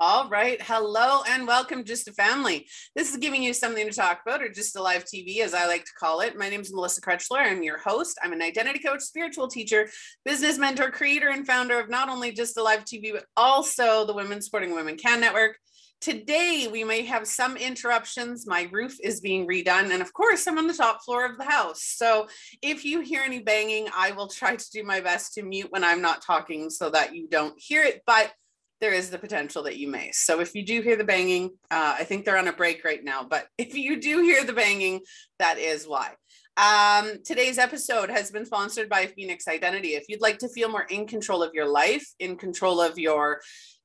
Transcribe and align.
All 0.00 0.28
right. 0.28 0.60
Hello 0.60 1.22
and 1.28 1.46
welcome, 1.46 1.84
GYSTTA 1.84 2.14
Family. 2.14 2.66
This 2.96 3.12
is 3.12 3.16
giving 3.16 3.44
you 3.44 3.54
something 3.54 3.88
to 3.88 3.94
talk 3.94 4.22
about, 4.26 4.42
or 4.42 4.48
GYSTTA 4.48 4.80
live 4.80 5.04
TV, 5.04 5.38
as 5.38 5.54
I 5.54 5.68
like 5.68 5.84
to 5.84 5.92
call 5.96 6.20
it. 6.20 6.36
My 6.36 6.48
name 6.48 6.62
is 6.62 6.74
Melissa 6.74 7.00
Krechler. 7.00 7.38
I'm 7.38 7.62
your 7.62 7.78
host. 7.78 8.18
I'm 8.20 8.32
an 8.32 8.42
identity 8.42 8.80
coach, 8.80 9.02
spiritual 9.02 9.46
teacher, 9.46 9.88
business 10.24 10.58
mentor, 10.58 10.90
creator, 10.90 11.28
and 11.28 11.46
founder 11.46 11.78
of 11.78 11.90
not 11.90 12.08
only 12.08 12.32
GYSTTA 12.32 12.64
Live 12.64 12.84
TV, 12.84 13.12
but 13.12 13.26
also 13.36 14.04
the 14.04 14.12
Women 14.12 14.42
Supporting 14.42 14.74
Women 14.74 14.96
Can 14.96 15.20
Network. 15.20 15.58
Today, 16.00 16.68
we 16.70 16.82
may 16.82 17.02
have 17.02 17.28
some 17.28 17.56
interruptions. 17.56 18.48
My 18.48 18.68
roof 18.72 18.96
is 19.00 19.20
being 19.20 19.46
redone. 19.46 19.92
And 19.92 20.02
of 20.02 20.12
course, 20.12 20.48
I'm 20.48 20.58
on 20.58 20.66
the 20.66 20.74
top 20.74 21.04
floor 21.04 21.24
of 21.24 21.38
the 21.38 21.44
house. 21.44 21.84
So 21.84 22.26
if 22.62 22.84
you 22.84 23.00
hear 23.00 23.22
any 23.22 23.38
banging, 23.38 23.86
I 23.94 24.10
will 24.10 24.26
try 24.26 24.56
to 24.56 24.70
do 24.72 24.82
my 24.82 25.00
best 25.00 25.34
to 25.34 25.44
mute 25.44 25.68
when 25.70 25.84
I'm 25.84 26.02
not 26.02 26.20
talking 26.20 26.68
so 26.68 26.90
that 26.90 27.14
you 27.14 27.28
don't 27.28 27.54
hear 27.56 27.84
it. 27.84 28.02
But 28.06 28.32
there 28.80 28.92
is 28.92 29.10
the 29.10 29.18
potential 29.18 29.62
that 29.64 29.78
you 29.78 29.88
may. 29.88 30.10
So 30.12 30.40
if 30.40 30.54
you 30.54 30.64
do 30.64 30.82
hear 30.82 30.96
the 30.96 31.04
banging, 31.04 31.50
uh, 31.70 31.96
I 31.98 32.04
think 32.04 32.24
they're 32.24 32.38
on 32.38 32.48
a 32.48 32.52
break 32.52 32.84
right 32.84 33.02
now, 33.02 33.24
but 33.28 33.46
if 33.58 33.74
you 33.74 34.00
do 34.00 34.22
hear 34.22 34.44
the 34.44 34.52
banging, 34.52 35.00
that 35.38 35.58
is 35.58 35.86
why. 35.86 36.12
Um, 36.56 37.18
today's 37.24 37.58
episode 37.58 38.10
has 38.10 38.30
been 38.30 38.46
sponsored 38.46 38.88
by 38.88 39.06
Phoenix 39.06 39.48
Identity. 39.48 39.88
If 39.88 40.04
you'd 40.08 40.20
like 40.20 40.38
to 40.38 40.48
feel 40.48 40.68
more 40.68 40.82
in 40.82 41.06
control 41.06 41.42
of 41.42 41.52
your 41.52 41.66
life, 41.66 42.06
in 42.20 42.36
control 42.36 42.80
of 42.80 42.96
your 42.96 43.40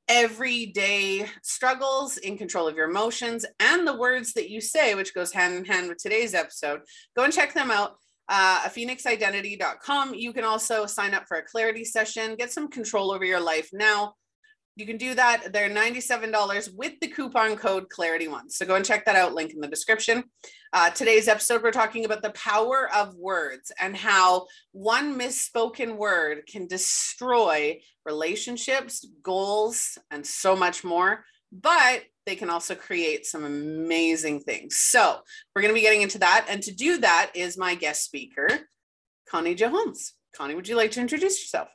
everyday 0.08 1.26
struggles, 1.42 2.18
in 2.18 2.38
control 2.38 2.68
of 2.68 2.76
your 2.76 2.90
emotions, 2.90 3.46
and 3.60 3.88
the 3.88 3.98
words 3.98 4.34
that 4.34 4.50
you 4.50 4.62
say, 4.62 4.94
which 4.94 5.16
goes 5.16 5.32
hand 5.32 5.56
in 5.56 5.66
hand 5.66 5.90
with 5.90 5.98
today's 5.98 6.36
episode, 6.36 6.82
go 7.16 7.24
and 7.24 7.34
check 7.34 7.54
them 7.54 7.72
out. 7.72 7.96
Uh, 8.32 8.70
phoenixidentity.com. 8.70 10.14
You 10.14 10.32
can 10.34 10.44
also 10.44 10.86
sign 10.86 11.16
up 11.16 11.24
for 11.28 11.38
a 11.38 11.44
clarity 11.44 11.84
session, 11.84 12.36
get 12.36 12.52
some 12.52 12.68
control 12.68 13.12
over 13.12 13.26
your 13.26 13.40
life 13.40 13.70
now 13.74 14.14
you 14.80 14.86
can 14.86 14.98
do 14.98 15.14
that. 15.14 15.52
They're 15.52 15.70
$97 15.70 16.74
with 16.74 16.94
the 17.02 17.08
coupon 17.08 17.58
code 17.58 17.88
Clarity1. 17.90 18.50
So 18.50 18.66
go 18.66 18.76
and 18.76 18.86
check 18.86 19.06
that 19.06 19.18
out, 19.18 19.34
link 19.34 19.54
in 19.54 19.60
the 19.60 19.68
description. 19.68 20.24
Uh, 20.72 20.90
today's 20.92 21.28
episode, 21.28 21.62
we're 21.62 21.72
talking 21.72 22.06
about 22.06 22.22
the 22.22 22.32
power 22.32 22.90
of 22.96 23.16
words 23.16 23.74
and 23.80 23.96
how 23.96 24.48
one 24.72 25.20
misspoken 25.20 25.98
word 25.98 26.44
can 26.48 26.66
destroy 26.66 27.80
relationships, 28.06 29.06
goals, 29.22 29.98
and 30.12 30.26
so 30.26 30.56
much 30.56 30.84
more. 30.86 31.26
But 31.52 32.04
they 32.26 32.36
can 32.36 32.50
also 32.50 32.74
create 32.74 33.26
some 33.26 33.44
amazing 33.44 34.42
things. 34.42 34.78
So 34.78 35.18
we're 35.54 35.62
going 35.62 35.74
to 35.74 35.80
be 35.80 35.82
getting 35.82 36.04
into 36.04 36.20
that. 36.20 36.46
And 36.48 36.64
to 36.64 36.74
do 36.74 37.00
that 37.00 37.32
is 37.34 37.58
my 37.58 37.76
guest 37.76 38.06
speaker, 38.06 38.48
Connie 39.30 39.56
Jo 39.56 39.70
Holmes. 39.70 40.14
Connie, 40.36 40.56
would 40.56 40.68
you 40.68 40.78
like 40.78 40.92
to 40.92 41.02
introduce 41.02 41.42
yourself? 41.42 41.70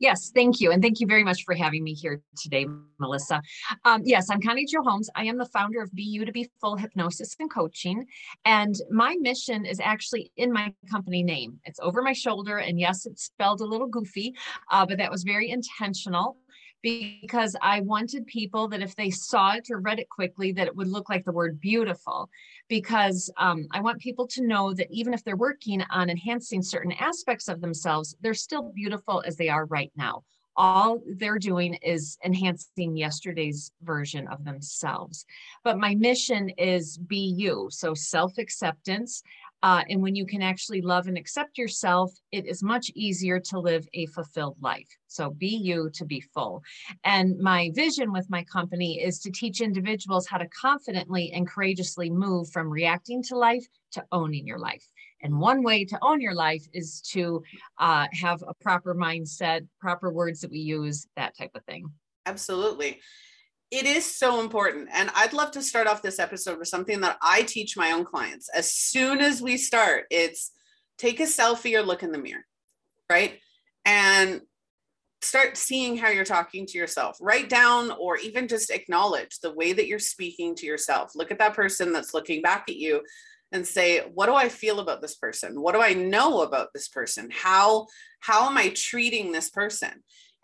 Yes, 0.00 0.32
thank 0.34 0.60
you. 0.60 0.72
And 0.72 0.82
thank 0.82 0.98
you 0.98 1.06
very 1.06 1.22
much 1.22 1.44
for 1.44 1.54
having 1.54 1.84
me 1.84 1.92
here 1.92 2.22
today, 2.34 2.66
Melissa. 2.98 3.42
Um, 3.84 4.00
yes, 4.02 4.30
I'm 4.30 4.40
Connie 4.40 4.64
Jo 4.64 4.82
Holmes. 4.82 5.10
I 5.14 5.24
am 5.24 5.36
the 5.36 5.44
founder 5.44 5.82
of 5.82 5.90
You 5.92 6.24
to 6.24 6.32
Be 6.32 6.50
Full 6.58 6.76
Hypnosis 6.76 7.36
and 7.38 7.52
Coaching. 7.52 8.06
And 8.46 8.74
my 8.90 9.14
mission 9.20 9.66
is 9.66 9.78
actually 9.78 10.32
in 10.38 10.54
my 10.54 10.72
company 10.90 11.22
name. 11.22 11.60
It's 11.64 11.78
over 11.80 12.00
my 12.00 12.14
shoulder. 12.14 12.58
And 12.58 12.80
yes, 12.80 13.04
it's 13.04 13.24
spelled 13.24 13.60
a 13.60 13.66
little 13.66 13.88
goofy, 13.88 14.34
uh, 14.70 14.86
but 14.86 14.96
that 14.96 15.10
was 15.10 15.22
very 15.22 15.50
intentional 15.50 16.38
because 16.82 17.56
I 17.60 17.80
wanted 17.80 18.26
people 18.26 18.68
that 18.68 18.82
if 18.82 18.96
they 18.96 19.10
saw 19.10 19.52
it 19.52 19.68
or 19.70 19.78
read 19.78 19.98
it 19.98 20.08
quickly, 20.08 20.52
that 20.52 20.66
it 20.66 20.76
would 20.76 20.88
look 20.88 21.08
like 21.08 21.24
the 21.24 21.32
word 21.32 21.60
beautiful. 21.60 22.28
Because 22.68 23.30
um, 23.36 23.66
I 23.70 23.80
want 23.80 24.00
people 24.00 24.26
to 24.28 24.46
know 24.46 24.72
that 24.74 24.90
even 24.90 25.12
if 25.12 25.24
they're 25.24 25.36
working 25.36 25.82
on 25.90 26.10
enhancing 26.10 26.62
certain 26.62 26.92
aspects 26.92 27.48
of 27.48 27.60
themselves, 27.60 28.16
they're 28.20 28.34
still 28.34 28.72
beautiful 28.74 29.22
as 29.26 29.36
they 29.36 29.48
are 29.48 29.66
right 29.66 29.92
now. 29.96 30.24
All 30.56 31.00
they're 31.16 31.38
doing 31.38 31.74
is 31.74 32.18
enhancing 32.24 32.96
yesterday's 32.96 33.72
version 33.82 34.26
of 34.28 34.44
themselves. 34.44 35.24
But 35.64 35.78
my 35.78 35.94
mission 35.94 36.50
is 36.50 36.98
be 36.98 37.34
you. 37.36 37.68
So 37.70 37.94
self 37.94 38.36
acceptance, 38.36 39.22
uh, 39.62 39.82
and 39.88 40.02
when 40.02 40.14
you 40.14 40.24
can 40.24 40.42
actually 40.42 40.80
love 40.80 41.06
and 41.06 41.18
accept 41.18 41.58
yourself, 41.58 42.12
it 42.32 42.46
is 42.46 42.62
much 42.62 42.90
easier 42.94 43.38
to 43.38 43.58
live 43.58 43.86
a 43.92 44.06
fulfilled 44.06 44.56
life. 44.60 44.88
So 45.06 45.30
be 45.30 45.48
you 45.48 45.90
to 45.94 46.04
be 46.04 46.20
full. 46.20 46.62
And 47.04 47.38
my 47.38 47.70
vision 47.74 48.12
with 48.12 48.28
my 48.30 48.44
company 48.44 49.00
is 49.00 49.18
to 49.20 49.30
teach 49.30 49.60
individuals 49.60 50.26
how 50.26 50.38
to 50.38 50.48
confidently 50.48 51.32
and 51.32 51.46
courageously 51.46 52.10
move 52.10 52.50
from 52.50 52.70
reacting 52.70 53.22
to 53.24 53.36
life 53.36 53.66
to 53.92 54.04
owning 54.12 54.46
your 54.46 54.58
life. 54.58 54.86
And 55.22 55.38
one 55.38 55.62
way 55.62 55.84
to 55.84 55.98
own 56.00 56.20
your 56.20 56.34
life 56.34 56.64
is 56.72 57.02
to 57.12 57.42
uh, 57.78 58.06
have 58.12 58.42
a 58.46 58.54
proper 58.54 58.94
mindset, 58.94 59.66
proper 59.78 60.10
words 60.10 60.40
that 60.40 60.50
we 60.50 60.60
use, 60.60 61.06
that 61.16 61.36
type 61.36 61.50
of 61.54 61.64
thing. 61.64 61.86
Absolutely 62.24 63.00
it 63.70 63.86
is 63.86 64.04
so 64.04 64.40
important. 64.40 64.88
And 64.92 65.10
I'd 65.14 65.32
love 65.32 65.52
to 65.52 65.62
start 65.62 65.86
off 65.86 66.02
this 66.02 66.18
episode 66.18 66.58
with 66.58 66.68
something 66.68 67.00
that 67.00 67.18
I 67.22 67.42
teach 67.42 67.76
my 67.76 67.92
own 67.92 68.04
clients. 68.04 68.48
As 68.48 68.72
soon 68.72 69.20
as 69.20 69.40
we 69.40 69.56
start, 69.56 70.06
it's 70.10 70.50
take 70.98 71.20
a 71.20 71.24
selfie 71.24 71.76
or 71.76 71.82
look 71.82 72.02
in 72.02 72.12
the 72.12 72.18
mirror, 72.18 72.44
right? 73.08 73.38
And 73.84 74.40
start 75.22 75.56
seeing 75.56 75.96
how 75.96 76.08
you're 76.08 76.24
talking 76.24 76.66
to 76.66 76.78
yourself. 76.78 77.16
Write 77.20 77.48
down 77.48 77.92
or 77.92 78.16
even 78.16 78.48
just 78.48 78.70
acknowledge 78.70 79.38
the 79.38 79.52
way 79.52 79.72
that 79.72 79.86
you're 79.86 79.98
speaking 79.98 80.54
to 80.56 80.66
yourself. 80.66 81.12
Look 81.14 81.30
at 81.30 81.38
that 81.38 81.54
person 81.54 81.92
that's 81.92 82.14
looking 82.14 82.42
back 82.42 82.64
at 82.68 82.76
you 82.76 83.02
and 83.52 83.66
say 83.66 84.00
what 84.14 84.26
do 84.26 84.34
i 84.34 84.48
feel 84.48 84.80
about 84.80 85.00
this 85.02 85.16
person 85.16 85.60
what 85.60 85.74
do 85.74 85.80
i 85.80 85.92
know 85.92 86.42
about 86.42 86.68
this 86.72 86.88
person 86.88 87.28
how 87.32 87.86
how 88.20 88.48
am 88.48 88.56
i 88.56 88.68
treating 88.70 89.32
this 89.32 89.50
person 89.50 89.90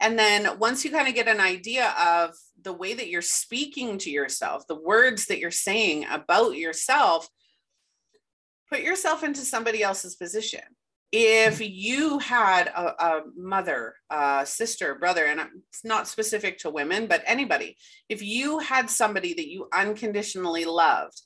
and 0.00 0.18
then 0.18 0.58
once 0.58 0.84
you 0.84 0.90
kind 0.90 1.08
of 1.08 1.14
get 1.14 1.28
an 1.28 1.40
idea 1.40 1.94
of 1.98 2.34
the 2.60 2.72
way 2.72 2.94
that 2.94 3.08
you're 3.08 3.22
speaking 3.22 3.98
to 3.98 4.10
yourself, 4.10 4.66
the 4.66 4.80
words 4.80 5.26
that 5.26 5.38
you're 5.38 5.50
saying 5.50 6.06
about 6.10 6.56
yourself, 6.56 7.28
put 8.68 8.80
yourself 8.80 9.22
into 9.22 9.40
somebody 9.40 9.82
else's 9.82 10.16
position. 10.16 10.60
If 11.12 11.60
you 11.60 12.18
had 12.18 12.66
a, 12.66 13.04
a 13.06 13.22
mother, 13.36 13.94
a 14.10 14.44
sister, 14.44 14.96
brother, 14.96 15.24
and 15.24 15.40
it's 15.68 15.84
not 15.84 16.08
specific 16.08 16.58
to 16.58 16.70
women, 16.70 17.06
but 17.06 17.22
anybody, 17.26 17.76
if 18.08 18.22
you 18.22 18.58
had 18.58 18.90
somebody 18.90 19.32
that 19.34 19.48
you 19.48 19.68
unconditionally 19.72 20.64
loved 20.64 21.22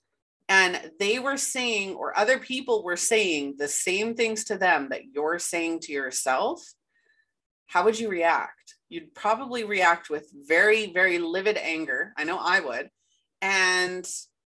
and 0.48 0.78
they 1.00 1.18
were 1.18 1.38
saying, 1.38 1.94
or 1.94 2.16
other 2.16 2.38
people 2.38 2.84
were 2.84 2.96
saying 2.96 3.54
the 3.58 3.68
same 3.68 4.14
things 4.14 4.44
to 4.44 4.58
them 4.58 4.88
that 4.90 5.06
you're 5.12 5.38
saying 5.38 5.80
to 5.80 5.92
yourself, 5.92 6.62
how 7.70 7.84
would 7.84 7.98
you 8.00 8.08
react? 8.08 8.74
You'd 8.88 9.14
probably 9.14 9.62
react 9.62 10.10
with 10.10 10.28
very, 10.48 10.92
very 10.92 11.18
livid 11.20 11.56
anger. 11.56 12.12
I 12.18 12.24
know 12.24 12.36
I 12.36 12.58
would. 12.58 12.90
And, 13.40 14.04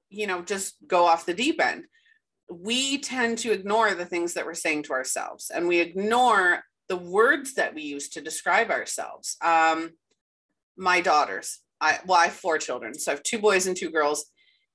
you 0.10 0.28
know, 0.28 0.42
just 0.42 0.76
go 0.86 1.06
off 1.06 1.26
the 1.26 1.34
deep 1.34 1.64
end. 1.64 1.86
We 2.52 2.98
tend 2.98 3.38
to 3.40 3.54
ignore 3.54 3.96
the 3.96 4.06
things 4.06 4.34
that 4.34 4.46
we're 4.46 4.56
saying 4.56 4.84
to 4.84 4.94
ourselves 4.94 5.50
and 5.50 5.70
we 5.70 5.80
ignore 5.80 6.64
the 6.90 6.98
words 6.98 7.54
that 7.54 7.74
we 7.74 7.84
use 7.84 8.10
to 8.10 8.22
describe 8.22 8.70
ourselves. 8.70 9.38
Um, 9.42 9.92
my 10.76 11.00
daughters, 11.00 11.60
I, 11.80 12.00
well, 12.06 12.20
I 12.20 12.26
have 12.26 12.34
four 12.34 12.58
children. 12.58 12.94
So 12.94 13.14
I 13.14 13.16
have 13.16 13.24
two 13.24 13.40
boys 13.40 13.68
and 13.68 13.78
two 13.78 13.90
girls. 13.90 14.26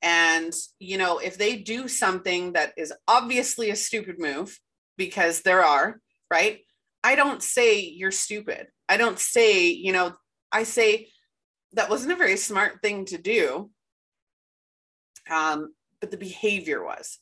And, 0.00 0.54
you 0.78 0.96
know, 0.96 1.18
if 1.18 1.36
they 1.36 1.56
do 1.56 1.86
something 1.86 2.54
that 2.54 2.72
is 2.78 2.94
obviously 3.06 3.68
a 3.68 3.76
stupid 3.76 4.18
move, 4.18 4.58
because 4.96 5.42
there 5.42 5.62
are, 5.62 6.00
right? 6.30 6.60
I 7.02 7.14
don't 7.14 7.42
say 7.42 7.80
you're 7.80 8.10
stupid. 8.10 8.68
I 8.88 8.96
don't 8.96 9.18
say, 9.18 9.68
you 9.68 9.92
know, 9.92 10.14
I 10.50 10.64
say 10.64 11.08
that 11.72 11.90
wasn't 11.90 12.12
a 12.12 12.16
very 12.16 12.36
smart 12.36 12.80
thing 12.82 13.04
to 13.06 13.18
do. 13.18 13.70
Um, 15.30 15.74
but 16.00 16.10
the 16.10 16.16
behavior 16.16 16.82
was, 16.82 17.18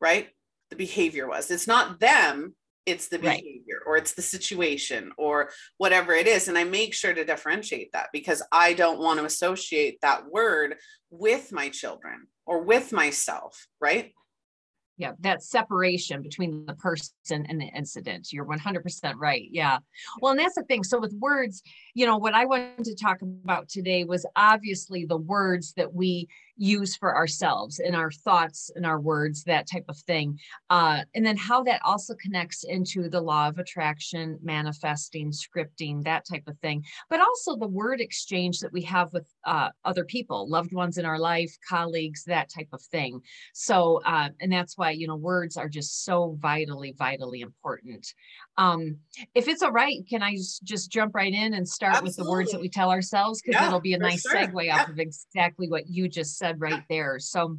right? 0.00 0.28
The 0.70 0.76
behavior 0.76 1.28
was. 1.28 1.50
It's 1.50 1.66
not 1.66 1.98
them, 1.98 2.54
it's 2.86 3.08
the 3.08 3.18
behavior 3.18 3.78
right. 3.78 3.86
or 3.86 3.96
it's 3.96 4.14
the 4.14 4.22
situation 4.22 5.12
or 5.18 5.50
whatever 5.78 6.12
it 6.12 6.26
is. 6.26 6.48
And 6.48 6.56
I 6.56 6.64
make 6.64 6.94
sure 6.94 7.12
to 7.12 7.24
differentiate 7.24 7.92
that 7.92 8.08
because 8.12 8.42
I 8.52 8.72
don't 8.72 9.00
want 9.00 9.18
to 9.18 9.24
associate 9.26 9.98
that 10.02 10.26
word 10.30 10.76
with 11.10 11.52
my 11.52 11.68
children 11.68 12.26
or 12.46 12.62
with 12.62 12.92
myself, 12.92 13.66
right? 13.80 14.12
Yeah 15.00 15.12
that 15.20 15.42
separation 15.42 16.20
between 16.22 16.66
the 16.66 16.74
person 16.74 17.46
and 17.48 17.60
the 17.60 17.66
incident. 17.74 18.32
You're 18.32 18.44
100% 18.44 19.14
right 19.16 19.48
yeah. 19.50 19.78
Well 20.20 20.32
and 20.32 20.40
that's 20.40 20.54
the 20.54 20.62
thing 20.64 20.84
so 20.84 21.00
with 21.00 21.14
words 21.14 21.62
you 21.94 22.06
know 22.06 22.18
what 22.18 22.34
i 22.34 22.44
wanted 22.44 22.84
to 22.84 22.94
talk 22.94 23.22
about 23.22 23.68
today 23.68 24.04
was 24.04 24.26
obviously 24.36 25.06
the 25.06 25.16
words 25.16 25.72
that 25.74 25.92
we 25.92 26.28
use 26.60 26.94
for 26.94 27.16
ourselves 27.16 27.78
in 27.78 27.94
our 27.94 28.10
thoughts 28.10 28.70
and 28.76 28.84
our 28.84 29.00
words, 29.00 29.42
that 29.44 29.66
type 29.66 29.86
of 29.88 29.96
thing. 30.00 30.38
Uh, 30.68 31.00
and 31.14 31.24
then 31.24 31.36
how 31.36 31.62
that 31.62 31.80
also 31.86 32.14
connects 32.16 32.64
into 32.64 33.08
the 33.08 33.20
law 33.20 33.48
of 33.48 33.58
attraction, 33.58 34.38
manifesting, 34.42 35.32
scripting, 35.32 36.04
that 36.04 36.26
type 36.30 36.42
of 36.46 36.58
thing. 36.58 36.84
But 37.08 37.20
also 37.20 37.56
the 37.56 37.66
word 37.66 38.02
exchange 38.02 38.60
that 38.60 38.74
we 38.74 38.82
have 38.82 39.10
with 39.14 39.26
uh, 39.46 39.70
other 39.86 40.04
people, 40.04 40.50
loved 40.50 40.74
ones 40.74 40.98
in 40.98 41.06
our 41.06 41.18
life, 41.18 41.56
colleagues, 41.66 42.24
that 42.24 42.50
type 42.50 42.68
of 42.74 42.82
thing. 42.82 43.22
So, 43.54 44.02
uh, 44.04 44.28
and 44.40 44.52
that's 44.52 44.76
why, 44.76 44.90
you 44.90 45.06
know, 45.06 45.16
words 45.16 45.56
are 45.56 45.68
just 45.68 46.04
so 46.04 46.36
vitally, 46.40 46.94
vitally 46.98 47.40
important. 47.40 48.06
Um, 48.58 48.98
if 49.34 49.48
it's 49.48 49.62
all 49.62 49.72
right, 49.72 49.96
can 50.10 50.22
I 50.22 50.36
just 50.62 50.90
jump 50.90 51.14
right 51.14 51.32
in 51.32 51.54
and 51.54 51.66
start 51.66 51.94
Absolutely. 51.94 52.10
with 52.10 52.16
the 52.16 52.30
words 52.30 52.52
that 52.52 52.60
we 52.60 52.68
tell 52.68 52.90
ourselves? 52.90 53.40
Because 53.40 53.58
yeah, 53.58 53.68
it'll 53.68 53.80
be 53.80 53.94
a 53.94 53.98
nice 53.98 54.20
sure. 54.20 54.34
segue 54.34 54.66
yeah. 54.66 54.82
off 54.82 54.90
of 54.90 54.98
exactly 54.98 55.66
what 55.66 55.88
you 55.88 56.06
just 56.06 56.36
said 56.36 56.49
said 56.50 56.60
right 56.60 56.82
there. 56.88 57.18
So, 57.18 57.58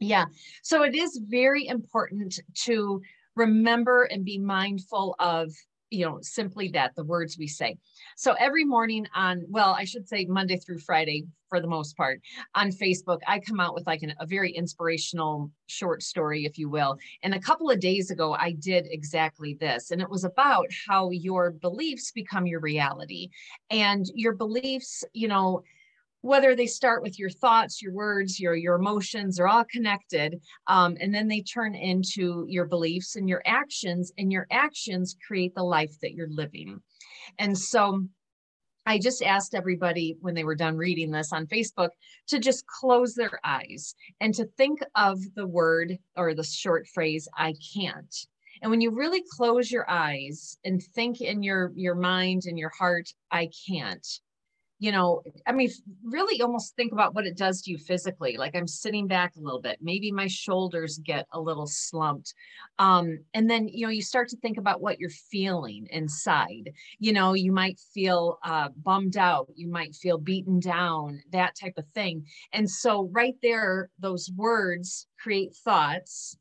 yeah, 0.00 0.26
so 0.62 0.82
it 0.82 0.94
is 0.94 1.20
very 1.28 1.66
important 1.66 2.38
to 2.64 3.00
remember 3.36 4.04
and 4.04 4.24
be 4.24 4.38
mindful 4.38 5.16
of 5.18 5.50
you 5.90 6.04
know 6.04 6.18
simply 6.22 6.68
that 6.68 6.94
the 6.96 7.04
words 7.04 7.36
we 7.38 7.46
say. 7.46 7.76
So 8.16 8.34
every 8.38 8.64
morning 8.64 9.06
on 9.14 9.44
well 9.48 9.76
i 9.78 9.84
should 9.84 10.08
say 10.08 10.24
monday 10.24 10.56
through 10.56 10.78
friday 10.78 11.24
for 11.48 11.60
the 11.60 11.68
most 11.68 11.96
part 11.96 12.20
on 12.54 12.70
facebook 12.70 13.18
i 13.28 13.38
come 13.38 13.60
out 13.60 13.74
with 13.74 13.86
like 13.86 14.02
an, 14.02 14.14
a 14.18 14.26
very 14.26 14.50
inspirational 14.50 15.50
short 15.66 16.02
story 16.02 16.44
if 16.46 16.58
you 16.58 16.68
will. 16.68 16.96
And 17.22 17.34
a 17.34 17.40
couple 17.40 17.70
of 17.70 17.80
days 17.80 18.10
ago 18.10 18.34
i 18.34 18.52
did 18.52 18.86
exactly 18.90 19.56
this. 19.60 19.90
And 19.90 20.00
it 20.00 20.10
was 20.10 20.24
about 20.24 20.66
how 20.88 21.10
your 21.10 21.50
beliefs 21.50 22.10
become 22.12 22.46
your 22.46 22.60
reality. 22.60 23.28
And 23.70 24.06
your 24.14 24.34
beliefs 24.34 25.04
you 25.12 25.28
know 25.28 25.62
whether 26.24 26.56
they 26.56 26.66
start 26.66 27.02
with 27.02 27.18
your 27.18 27.28
thoughts, 27.28 27.82
your 27.82 27.92
words, 27.92 28.40
your 28.40 28.56
your 28.56 28.76
emotions, 28.76 29.38
are 29.38 29.46
all 29.46 29.64
connected, 29.64 30.40
um, 30.68 30.96
and 30.98 31.14
then 31.14 31.28
they 31.28 31.42
turn 31.42 31.74
into 31.74 32.46
your 32.48 32.64
beliefs 32.64 33.16
and 33.16 33.28
your 33.28 33.42
actions, 33.44 34.10
and 34.16 34.32
your 34.32 34.46
actions 34.50 35.16
create 35.26 35.54
the 35.54 35.62
life 35.62 35.94
that 36.00 36.14
you're 36.14 36.30
living. 36.30 36.80
And 37.38 37.56
so, 37.56 38.06
I 38.86 38.98
just 38.98 39.22
asked 39.22 39.54
everybody 39.54 40.16
when 40.22 40.34
they 40.34 40.44
were 40.44 40.54
done 40.54 40.78
reading 40.78 41.10
this 41.10 41.30
on 41.30 41.46
Facebook 41.46 41.90
to 42.28 42.38
just 42.38 42.66
close 42.66 43.14
their 43.14 43.38
eyes 43.44 43.94
and 44.18 44.32
to 44.32 44.46
think 44.56 44.80
of 44.94 45.18
the 45.34 45.46
word 45.46 45.98
or 46.16 46.34
the 46.34 46.42
short 46.42 46.86
phrase, 46.86 47.28
I 47.36 47.52
can't. 47.74 48.14
And 48.62 48.70
when 48.70 48.80
you 48.80 48.90
really 48.90 49.22
close 49.36 49.70
your 49.70 49.88
eyes 49.90 50.56
and 50.64 50.82
think 50.82 51.20
in 51.20 51.42
your, 51.42 51.70
your 51.74 51.94
mind 51.94 52.44
and 52.46 52.58
your 52.58 52.72
heart, 52.78 53.10
I 53.30 53.50
can't, 53.68 54.06
you 54.78 54.90
know, 54.90 55.22
I 55.46 55.52
mean, 55.52 55.70
really 56.02 56.42
almost 56.42 56.74
think 56.74 56.92
about 56.92 57.14
what 57.14 57.26
it 57.26 57.36
does 57.36 57.62
to 57.62 57.70
you 57.70 57.78
physically. 57.78 58.36
Like 58.36 58.56
I'm 58.56 58.66
sitting 58.66 59.06
back 59.06 59.36
a 59.36 59.40
little 59.40 59.60
bit, 59.60 59.78
maybe 59.80 60.10
my 60.10 60.26
shoulders 60.26 60.98
get 60.98 61.26
a 61.32 61.40
little 61.40 61.66
slumped. 61.66 62.34
Um, 62.78 63.20
and 63.34 63.48
then, 63.48 63.68
you 63.68 63.86
know, 63.86 63.90
you 63.90 64.02
start 64.02 64.28
to 64.30 64.36
think 64.38 64.58
about 64.58 64.80
what 64.80 64.98
you're 64.98 65.10
feeling 65.10 65.86
inside. 65.90 66.72
You 66.98 67.12
know, 67.12 67.34
you 67.34 67.52
might 67.52 67.78
feel 67.78 68.38
uh, 68.44 68.70
bummed 68.76 69.16
out, 69.16 69.48
you 69.54 69.68
might 69.68 69.94
feel 69.94 70.18
beaten 70.18 70.58
down, 70.58 71.22
that 71.30 71.54
type 71.54 71.74
of 71.78 71.86
thing. 71.94 72.26
And 72.52 72.68
so, 72.68 73.08
right 73.12 73.36
there, 73.42 73.90
those 74.00 74.30
words 74.36 75.06
create 75.20 75.54
thoughts 75.54 76.36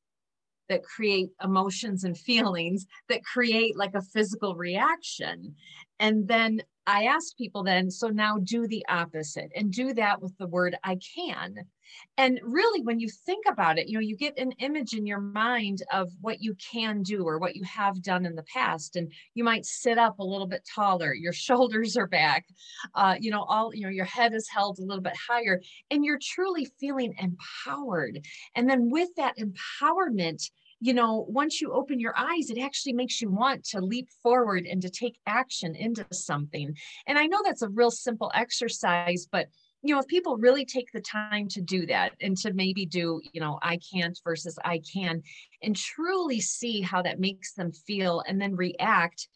that 0.70 0.84
create 0.84 1.30
emotions 1.44 2.04
and 2.04 2.18
feelings 2.30 2.86
that 3.10 3.24
create 3.24 3.78
like 3.78 3.94
a 3.94 4.02
physical 4.02 4.56
reaction. 4.56 5.56
And 6.00 6.28
then 6.28 6.62
I 6.86 7.06
asked 7.06 7.38
people 7.38 7.64
then, 7.64 7.90
so 7.90 8.10
now 8.10 8.38
do 8.44 8.68
the 8.68 8.86
opposite 8.90 9.52
and 9.56 9.72
do 9.72 9.94
that 9.94 10.22
with 10.22 10.38
the 10.38 10.48
word 10.48 10.76
I 10.84 10.98
can. 11.16 11.56
And 12.18 12.40
really, 12.44 12.82
when 12.82 13.00
you 13.00 13.08
think 13.26 13.46
about 13.48 13.78
it, 13.78 13.88
you 13.88 13.94
know, 13.94 14.02
you 14.02 14.18
get 14.18 14.38
an 14.38 14.52
image 14.60 14.94
in 14.94 15.06
your 15.06 15.20
mind 15.20 15.84
of 15.92 16.12
what 16.22 16.42
you 16.42 16.56
can 16.56 17.02
do 17.04 17.24
or 17.24 17.40
what 17.40 17.56
you 17.56 17.64
have 17.64 18.02
done 18.02 18.26
in 18.26 18.36
the 18.36 18.44
past. 18.44 18.96
And 18.96 19.12
you 19.34 19.44
might 19.44 19.66
sit 19.66 19.98
up 19.98 20.20
a 20.20 20.24
little 20.24 20.48
bit 20.48 20.68
taller, 20.74 21.14
your 21.14 21.34
shoulders 21.44 21.96
are 21.96 22.08
back, 22.08 22.46
uh, 22.96 23.16
you 23.20 23.32
know, 23.32 23.44
all, 23.44 23.74
you 23.74 23.84
know, 23.84 23.90
your 23.90 24.06
head 24.06 24.34
is 24.34 24.50
held 24.50 24.80
a 24.80 24.84
little 24.84 25.04
bit 25.04 25.16
higher, 25.16 25.62
and 25.90 26.04
you're 26.04 26.20
truly 26.22 26.68
feeling 26.80 27.14
empowered. 27.18 28.20
And 28.56 28.70
then 28.70 28.90
with 28.90 29.10
that 29.16 29.36
empowerment, 29.38 30.50
you 30.84 30.94
know, 30.94 31.26
once 31.30 31.62
you 31.62 31.72
open 31.72 31.98
your 31.98 32.14
eyes, 32.18 32.50
it 32.50 32.60
actually 32.60 32.92
makes 32.92 33.22
you 33.22 33.30
want 33.30 33.64
to 33.64 33.80
leap 33.80 34.10
forward 34.22 34.66
and 34.66 34.82
to 34.82 34.90
take 34.90 35.18
action 35.26 35.78
into 35.78 36.06
something. 36.12 36.76
And 37.08 37.18
I 37.18 37.26
know 37.26 37.40
that's 37.42 37.62
a 37.62 37.70
real 37.70 37.90
simple 37.90 38.30
exercise, 38.36 39.26
but 39.32 39.48
you 39.82 39.96
know, 39.96 40.02
if 40.02 40.08
people 40.08 40.36
really 40.36 40.66
take 40.66 40.92
the 40.92 41.00
time 41.00 41.48
to 41.50 41.62
do 41.62 41.86
that 41.86 42.12
and 42.20 42.36
to 42.40 42.52
maybe 42.52 42.86
do, 42.86 43.22
you 43.32 43.40
know, 43.40 43.60
I 43.62 43.80
can't 43.94 44.20
versus 44.26 44.60
I 44.66 44.82
can, 44.94 45.24
and 45.62 45.74
truly 45.74 46.42
see 46.42 46.82
how 46.82 47.02
that 47.02 47.18
makes 47.18 47.54
them 47.54 47.72
feel 47.72 48.22
and 48.28 48.42
then 48.42 48.54
react, 48.54 49.30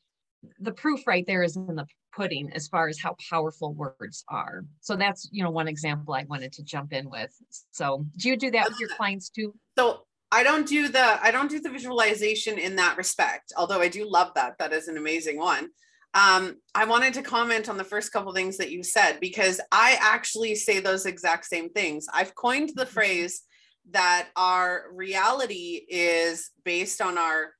the 0.59 0.73
proof 0.73 1.07
right 1.07 1.25
there 1.25 1.43
is 1.43 1.55
in 1.55 1.75
the 1.75 1.85
pudding 2.13 2.51
as 2.55 2.67
far 2.67 2.89
as 2.89 2.99
how 2.99 3.15
powerful 3.29 3.73
words 3.73 4.25
are. 4.27 4.65
So 4.81 4.97
that's, 4.97 5.29
you 5.31 5.43
know, 5.43 5.51
one 5.51 5.69
example 5.69 6.13
I 6.13 6.25
wanted 6.25 6.51
to 6.53 6.63
jump 6.63 6.91
in 6.91 7.09
with. 7.09 7.33
So 7.71 8.05
do 8.17 8.27
you 8.27 8.35
do 8.35 8.51
that 8.51 8.67
with 8.67 8.79
your 8.81 8.89
clients 8.97 9.29
too? 9.29 9.53
So 9.77 10.06
I 10.31 10.43
don't 10.43 10.67
do 10.67 10.89
the 10.89 11.19
I 11.23 11.31
don't 11.31 11.49
do 11.49 11.59
the 11.59 11.69
visualization 11.69 12.57
in 12.57 12.75
that 12.75 12.97
respect, 12.97 13.53
although 13.55 13.81
I 13.81 13.87
do 13.87 14.09
love 14.09 14.31
that. 14.35 14.57
That 14.59 14.73
is 14.73 14.87
an 14.87 14.97
amazing 14.97 15.37
one. 15.37 15.69
Um, 16.13 16.55
I 16.73 16.85
wanted 16.85 17.13
to 17.15 17.21
comment 17.21 17.69
on 17.69 17.77
the 17.77 17.83
first 17.83 18.11
couple 18.11 18.33
things 18.33 18.57
that 18.57 18.71
you 18.71 18.83
said 18.83 19.19
because 19.19 19.61
I 19.71 19.97
actually 20.01 20.55
say 20.55 20.79
those 20.79 21.05
exact 21.05 21.45
same 21.45 21.69
things. 21.69 22.07
I've 22.13 22.35
coined 22.35 22.71
the 22.75 22.85
phrase 22.85 23.43
that 23.91 24.29
our 24.35 24.85
reality 24.93 25.85
is 25.87 26.49
based 26.65 27.01
on 27.01 27.17
our 27.17 27.53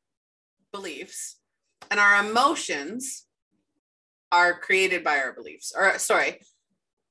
beliefs 0.73 1.37
and 1.91 1.99
our 1.99 2.25
emotions 2.25 3.25
are 4.31 4.59
created 4.59 5.03
by 5.03 5.19
our 5.19 5.33
beliefs. 5.33 5.71
Or 5.75 5.97
sorry, 5.99 6.39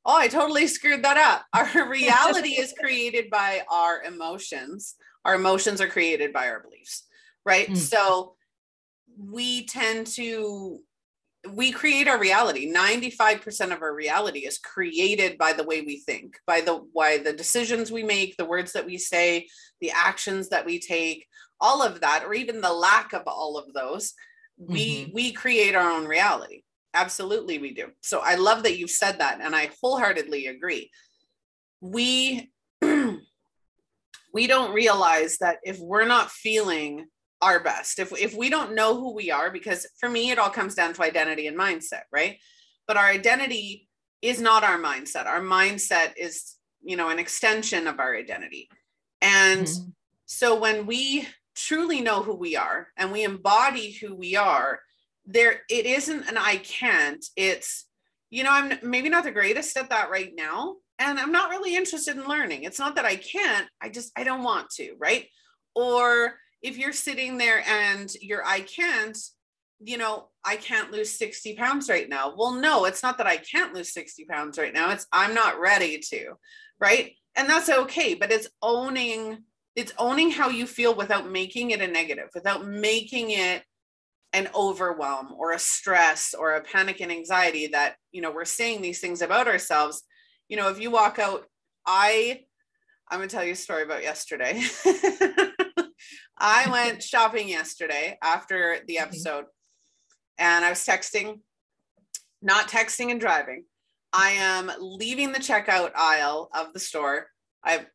oh, 0.06 0.17
I 0.17 0.29
totally 0.29 0.67
screwed 0.67 1.05
that 1.05 1.17
up. 1.17 1.44
Our 1.53 1.88
reality 1.91 2.61
is 2.61 2.73
created 2.79 3.29
by 3.31 3.62
our 3.70 4.03
emotions 4.03 4.94
our 5.26 5.35
emotions 5.35 5.81
are 5.81 5.88
created 5.88 6.32
by 6.32 6.49
our 6.49 6.61
beliefs 6.61 7.05
right 7.44 7.69
mm. 7.69 7.76
so 7.76 8.35
we 9.19 9.67
tend 9.67 10.06
to 10.06 10.79
we 11.53 11.70
create 11.70 12.08
our 12.08 12.19
reality 12.19 12.73
95% 12.73 13.73
of 13.73 13.82
our 13.82 13.94
reality 13.94 14.41
is 14.41 14.58
created 14.58 15.38
by 15.38 15.53
the 15.53 15.64
way 15.64 15.81
we 15.81 15.99
think 16.00 16.38
by 16.47 16.61
the 16.61 16.75
why 16.93 17.19
the 17.19 17.32
decisions 17.32 17.91
we 17.91 18.03
make 18.03 18.37
the 18.37 18.44
words 18.44 18.73
that 18.73 18.87
we 18.87 18.99
say 18.99 19.47
the 19.81 19.91
actions 19.91 20.49
that 20.49 20.64
we 20.64 20.79
take 20.79 21.26
all 21.61 21.82
of 21.82 22.00
that 22.00 22.25
or 22.25 22.35
even 22.35 22.61
the 22.61 22.73
lack 22.73 23.12
of 23.12 23.23
all 23.26 23.58
of 23.58 23.73
those 23.75 24.14
we 24.58 25.03
mm-hmm. 25.03 25.12
we 25.12 25.32
create 25.32 25.75
our 25.75 25.91
own 25.91 26.06
reality 26.06 26.62
absolutely 26.96 27.58
we 27.58 27.72
do 27.72 27.88
so 28.00 28.20
i 28.20 28.34
love 28.34 28.62
that 28.62 28.78
you've 28.78 28.90
said 28.90 29.19
that 29.19 29.38
and 29.40 29.54
i 29.54 29.70
wholeheartedly 29.82 30.46
agree 30.46 30.90
we 31.81 32.50
we 32.82 34.46
don't 34.46 34.75
realize 34.75 35.38
that 35.38 35.58
if 35.62 35.78
we're 35.78 36.06
not 36.06 36.31
feeling 36.31 37.06
our 37.43 37.60
best, 37.60 37.98
if, 37.98 38.12
if 38.20 38.34
we 38.34 38.48
don't 38.48 38.75
know 38.75 38.94
who 38.94 39.14
we 39.14 39.31
are, 39.31 39.50
because 39.50 39.87
for 39.98 40.08
me, 40.08 40.31
it 40.31 40.38
all 40.38 40.50
comes 40.50 40.75
down 40.75 40.93
to 40.94 41.02
identity 41.02 41.46
and 41.46 41.58
mindset, 41.58 42.03
right? 42.12 42.38
But 42.86 42.96
our 42.96 43.06
identity 43.06 43.88
is 44.22 44.41
not 44.41 44.65
our 44.65 44.79
mindset. 44.79 45.26
Our 45.26 45.41
mindset 45.41 46.12
is, 46.17 46.56
you 46.82 46.96
know, 46.96 47.10
an 47.10 47.19
extension 47.19 47.86
of 47.86 47.98
our 47.98 48.17
identity. 48.17 48.69
And 49.20 49.67
mm-hmm. 49.67 49.88
so 50.24 50.58
when 50.58 50.86
we 50.86 51.26
truly 51.55 52.00
know 52.00 52.22
who 52.22 52.34
we 52.34 52.56
are 52.56 52.88
and 52.96 53.12
we 53.12 53.24
embody 53.24 53.93
who 53.93 54.15
we 54.15 54.36
are, 54.36 54.81
there 55.27 55.63
it 55.69 55.87
isn't 55.87 56.29
an 56.29 56.37
I 56.37 56.56
can't. 56.56 57.25
It's, 57.37 57.87
you 58.31 58.45
know, 58.45 58.53
I'm 58.53 58.79
maybe 58.83 59.09
not 59.09 59.25
the 59.25 59.31
greatest 59.31 59.77
at 59.77 59.91
that 59.91 60.11
right 60.11 60.33
now, 60.35 60.77
and 60.99 61.19
I'm 61.19 61.33
not 61.33 61.51
really 61.51 61.77
interested 61.77 62.17
in 62.17 62.27
learning. 62.27 62.65
It's 62.65 62.79
not 62.79 62.97
that 62.97 63.05
I 63.05 63.17
can't, 63.17 63.69
I 63.81 63.89
just, 63.89 64.13
I 64.17 64.25
don't 64.25 64.43
want 64.43 64.71
to, 64.71 64.95
right? 64.99 65.27
Or 65.75 66.35
if 66.63 66.79
you're 66.79 66.93
sitting 66.93 67.39
there 67.39 67.63
and 67.69 68.13
you're, 68.21 68.45
I 68.45 68.61
can't, 68.61 69.17
you 69.81 69.99
know, 69.99 70.29
I 70.45 70.56
can't 70.56 70.91
lose 70.91 71.19
60 71.19 71.55
pounds 71.55 71.91
right 71.91 72.09
now. 72.09 72.35
Well, 72.37 72.53
no, 72.53 72.87
it's 72.87 73.03
not 73.03 73.19
that 73.19 73.27
I 73.27 73.37
can't 73.37 73.75
lose 73.75 73.93
60 73.93 74.25
pounds 74.25 74.59
right 74.59 74.73
now. 74.73 74.91
It's 74.91 75.06
I'm 75.13 75.35
not 75.35 75.61
ready 75.61 75.99
to, 76.11 76.35
right? 76.81 77.13
And 77.37 77.49
that's 77.49 77.69
okay, 77.69 78.15
but 78.15 78.33
it's 78.33 78.49
owning, 78.63 79.39
it's 79.75 79.93
owning 79.99 80.31
how 80.31 80.49
you 80.49 80.67
feel 80.67 80.95
without 80.95 81.31
making 81.31 81.73
it 81.73 81.83
a 81.83 81.87
negative, 81.87 82.31
without 82.35 82.67
making 82.67 83.31
it 83.31 83.63
an 84.33 84.49
overwhelm 84.55 85.33
or 85.39 85.53
a 85.53 85.59
stress 85.59 86.35
or 86.39 86.55
a 86.55 86.63
panic 86.63 87.01
and 87.01 87.11
anxiety 87.11 87.69
that, 87.69 87.97
you 88.13 88.21
know, 88.21 88.31
we're 88.31 88.45
saying 88.45 88.83
these 88.83 89.01
things 89.01 89.23
about 89.23 89.49
ourselves 89.49 90.03
you 90.49 90.56
know, 90.56 90.69
if 90.69 90.81
you 90.81 90.91
walk 90.91 91.19
out, 91.19 91.45
I, 91.87 92.41
I'm 93.09 93.19
gonna 93.19 93.29
tell 93.29 93.45
you 93.45 93.53
a 93.53 93.56
story 93.56 93.83
about 93.83 94.03
yesterday. 94.03 94.63
I 96.39 96.71
went 96.71 97.03
shopping 97.03 97.49
yesterday 97.49 98.19
after 98.23 98.79
the 98.87 98.99
episode 98.99 99.47
and 100.39 100.65
I 100.65 100.71
was 100.71 100.85
texting, 100.85 101.41
not 102.43 102.69
texting 102.69 103.11
and 103.11 103.21
driving. 103.21 103.65
I 104.13 104.31
am 104.31 104.71
leaving 104.79 105.33
the 105.33 105.39
checkout 105.39 105.93
aisle 105.97 106.49
of 106.55 106.73
the 106.73 106.81
store. 106.81 107.27
I 107.65 107.73
have 107.73 107.87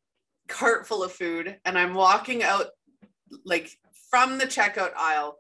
cart 0.48 0.88
full 0.88 1.04
of 1.04 1.12
food 1.12 1.58
and 1.64 1.78
I'm 1.78 1.94
walking 1.94 2.44
out 2.44 2.68
like 3.46 3.72
from 4.10 4.38
the 4.38 4.46
checkout 4.46 4.92
aisle. 4.98 5.38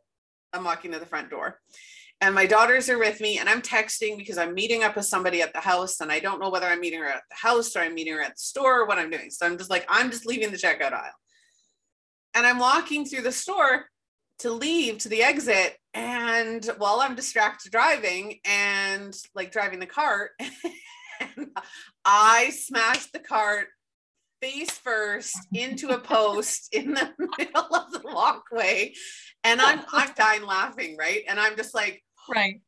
I'm 0.53 0.63
walking 0.63 0.91
to 0.91 0.99
the 0.99 1.05
front 1.05 1.29
door 1.29 1.59
and 2.21 2.35
my 2.35 2.45
daughters 2.45 2.87
are 2.87 2.99
with 2.99 3.19
me 3.19 3.39
and 3.39 3.49
I'm 3.49 3.63
texting 3.63 4.15
because 4.15 4.37
I'm 4.37 4.53
meeting 4.53 4.83
up 4.83 4.95
with 4.95 5.05
somebody 5.05 5.41
at 5.41 5.53
the 5.53 5.59
house 5.59 6.01
and 6.01 6.11
I 6.11 6.19
don't 6.19 6.39
know 6.39 6.51
whether 6.51 6.67
I'm 6.67 6.79
meeting 6.79 6.99
her 6.99 7.07
at 7.07 7.23
the 7.29 7.35
house 7.35 7.75
or 7.75 7.79
I'm 7.79 7.95
meeting 7.95 8.13
her 8.13 8.21
at 8.21 8.35
the 8.35 8.41
store 8.41 8.81
or 8.81 8.85
what 8.85 8.99
I'm 8.99 9.09
doing. 9.09 9.31
So 9.31 9.45
I'm 9.47 9.57
just 9.57 9.71
like, 9.71 9.85
I'm 9.89 10.11
just 10.11 10.27
leaving 10.27 10.51
the 10.51 10.57
checkout 10.57 10.93
aisle. 10.93 11.13
And 12.35 12.45
I'm 12.45 12.59
walking 12.59 13.05
through 13.05 13.23
the 13.23 13.31
store 13.31 13.85
to 14.39 14.51
leave 14.51 14.99
to 14.99 15.09
the 15.09 15.23
exit. 15.23 15.75
And 15.95 16.63
while 16.77 16.99
I'm 17.01 17.15
distracted 17.15 17.71
driving 17.71 18.39
and 18.45 19.17
like 19.33 19.51
driving 19.51 19.79
the 19.79 19.87
cart, 19.87 20.31
I 22.05 22.51
smashed 22.51 23.13
the 23.13 23.19
cart 23.19 23.67
face 24.41 24.71
first 24.71 25.37
into 25.53 25.89
a 25.89 25.99
post 25.99 26.69
in 26.73 26.93
the 26.93 27.11
middle 27.37 27.75
of 27.75 27.91
the 27.91 28.01
walkway. 28.03 28.93
And 29.43 29.61
I'm 29.61 29.81
I'm 29.91 30.11
dying 30.15 30.43
laughing, 30.43 30.97
right? 30.97 31.23
And 31.27 31.39
I'm 31.39 31.55
just 31.55 31.73
like, 31.73 32.03
Right. 32.29 32.61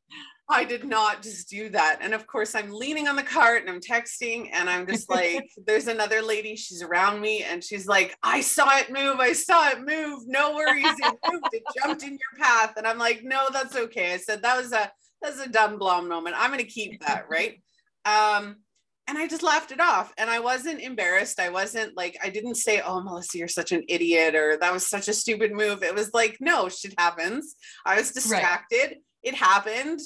I 0.49 0.65
did 0.65 0.83
not 0.83 1.21
just 1.21 1.49
do 1.49 1.69
that. 1.69 1.99
And 2.01 2.13
of 2.13 2.27
course, 2.27 2.53
I'm 2.53 2.69
leaning 2.69 3.07
on 3.07 3.15
the 3.15 3.23
cart 3.23 3.61
and 3.61 3.69
I'm 3.69 3.79
texting, 3.79 4.49
and 4.51 4.69
I'm 4.69 4.85
just 4.85 5.09
like, 5.09 5.49
there's 5.65 5.87
another 5.87 6.21
lady, 6.21 6.55
she's 6.55 6.83
around 6.83 7.21
me, 7.21 7.43
and 7.43 7.63
she's 7.63 7.87
like, 7.87 8.15
I 8.21 8.41
saw 8.41 8.77
it 8.77 8.91
move. 8.91 9.19
I 9.19 9.33
saw 9.33 9.69
it 9.69 9.79
move. 9.79 10.23
No 10.27 10.53
worries. 10.53 10.85
It 10.85 11.19
moved. 11.31 11.45
It 11.53 11.63
jumped 11.81 12.03
in 12.03 12.11
your 12.11 12.45
path. 12.45 12.73
And 12.75 12.85
I'm 12.85 12.97
like, 12.97 13.21
no, 13.23 13.47
that's 13.51 13.75
okay. 13.75 14.13
I 14.13 14.17
said, 14.17 14.41
that 14.43 14.57
was 14.57 14.73
a 14.73 14.91
that's 15.21 15.39
a 15.39 15.47
dumb 15.47 15.79
blonde 15.79 16.09
moment. 16.09 16.35
I'm 16.37 16.51
gonna 16.51 16.65
keep 16.65 16.99
that, 17.05 17.27
right? 17.29 17.61
Um, 18.03 18.57
and 19.07 19.17
I 19.17 19.27
just 19.27 19.43
laughed 19.43 19.71
it 19.71 19.79
off. 19.79 20.13
And 20.17 20.29
I 20.29 20.39
wasn't 20.39 20.79
embarrassed. 20.79 21.39
I 21.39 21.49
wasn't 21.49 21.95
like, 21.97 22.17
I 22.23 22.29
didn't 22.29 22.55
say, 22.55 22.81
Oh, 22.81 23.01
Melissa, 23.01 23.37
you're 23.37 23.47
such 23.47 23.71
an 23.71 23.83
idiot, 23.87 24.35
or 24.35 24.57
that 24.57 24.73
was 24.73 24.87
such 24.87 25.07
a 25.07 25.13
stupid 25.13 25.51
move. 25.51 25.83
It 25.83 25.93
was 25.93 26.11
like, 26.13 26.37
no, 26.39 26.69
shit 26.69 26.93
happens. 26.97 27.55
I 27.85 27.97
was 27.97 28.11
distracted. 28.11 28.77
Right 28.77 28.97
it 29.23 29.33
happened 29.33 29.99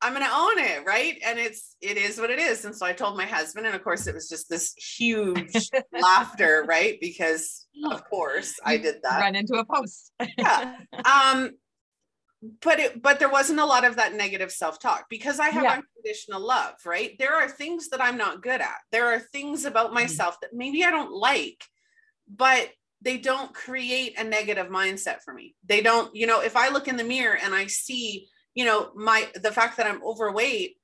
i'm 0.00 0.14
going 0.14 0.24
to 0.24 0.32
own 0.32 0.58
it 0.58 0.84
right 0.86 1.20
and 1.24 1.38
it's 1.38 1.76
it 1.80 1.96
is 1.96 2.18
what 2.18 2.30
it 2.30 2.38
is 2.38 2.64
and 2.64 2.74
so 2.74 2.86
i 2.86 2.92
told 2.92 3.16
my 3.16 3.24
husband 3.24 3.66
and 3.66 3.74
of 3.74 3.84
course 3.84 4.06
it 4.06 4.14
was 4.14 4.28
just 4.28 4.48
this 4.48 4.74
huge 4.74 5.70
laughter 6.00 6.64
right 6.66 6.98
because 7.00 7.66
of 7.90 8.02
course 8.08 8.54
i 8.64 8.76
did 8.76 8.96
that 9.02 9.20
run 9.20 9.36
into 9.36 9.54
a 9.54 9.64
post 9.64 10.12
yeah 10.38 10.76
um 11.04 11.50
but 12.60 12.78
it 12.78 13.02
but 13.02 13.18
there 13.18 13.28
wasn't 13.28 13.58
a 13.58 13.64
lot 13.64 13.84
of 13.84 13.96
that 13.96 14.14
negative 14.14 14.52
self-talk 14.52 15.06
because 15.10 15.40
i 15.40 15.48
have 15.48 15.64
yeah. 15.64 15.80
unconditional 15.80 16.40
love 16.40 16.74
right 16.86 17.16
there 17.18 17.34
are 17.34 17.48
things 17.48 17.88
that 17.88 18.00
i'm 18.00 18.16
not 18.16 18.42
good 18.42 18.60
at 18.60 18.78
there 18.92 19.06
are 19.06 19.18
things 19.18 19.64
about 19.64 19.86
mm-hmm. 19.86 19.96
myself 19.96 20.38
that 20.40 20.50
maybe 20.52 20.84
i 20.84 20.90
don't 20.90 21.12
like 21.12 21.64
but 22.32 22.70
they 23.02 23.16
don't 23.16 23.52
create 23.54 24.18
a 24.18 24.24
negative 24.24 24.68
mindset 24.68 25.16
for 25.24 25.34
me 25.34 25.56
they 25.64 25.80
don't 25.80 26.14
you 26.14 26.28
know 26.28 26.40
if 26.40 26.56
i 26.56 26.68
look 26.68 26.86
in 26.86 26.96
the 26.96 27.02
mirror 27.02 27.36
and 27.42 27.54
i 27.54 27.66
see 27.66 28.28
you 28.58 28.64
know, 28.64 28.90
my 28.96 29.28
the 29.40 29.52
fact 29.52 29.76
that 29.76 29.86
I'm 29.86 30.02
overweight, 30.02 30.78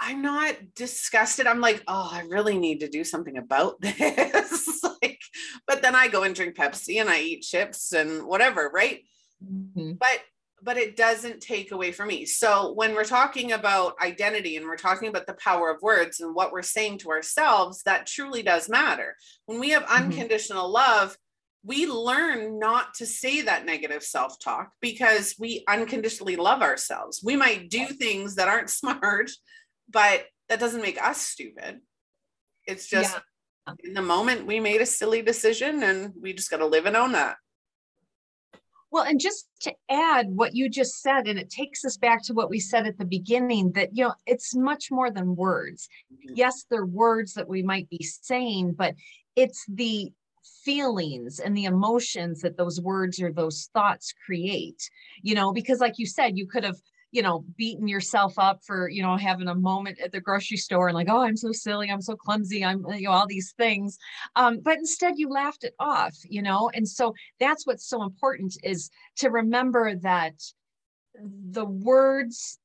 I'm 0.00 0.20
not 0.20 0.56
disgusted. 0.74 1.46
I'm 1.46 1.60
like, 1.60 1.80
oh, 1.86 2.08
I 2.12 2.22
really 2.22 2.58
need 2.58 2.80
to 2.80 2.88
do 2.88 3.04
something 3.04 3.36
about 3.36 3.80
this. 3.80 4.82
like, 4.82 5.20
but 5.68 5.82
then 5.82 5.94
I 5.94 6.08
go 6.08 6.24
and 6.24 6.34
drink 6.34 6.56
Pepsi 6.56 7.00
and 7.00 7.08
I 7.08 7.20
eat 7.20 7.42
chips 7.42 7.92
and 7.92 8.26
whatever, 8.26 8.68
right? 8.74 9.04
Mm-hmm. 9.40 9.92
But 9.92 10.18
but 10.62 10.76
it 10.76 10.96
doesn't 10.96 11.40
take 11.40 11.70
away 11.70 11.92
from 11.92 12.08
me. 12.08 12.24
So 12.24 12.72
when 12.72 12.94
we're 12.94 13.04
talking 13.04 13.52
about 13.52 13.94
identity 14.02 14.56
and 14.56 14.66
we're 14.66 14.76
talking 14.76 15.08
about 15.08 15.26
the 15.26 15.34
power 15.34 15.70
of 15.70 15.82
words 15.82 16.20
and 16.20 16.34
what 16.34 16.52
we're 16.52 16.62
saying 16.62 16.98
to 16.98 17.10
ourselves, 17.10 17.82
that 17.82 18.06
truly 18.06 18.42
does 18.42 18.68
matter. 18.68 19.16
When 19.44 19.60
we 19.60 19.70
have 19.70 19.84
mm-hmm. 19.84 20.04
unconditional 20.04 20.70
love, 20.70 21.16
we 21.62 21.86
learn 21.86 22.58
not 22.58 22.94
to 22.94 23.06
say 23.06 23.42
that 23.42 23.66
negative 23.66 24.02
self 24.02 24.38
talk 24.38 24.70
because 24.80 25.34
we 25.38 25.64
unconditionally 25.68 26.36
love 26.36 26.62
ourselves. 26.62 27.20
We 27.22 27.36
might 27.36 27.68
do 27.68 27.86
things 27.86 28.36
that 28.36 28.48
aren't 28.48 28.70
smart, 28.82 29.30
but 29.90 30.24
that 30.48 30.60
doesn't 30.60 30.82
make 30.82 31.02
us 31.02 31.20
stupid. 31.20 31.80
It's 32.66 32.88
just 32.88 33.18
yeah. 33.66 33.74
in 33.84 33.94
the 33.94 34.02
moment 34.02 34.46
we 34.46 34.60
made 34.60 34.80
a 34.80 34.86
silly 34.86 35.22
decision 35.22 35.82
and 35.82 36.12
we 36.20 36.32
just 36.32 36.50
got 36.50 36.58
to 36.58 36.66
live 36.66 36.86
and 36.86 36.96
own 36.96 37.12
that. 37.12 37.36
Well, 38.96 39.04
and 39.04 39.20
just 39.20 39.46
to 39.60 39.74
add 39.90 40.28
what 40.30 40.54
you 40.54 40.70
just 40.70 41.02
said, 41.02 41.28
and 41.28 41.38
it 41.38 41.50
takes 41.50 41.84
us 41.84 41.98
back 41.98 42.22
to 42.22 42.32
what 42.32 42.48
we 42.48 42.58
said 42.58 42.86
at 42.86 42.96
the 42.96 43.04
beginning 43.04 43.72
that, 43.72 43.94
you 43.94 44.04
know, 44.04 44.14
it's 44.24 44.56
much 44.56 44.90
more 44.90 45.10
than 45.10 45.36
words. 45.36 45.86
Mm-hmm. 46.10 46.32
Yes, 46.34 46.64
they're 46.70 46.86
words 46.86 47.34
that 47.34 47.46
we 47.46 47.62
might 47.62 47.90
be 47.90 48.02
saying, 48.02 48.72
but 48.72 48.94
it's 49.36 49.66
the 49.68 50.10
feelings 50.64 51.40
and 51.40 51.54
the 51.54 51.66
emotions 51.66 52.40
that 52.40 52.56
those 52.56 52.80
words 52.80 53.20
or 53.20 53.30
those 53.30 53.68
thoughts 53.72 54.14
create 54.24 54.88
you 55.20 55.34
know 55.34 55.52
because 55.52 55.80
like 55.80 55.98
you 55.98 56.06
said 56.06 56.38
you 56.38 56.46
could 56.46 56.62
have 56.62 56.76
you 57.12 57.22
know 57.22 57.44
beating 57.56 57.88
yourself 57.88 58.38
up 58.38 58.60
for 58.64 58.88
you 58.88 59.02
know 59.02 59.16
having 59.16 59.48
a 59.48 59.54
moment 59.54 59.98
at 60.00 60.12
the 60.12 60.20
grocery 60.20 60.56
store 60.56 60.88
and 60.88 60.94
like 60.94 61.08
oh 61.08 61.22
i'm 61.22 61.36
so 61.36 61.52
silly 61.52 61.90
i'm 61.90 62.02
so 62.02 62.16
clumsy 62.16 62.64
i'm 62.64 62.84
you 62.94 63.02
know 63.02 63.12
all 63.12 63.26
these 63.26 63.54
things. 63.56 63.98
Um, 64.34 64.60
but 64.60 64.76
instead 64.76 65.14
you 65.16 65.28
laughed 65.28 65.64
it 65.64 65.74
off 65.78 66.14
you 66.28 66.42
know? 66.42 66.70
And 66.74 66.88
so 66.88 67.14
that's 67.40 67.66
what's 67.66 67.88
so 67.88 68.02
important 68.02 68.56
is 68.62 68.90
to 69.16 69.30
remember 69.30 69.94
that 69.96 70.34
the 71.50 71.64
words 71.64 72.58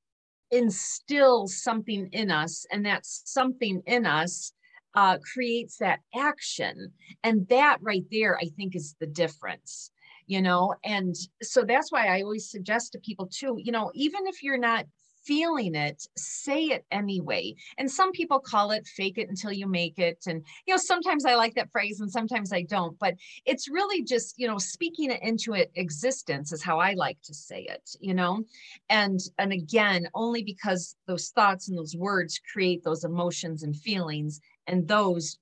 instill 0.52 1.48
something 1.48 2.10
in 2.12 2.30
us 2.30 2.66
and 2.72 2.86
that 2.86 3.06
something 3.06 3.82
in 3.86 4.06
us 4.06 4.52
uh, 4.94 5.18
creates 5.34 5.78
that 5.78 6.00
action. 6.14 6.92
And 7.24 7.48
that 7.48 7.78
right 7.82 8.04
there, 8.12 8.38
I 8.38 8.50
think, 8.58 8.76
is 8.76 8.96
the 9.00 9.08
difference, 9.08 9.92
you 10.32 10.42
know? 10.42 10.74
And 10.86 11.14
so 11.42 11.66
that's 11.66 11.92
why 11.92 12.08
I 12.08 12.22
always 12.22 12.50
suggest 12.50 12.94
to 12.94 13.00
people, 13.00 13.28
too, 13.28 13.58
you 13.62 13.74
know, 13.74 13.92
even 13.94 14.26
if 14.28 14.42
you're 14.42 14.58
not 14.58 14.86
feeling 15.26 15.76
it, 15.76 16.08
say 16.16 16.68
it 16.68 16.86
anyway. 16.90 17.54
And 17.78 17.92
some 17.92 18.14
people 18.14 18.40
call 18.40 18.72
it 18.72 18.88
fake 18.88 19.18
it 19.18 19.28
until 19.28 19.52
you 19.52 19.68
make 19.68 20.00
it. 20.00 20.20
And, 20.26 20.42
you 20.66 20.74
know, 20.74 20.78
sometimes 20.78 21.26
I 21.26 21.36
like 21.36 21.54
that 21.56 21.70
phrase 21.70 22.00
and 22.00 22.10
sometimes 22.10 22.54
I 22.54 22.62
don't, 22.62 22.98
but 22.98 23.16
it's 23.46 23.70
really 23.70 24.04
just, 24.04 24.36
you 24.38 24.48
know, 24.48 24.58
speaking 24.58 25.12
it 25.12 25.22
into 25.22 25.54
it 25.54 25.70
existence 25.76 26.54
is 26.54 26.64
how 26.64 26.80
I 26.80 26.94
like 26.94 27.18
to 27.26 27.34
say 27.34 27.68
it, 27.70 27.90
you 28.00 28.14
know? 28.14 28.46
And, 28.90 29.20
and 29.38 29.52
again, 29.52 30.08
only 30.16 30.44
because 30.44 30.96
those 31.08 31.28
thoughts 31.36 31.68
and 31.68 31.78
those 31.78 31.96
words 31.96 32.40
create 32.54 32.86
those 32.86 33.04
emotions 33.04 33.64
and 33.64 33.76
feelings 33.76 34.40
and 34.66 34.88
those 34.88 35.38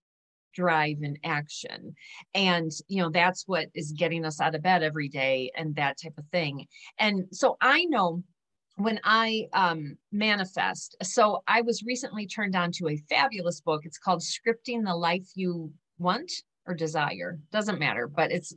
drive 0.60 0.98
in 1.02 1.18
action. 1.24 1.96
And 2.34 2.72
you 2.88 3.02
know 3.02 3.10
that's 3.10 3.44
what 3.48 3.68
is 3.74 3.94
getting 3.94 4.26
us 4.26 4.42
out 4.42 4.56
of 4.56 4.62
bed 4.62 4.84
every 4.84 5.08
day 5.08 5.52
and 5.56 5.76
that 5.76 5.98
type 6.02 6.18
of 6.18 6.26
thing. 6.32 6.68
And 6.98 7.26
so 7.32 7.58
i 7.62 7.86
know 7.86 8.24
when 8.76 9.00
i 9.04 9.48
um, 9.54 9.98
manifest 10.12 10.96
so 11.04 11.44
i 11.48 11.62
was 11.62 11.84
recently 11.84 12.26
turned 12.26 12.56
on 12.56 12.72
to 12.74 12.90
a 12.90 13.02
fabulous 13.10 13.62
book. 13.62 13.82
It's 13.86 13.98
called 13.98 14.22
scripting 14.22 14.84
the 14.84 14.96
life 14.96 15.28
you 15.36 15.72
want 15.98 16.32
or 16.68 16.74
desire. 16.76 17.40
Doesn't 17.52 17.80
matter 17.80 18.08
but 18.08 18.32
it's 18.32 18.54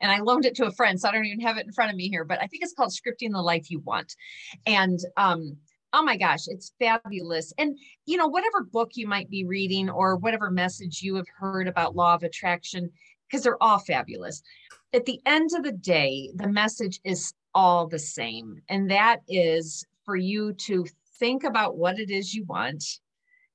and 0.00 0.10
i 0.10 0.20
loaned 0.20 0.46
it 0.46 0.54
to 0.56 0.66
a 0.66 0.72
friend 0.72 0.98
so 0.98 1.08
i 1.08 1.12
don't 1.12 1.26
even 1.26 1.46
have 1.46 1.58
it 1.58 1.66
in 1.66 1.72
front 1.72 1.90
of 1.90 1.96
me 1.96 2.08
here 2.08 2.24
but 2.24 2.40
i 2.42 2.46
think 2.46 2.62
it's 2.62 2.72
called 2.74 2.92
scripting 2.92 3.32
the 3.32 3.42
life 3.52 3.70
you 3.70 3.80
want. 3.80 4.14
And 4.66 4.98
um 5.16 5.56
oh 5.94 6.02
my 6.02 6.16
gosh, 6.16 6.48
it's 6.48 6.72
fabulous. 6.80 7.52
And, 7.56 7.78
you 8.04 8.16
know, 8.16 8.26
whatever 8.26 8.64
book 8.64 8.90
you 8.94 9.06
might 9.06 9.30
be 9.30 9.44
reading 9.44 9.88
or 9.88 10.16
whatever 10.16 10.50
message 10.50 11.02
you 11.02 11.14
have 11.14 11.28
heard 11.38 11.68
about 11.68 11.94
law 11.94 12.14
of 12.14 12.24
attraction, 12.24 12.90
because 13.26 13.44
they're 13.44 13.62
all 13.62 13.78
fabulous. 13.78 14.42
At 14.92 15.06
the 15.06 15.20
end 15.24 15.50
of 15.54 15.62
the 15.62 15.72
day, 15.72 16.30
the 16.34 16.48
message 16.48 17.00
is 17.04 17.32
all 17.54 17.86
the 17.86 17.98
same. 17.98 18.60
And 18.68 18.90
that 18.90 19.20
is 19.28 19.86
for 20.04 20.16
you 20.16 20.52
to 20.52 20.84
think 21.20 21.44
about 21.44 21.76
what 21.76 22.00
it 22.00 22.10
is 22.10 22.34
you 22.34 22.44
want, 22.44 22.84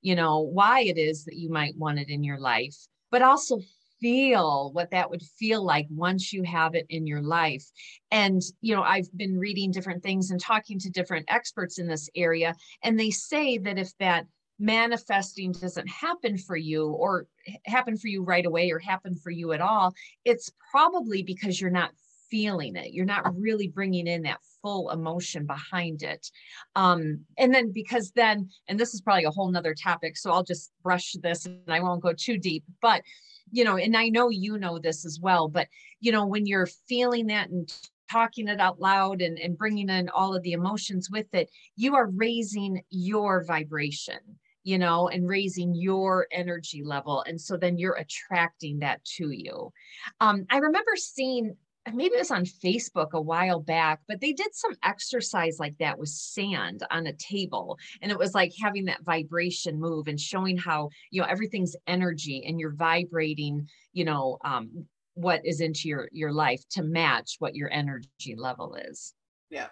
you 0.00 0.14
know, 0.14 0.40
why 0.40 0.80
it 0.80 0.96
is 0.96 1.26
that 1.26 1.36
you 1.36 1.50
might 1.50 1.76
want 1.76 1.98
it 1.98 2.08
in 2.08 2.24
your 2.24 2.40
life, 2.40 2.76
but 3.10 3.20
also 3.20 3.60
feel 4.00 4.72
what 4.72 4.90
that 4.90 5.10
would 5.10 5.22
feel 5.22 5.64
like 5.64 5.86
once 5.90 6.32
you 6.32 6.42
have 6.42 6.74
it 6.74 6.86
in 6.88 7.06
your 7.06 7.22
life. 7.22 7.64
And, 8.10 8.42
you 8.60 8.74
know, 8.74 8.82
I've 8.82 9.08
been 9.16 9.38
reading 9.38 9.70
different 9.70 10.02
things 10.02 10.30
and 10.30 10.40
talking 10.40 10.78
to 10.80 10.90
different 10.90 11.26
experts 11.28 11.78
in 11.78 11.86
this 11.86 12.08
area, 12.14 12.54
and 12.82 12.98
they 12.98 13.10
say 13.10 13.58
that 13.58 13.78
if 13.78 13.96
that 13.98 14.26
manifesting 14.58 15.52
doesn't 15.52 15.88
happen 15.88 16.36
for 16.36 16.56
you 16.56 16.88
or 16.88 17.26
happen 17.64 17.96
for 17.96 18.08
you 18.08 18.22
right 18.22 18.44
away 18.44 18.70
or 18.70 18.78
happen 18.78 19.14
for 19.14 19.30
you 19.30 19.52
at 19.52 19.60
all, 19.60 19.94
it's 20.24 20.50
probably 20.70 21.22
because 21.22 21.60
you're 21.60 21.70
not 21.70 21.92
feeling 22.30 22.76
it. 22.76 22.92
You're 22.92 23.06
not 23.06 23.24
really 23.36 23.68
bringing 23.68 24.06
in 24.06 24.22
that 24.22 24.38
full 24.62 24.90
emotion 24.90 25.46
behind 25.46 26.02
it. 26.02 26.30
Um, 26.76 27.20
and 27.38 27.52
then 27.52 27.72
because 27.72 28.12
then, 28.12 28.50
and 28.68 28.78
this 28.78 28.94
is 28.94 29.00
probably 29.00 29.24
a 29.24 29.30
whole 29.30 29.50
nother 29.50 29.74
topic, 29.74 30.16
so 30.16 30.30
I'll 30.30 30.44
just 30.44 30.70
brush 30.82 31.14
this 31.22 31.46
and 31.46 31.58
I 31.68 31.80
won't 31.80 32.02
go 32.02 32.12
too 32.12 32.38
deep, 32.38 32.62
but 32.80 33.02
you 33.50 33.64
know, 33.64 33.76
and 33.76 33.96
I 33.96 34.08
know 34.08 34.28
you 34.30 34.58
know 34.58 34.78
this 34.78 35.04
as 35.04 35.18
well, 35.20 35.48
but 35.48 35.68
you 36.00 36.12
know, 36.12 36.26
when 36.26 36.46
you're 36.46 36.68
feeling 36.88 37.26
that 37.28 37.50
and 37.50 37.72
talking 38.10 38.48
it 38.48 38.60
out 38.60 38.80
loud 38.80 39.22
and, 39.22 39.38
and 39.38 39.56
bringing 39.58 39.88
in 39.88 40.08
all 40.10 40.34
of 40.34 40.42
the 40.42 40.52
emotions 40.52 41.08
with 41.10 41.26
it, 41.32 41.50
you 41.76 41.94
are 41.96 42.08
raising 42.08 42.82
your 42.90 43.44
vibration. 43.44 44.18
you 44.62 44.78
know, 44.78 45.08
and 45.08 45.26
raising 45.26 45.74
your 45.74 46.26
energy 46.30 46.82
level. 46.84 47.24
And 47.26 47.40
so 47.40 47.56
then 47.56 47.78
you're 47.78 47.94
attracting 47.94 48.80
that 48.80 49.02
to 49.16 49.30
you. 49.30 49.72
Um, 50.20 50.44
I 50.50 50.58
remember 50.58 50.92
seeing 50.96 51.56
maybe 51.92 52.14
it 52.14 52.18
was 52.18 52.30
on 52.30 52.44
Facebook 52.44 53.12
a 53.12 53.20
while 53.20 53.60
back, 53.60 54.00
but 54.06 54.20
they 54.20 54.32
did 54.32 54.54
some 54.54 54.76
exercise 54.84 55.58
like 55.58 55.76
that 55.78 55.98
with 55.98 56.08
sand 56.08 56.82
on 56.90 57.06
a 57.06 57.12
table. 57.14 57.78
And 58.02 58.12
it 58.12 58.18
was 58.18 58.34
like 58.34 58.52
having 58.60 58.86
that 58.86 59.02
vibration 59.02 59.80
move 59.80 60.08
and 60.08 60.20
showing 60.20 60.56
how, 60.58 60.90
you 61.10 61.20
know, 61.20 61.28
everything's 61.28 61.76
energy 61.86 62.44
and 62.46 62.60
you're 62.60 62.74
vibrating, 62.74 63.68
you 63.92 64.04
know, 64.04 64.38
um, 64.44 64.86
what 65.14 65.44
is 65.44 65.60
into 65.60 65.88
your 65.88 66.08
your 66.12 66.32
life 66.32 66.62
to 66.70 66.82
match 66.82 67.36
what 67.38 67.54
your 67.54 67.70
energy 67.72 68.34
level 68.36 68.76
is. 68.76 69.14
Yeah. 69.50 69.68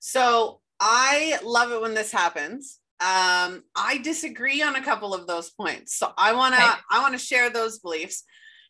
So 0.00 0.60
I 0.80 1.38
love 1.44 1.72
it 1.72 1.80
when 1.80 1.94
this 1.94 2.10
happens. 2.10 2.78
Um, 3.00 3.64
I 3.74 3.98
disagree 4.02 4.62
on 4.62 4.76
a 4.76 4.82
couple 4.82 5.12
of 5.12 5.26
those 5.26 5.50
points. 5.50 5.96
So 5.96 6.12
I 6.16 6.32
want 6.34 6.54
to 6.54 6.62
okay. 6.62 6.80
I 6.90 7.00
want 7.00 7.14
to 7.14 7.18
share 7.18 7.50
those 7.50 7.80
beliefs. 7.80 8.24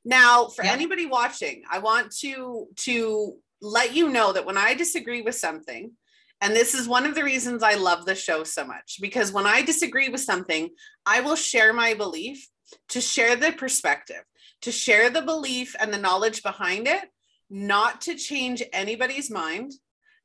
Now, 0.04 0.46
for 0.48 0.64
yeah. 0.64 0.72
anybody 0.72 1.06
watching, 1.06 1.62
I 1.70 1.78
want 1.78 2.12
to 2.18 2.66
to 2.78 3.36
let 3.60 3.94
you 3.94 4.08
know 4.08 4.32
that 4.32 4.46
when 4.46 4.58
I 4.58 4.74
disagree 4.74 5.22
with 5.22 5.36
something, 5.36 5.92
and 6.40 6.56
this 6.56 6.74
is 6.74 6.88
one 6.88 7.06
of 7.06 7.14
the 7.14 7.22
reasons 7.22 7.62
I 7.62 7.74
love 7.74 8.04
the 8.04 8.16
show 8.16 8.42
so 8.42 8.64
much 8.64 8.98
because 9.00 9.30
when 9.30 9.46
I 9.46 9.62
disagree 9.62 10.08
with 10.08 10.20
something, 10.20 10.70
I 11.06 11.20
will 11.20 11.36
share 11.36 11.72
my 11.72 11.94
belief 11.94 12.48
to 12.88 13.00
share 13.00 13.36
the 13.36 13.52
perspective, 13.52 14.24
to 14.62 14.72
share 14.72 15.08
the 15.08 15.22
belief 15.22 15.76
and 15.78 15.92
the 15.92 15.98
knowledge 15.98 16.42
behind 16.42 16.88
it, 16.88 17.04
not 17.48 18.00
to 18.02 18.16
change 18.16 18.62
anybody's 18.72 19.30
mind, 19.30 19.72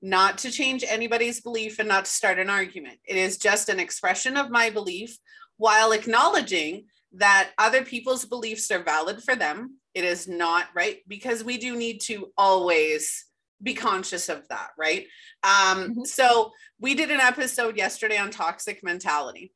not 0.01 0.39
to 0.39 0.51
change 0.51 0.83
anybody's 0.87 1.41
belief 1.41 1.77
and 1.77 1.87
not 1.87 2.05
to 2.05 2.11
start 2.11 2.39
an 2.39 2.49
argument. 2.49 2.97
It 3.07 3.17
is 3.17 3.37
just 3.37 3.69
an 3.69 3.79
expression 3.79 4.37
of 4.37 4.49
my 4.49 4.71
belief 4.71 5.17
while 5.57 5.91
acknowledging 5.91 6.85
that 7.13 7.51
other 7.57 7.83
people's 7.83 8.25
beliefs 8.25 8.69
are 8.71 8.83
valid 8.83 9.23
for 9.23 9.35
them. 9.35 9.77
It 9.93 10.03
is 10.03 10.27
not 10.27 10.67
right 10.75 10.97
because 11.07 11.43
we 11.43 11.57
do 11.57 11.75
need 11.75 12.01
to 12.01 12.31
always 12.37 13.25
be 13.61 13.73
conscious 13.73 14.29
of 14.29 14.47
that, 14.49 14.69
right? 14.77 15.07
Um, 15.43 15.89
mm-hmm. 15.89 16.03
So 16.03 16.51
we 16.79 16.93
did 16.93 17.09
an 17.09 17.19
episode 17.19 17.77
yesterday 17.77 18.17
on 18.17 18.29
toxic 18.29 18.83
mentality. 18.83 19.53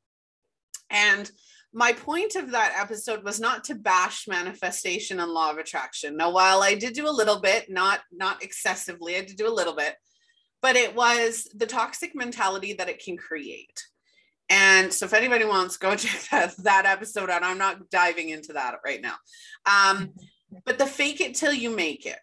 And 0.89 1.29
my 1.73 1.93
point 1.93 2.35
of 2.35 2.51
that 2.51 2.75
episode 2.77 3.23
was 3.23 3.39
not 3.39 3.63
to 3.65 3.75
bash 3.75 4.27
manifestation 4.27 5.19
and 5.19 5.31
law 5.31 5.51
of 5.51 5.57
attraction. 5.57 6.17
Now, 6.17 6.31
while 6.31 6.61
I 6.61 6.75
did 6.75 6.93
do 6.93 7.07
a 7.07 7.11
little 7.11 7.39
bit, 7.39 7.69
not 7.69 8.01
not 8.11 8.43
excessively, 8.43 9.15
I 9.15 9.21
did 9.21 9.37
do 9.37 9.47
a 9.47 9.53
little 9.53 9.75
bit, 9.75 9.95
but 10.61 10.75
it 10.75 10.95
was 10.95 11.47
the 11.55 11.65
toxic 11.65 12.13
mentality 12.13 12.73
that 12.73 12.89
it 12.89 13.03
can 13.03 13.15
create. 13.15 13.85
And 14.51 14.93
so 14.93 15.05
if 15.05 15.13
anybody 15.13 15.45
wants, 15.45 15.77
go 15.77 15.95
check 15.95 16.21
that, 16.29 16.57
that 16.63 16.85
episode 16.85 17.29
out. 17.29 17.41
I'm 17.43 17.57
not 17.57 17.89
diving 17.89 18.29
into 18.29 18.53
that 18.53 18.75
right 18.85 19.01
now. 19.01 19.15
Um, 19.65 20.11
but 20.65 20.77
the 20.77 20.85
fake 20.85 21.21
it 21.21 21.35
till 21.35 21.53
you 21.53 21.73
make 21.73 22.05
it 22.05 22.19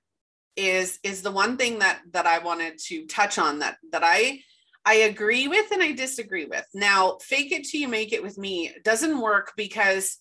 is 0.57 0.99
is 1.03 1.23
the 1.23 1.31
one 1.31 1.57
thing 1.57 1.79
that 1.79 2.01
that 2.11 2.27
I 2.27 2.41
wanted 2.41 2.79
to 2.87 3.07
touch 3.07 3.39
on 3.39 3.61
that 3.61 3.79
that 3.93 4.03
I 4.05 4.41
I 4.85 4.95
agree 4.95 5.49
with 5.49 5.71
and 5.71 5.83
I 5.83 5.93
disagree 5.93 6.45
with. 6.45 6.67
Now, 6.75 7.19
fake 7.23 7.53
it 7.53 7.65
till 7.65 7.81
you 7.81 7.89
make 7.89 8.13
it 8.13 8.23
with 8.23 8.37
me 8.37 8.75
doesn't 8.85 9.21
work 9.21 9.53
because 9.57 10.19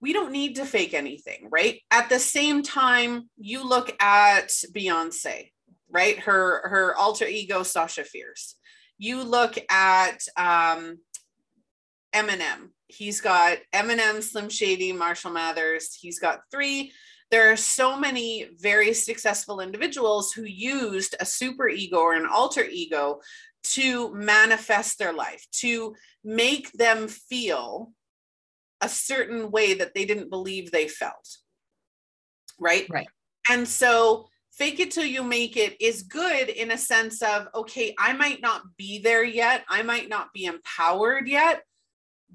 we 0.00 0.12
don't 0.12 0.32
need 0.32 0.56
to 0.56 0.66
fake 0.66 0.92
anything, 0.92 1.48
right? 1.50 1.80
At 1.90 2.08
the 2.08 2.18
same 2.18 2.62
time, 2.62 3.30
you 3.36 3.66
look 3.66 3.96
at 4.02 4.48
Beyonce, 4.74 5.52
right? 5.90 6.18
Her 6.18 6.68
her 6.68 6.96
alter 6.96 7.26
ego 7.26 7.62
Sasha 7.62 8.04
Fierce. 8.04 8.56
You 8.98 9.22
look 9.22 9.56
at 9.70 10.18
um 10.36 10.98
Eminem. 12.14 12.70
He's 12.88 13.20
got 13.20 13.58
Eminem, 13.74 14.22
Slim 14.22 14.48
Shady, 14.48 14.92
Marshall 14.92 15.30
Mathers. 15.30 15.94
He's 15.94 16.18
got 16.18 16.40
three 16.50 16.92
there 17.30 17.52
are 17.52 17.56
so 17.56 17.98
many 17.98 18.46
very 18.58 18.94
successful 18.94 19.60
individuals 19.60 20.32
who 20.32 20.44
used 20.44 21.14
a 21.20 21.26
super 21.26 21.68
ego 21.68 21.98
or 21.98 22.14
an 22.14 22.26
alter 22.26 22.64
ego 22.64 23.20
to 23.62 24.14
manifest 24.14 24.98
their 24.98 25.12
life, 25.12 25.46
to 25.52 25.94
make 26.24 26.72
them 26.72 27.08
feel 27.08 27.92
a 28.80 28.88
certain 28.88 29.50
way 29.50 29.74
that 29.74 29.94
they 29.94 30.04
didn't 30.04 30.30
believe 30.30 30.70
they 30.70 30.88
felt. 30.88 31.36
Right? 32.58 32.86
Right. 32.88 33.08
And 33.50 33.68
so 33.68 34.27
fake 34.58 34.80
it 34.80 34.90
till 34.90 35.04
you 35.04 35.22
make 35.22 35.56
it 35.56 35.80
is 35.80 36.02
good 36.02 36.48
in 36.48 36.72
a 36.72 36.78
sense 36.78 37.22
of 37.22 37.48
okay, 37.54 37.94
I 37.98 38.12
might 38.12 38.42
not 38.42 38.62
be 38.76 38.98
there 38.98 39.24
yet. 39.24 39.64
I 39.68 39.82
might 39.82 40.08
not 40.08 40.32
be 40.32 40.46
empowered 40.46 41.28
yet, 41.28 41.62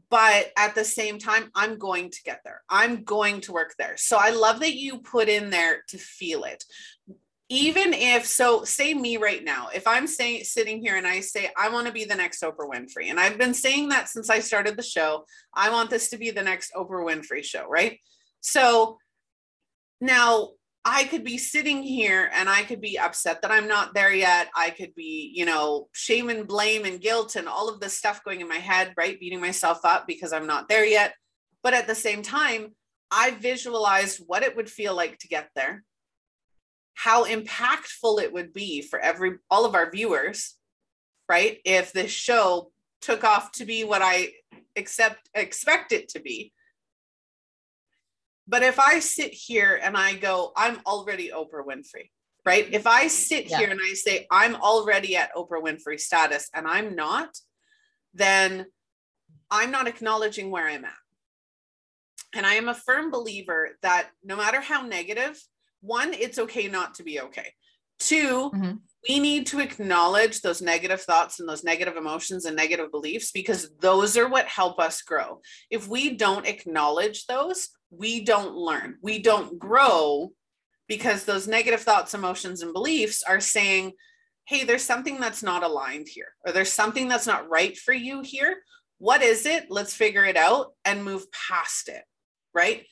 but 0.10 0.52
at 0.58 0.74
the 0.74 0.86
same 0.86 1.20
time 1.20 1.52
i'm 1.54 1.78
going 1.78 2.10
to 2.10 2.24
get 2.24 2.42
there. 2.44 2.62
I'm 2.70 3.04
going 3.04 3.42
to 3.42 3.52
work 3.52 3.76
there. 3.78 3.96
So 3.98 4.18
i 4.18 4.30
love 4.30 4.62
that 4.62 4.76
you 4.76 5.00
put 5.00 5.28
in 5.30 5.50
there 5.50 5.84
to 5.90 5.98
feel 5.98 6.46
it. 6.46 6.64
Even 7.50 7.94
if 7.94 8.26
so 8.26 8.64
say 8.64 8.94
me 8.94 9.18
right 9.18 9.44
now 9.44 9.68
if 9.76 9.86
i'm 9.86 10.08
saying 10.08 10.44
sitting 10.44 10.82
here 10.82 10.96
and 10.96 11.06
i 11.06 11.20
say 11.20 11.50
i 11.58 11.70
want 11.70 11.86
to 11.86 11.94
be 11.94 12.06
the 12.06 12.16
next 12.16 12.42
oprah 12.42 12.68
winfrey 12.68 13.10
and 13.10 13.20
i've 13.20 13.38
been 13.38 13.54
saying 13.54 13.90
that 13.90 14.08
since 14.08 14.30
i 14.30 14.40
started 14.40 14.76
the 14.76 14.82
show 14.82 15.26
i 15.54 15.70
want 15.70 15.90
this 15.90 16.10
to 16.10 16.18
be 16.18 16.32
the 16.32 16.42
next 16.42 16.72
oprah 16.74 17.06
winfrey 17.06 17.44
show 17.44 17.68
right? 17.68 18.00
So 18.40 18.98
now 20.02 20.52
I 20.86 21.06
could 21.06 21.24
be 21.24 21.38
sitting 21.38 21.82
here 21.82 22.30
and 22.34 22.50
I 22.50 22.64
could 22.64 22.82
be 22.82 23.00
upset 23.00 23.42
that 23.42 23.52
I'm 23.52 23.70
not 23.70 23.94
there 23.94 24.14
yet. 24.14 24.50
I 24.54 24.70
could 24.70 24.94
be, 24.96 25.32
you 25.34 25.46
know, 25.46 25.88
shame 25.94 26.30
and 26.30 26.46
blame 26.46 26.84
and 26.84 27.00
guilt 27.00 27.38
and 27.38 27.48
all 27.48 27.70
of 27.70 27.80
this 27.80 27.98
stuff 27.98 28.24
going 28.24 28.42
in 28.42 28.50
my 28.50 28.58
head, 28.58 28.94
right? 28.98 29.20
Beating 29.20 29.40
myself 29.40 29.80
up 29.86 30.06
because 30.08 30.34
I'm 30.34 30.48
not 30.48 30.68
there 30.68 30.86
yet. 30.86 31.14
But 31.62 31.74
at 31.74 31.88
the 31.88 31.96
same 31.96 32.22
time, 32.22 32.76
I 33.10 33.32
visualized 33.32 34.22
what 34.26 34.44
it 34.44 34.58
would 34.58 34.70
feel 34.70 34.94
like 34.94 35.20
to 35.20 35.30
get 35.30 35.50
there, 35.56 35.84
how 36.96 37.26
impactful 37.26 38.22
it 38.22 38.34
would 38.34 38.52
be 38.52 38.82
for 38.82 39.00
every 39.00 39.38
all 39.50 39.66
of 39.66 39.76
our 39.76 39.90
viewers, 39.90 40.56
right? 41.30 41.60
If 41.64 41.94
this 41.94 42.12
show 42.12 42.72
took 43.02 43.24
off 43.24 43.54
to 43.54 43.66
be 43.66 43.86
what 43.86 44.02
I 44.02 44.32
accept 44.76 45.30
expect 45.34 45.92
it 45.92 46.10
to 46.10 46.20
be 46.20 46.52
but 48.48 48.64
if 48.64 48.80
I 48.80 49.00
sit 49.00 49.34
here 49.34 49.80
and 49.82 49.96
I 49.96 50.16
go, 50.16 50.52
I'm 50.56 50.80
already 50.86 51.30
Oprah 51.30 51.66
Winfrey, 51.66 52.10
right? 52.46 52.68
If 52.72 52.86
I 52.88 53.08
sit 53.08 53.50
yeah. 53.50 53.60
here 53.60 53.70
and 53.70 53.80
I 53.82 53.94
say, 53.94 54.28
I'm 54.30 54.56
already 54.56 55.16
at 55.16 55.34
Oprah 55.36 55.62
Winfrey 55.62 56.00
status 56.00 56.50
and 56.54 56.68
I'm 56.68 56.96
not, 56.96 57.30
then 58.14 58.66
I'm 59.50 59.72
not 59.72 59.88
acknowledging 59.88 60.52
where 60.52 60.68
I'm 60.68 60.86
at. 60.86 60.94
And 62.36 62.46
I 62.46 62.56
am 62.56 62.68
a 62.68 62.74
firm 62.74 63.12
believer 63.12 63.70
that 63.82 64.10
no 64.24 64.36
matter 64.36 64.60
how 64.60 64.82
negative, 64.82 65.40
one, 65.82 66.14
it's 66.14 66.40
okay 66.40 66.68
not 66.68 66.96
to 66.96 67.04
be 67.04 67.22
okay. 67.22 67.54
2 68.00 68.52
mm-hmm. 68.54 68.72
We 69.08 69.20
need 69.20 69.48
to 69.48 69.60
acknowledge 69.60 70.42
those 70.42 70.62
negative 70.62 71.02
thoughts 71.02 71.40
and 71.40 71.48
those 71.48 71.64
negative 71.64 71.98
emotions 71.98 72.46
and 72.46 72.56
negative 72.56 72.92
beliefs 72.92 73.32
because 73.32 73.70
those 73.80 74.18
are 74.18 74.30
what 74.30 74.46
help 74.48 74.80
us 74.80 75.02
grow. 75.02 75.42
If 75.70 75.88
we 75.88 76.12
don't 76.16 76.48
acknowledge 76.48 77.26
those, 77.26 77.70
we 77.92 78.24
don't 78.24 78.56
learn, 78.56 78.98
we 79.02 79.20
don't 79.20 79.60
grow 79.60 80.32
because 80.88 81.26
those 81.26 81.48
negative 81.48 81.82
thoughts, 81.82 82.14
emotions, 82.14 82.62
and 82.62 82.74
beliefs 82.74 83.24
are 83.24 83.40
saying, 83.40 83.94
hey, 84.46 84.64
there's 84.64 84.84
something 84.84 85.20
that's 85.20 85.44
not 85.44 85.64
aligned 85.64 86.08
here, 86.10 86.34
or 86.46 86.52
there's 86.52 86.72
something 86.72 87.08
that's 87.08 87.28
not 87.28 87.50
right 87.50 87.78
for 87.78 87.94
you 87.94 88.22
here. 88.22 88.58
What 88.98 89.22
is 89.22 89.46
it? 89.46 89.66
Let's 89.70 89.94
figure 89.94 90.26
it 90.26 90.38
out 90.38 90.74
and 90.86 91.04
move 91.04 91.26
past 91.32 91.90
it. 91.90 92.04
Right. 92.54 92.86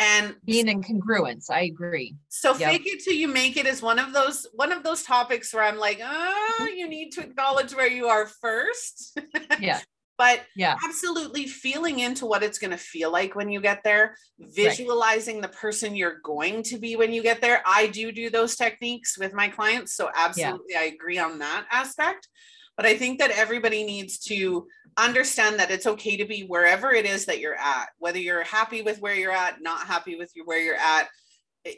And 0.00 0.34
being 0.46 0.68
in 0.68 0.82
congruence, 0.82 1.50
I 1.50 1.60
agree. 1.62 2.16
So 2.28 2.56
yep. 2.56 2.70
fake 2.70 2.86
it 2.86 3.04
till 3.04 3.12
you 3.12 3.28
make 3.28 3.58
it 3.58 3.66
is 3.66 3.82
one 3.82 3.98
of 3.98 4.14
those 4.14 4.46
one 4.54 4.72
of 4.72 4.82
those 4.82 5.02
topics 5.02 5.52
where 5.52 5.62
I'm 5.62 5.78
like, 5.78 6.00
oh, 6.02 6.68
you 6.74 6.88
need 6.88 7.10
to 7.12 7.20
acknowledge 7.20 7.74
where 7.74 7.90
you 7.90 8.06
are 8.06 8.26
first. 8.26 9.18
Yeah 9.60 9.80
but 10.20 10.42
yeah 10.54 10.76
absolutely 10.84 11.46
feeling 11.46 12.00
into 12.00 12.26
what 12.26 12.42
it's 12.42 12.58
going 12.58 12.70
to 12.70 12.76
feel 12.76 13.10
like 13.10 13.34
when 13.34 13.48
you 13.48 13.58
get 13.58 13.82
there 13.82 14.14
visualizing 14.38 15.36
right. 15.36 15.50
the 15.50 15.56
person 15.56 15.96
you're 15.96 16.20
going 16.22 16.62
to 16.62 16.76
be 16.76 16.94
when 16.94 17.10
you 17.10 17.22
get 17.22 17.40
there 17.40 17.62
i 17.66 17.86
do 17.86 18.12
do 18.12 18.28
those 18.28 18.54
techniques 18.54 19.16
with 19.18 19.32
my 19.32 19.48
clients 19.48 19.94
so 19.94 20.10
absolutely 20.14 20.74
yeah. 20.74 20.80
i 20.80 20.84
agree 20.84 21.18
on 21.18 21.38
that 21.38 21.64
aspect 21.72 22.28
but 22.76 22.84
i 22.84 22.94
think 22.94 23.18
that 23.18 23.30
everybody 23.30 23.82
needs 23.82 24.18
to 24.18 24.66
understand 25.04 25.58
that 25.58 25.70
it's 25.70 25.86
okay 25.86 26.16
to 26.16 26.24
be 26.24 26.42
wherever 26.42 26.92
it 26.92 27.06
is 27.06 27.26
that 27.26 27.40
you're 27.40 27.58
at 27.58 27.88
whether 27.98 28.18
you're 28.18 28.44
happy 28.44 28.82
with 28.82 29.00
where 29.00 29.14
you're 29.14 29.32
at 29.32 29.62
not 29.62 29.86
happy 29.86 30.16
with 30.16 30.30
you 30.34 30.44
where 30.44 30.60
you're 30.60 30.74
at 30.74 31.08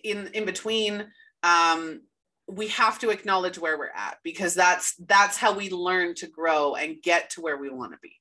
in 0.04 0.28
in 0.28 0.44
between 0.44 1.06
um 1.42 2.00
we 2.48 2.68
have 2.68 2.98
to 2.98 3.10
acknowledge 3.10 3.58
where 3.58 3.78
we're 3.78 3.90
at 3.94 4.18
because 4.24 4.54
that's 4.54 4.94
that's 5.06 5.36
how 5.36 5.52
we 5.52 5.70
learn 5.70 6.14
to 6.14 6.26
grow 6.26 6.74
and 6.74 7.02
get 7.02 7.30
to 7.30 7.40
where 7.40 7.56
we 7.56 7.70
want 7.70 7.92
to 7.92 7.98
be 8.02 8.12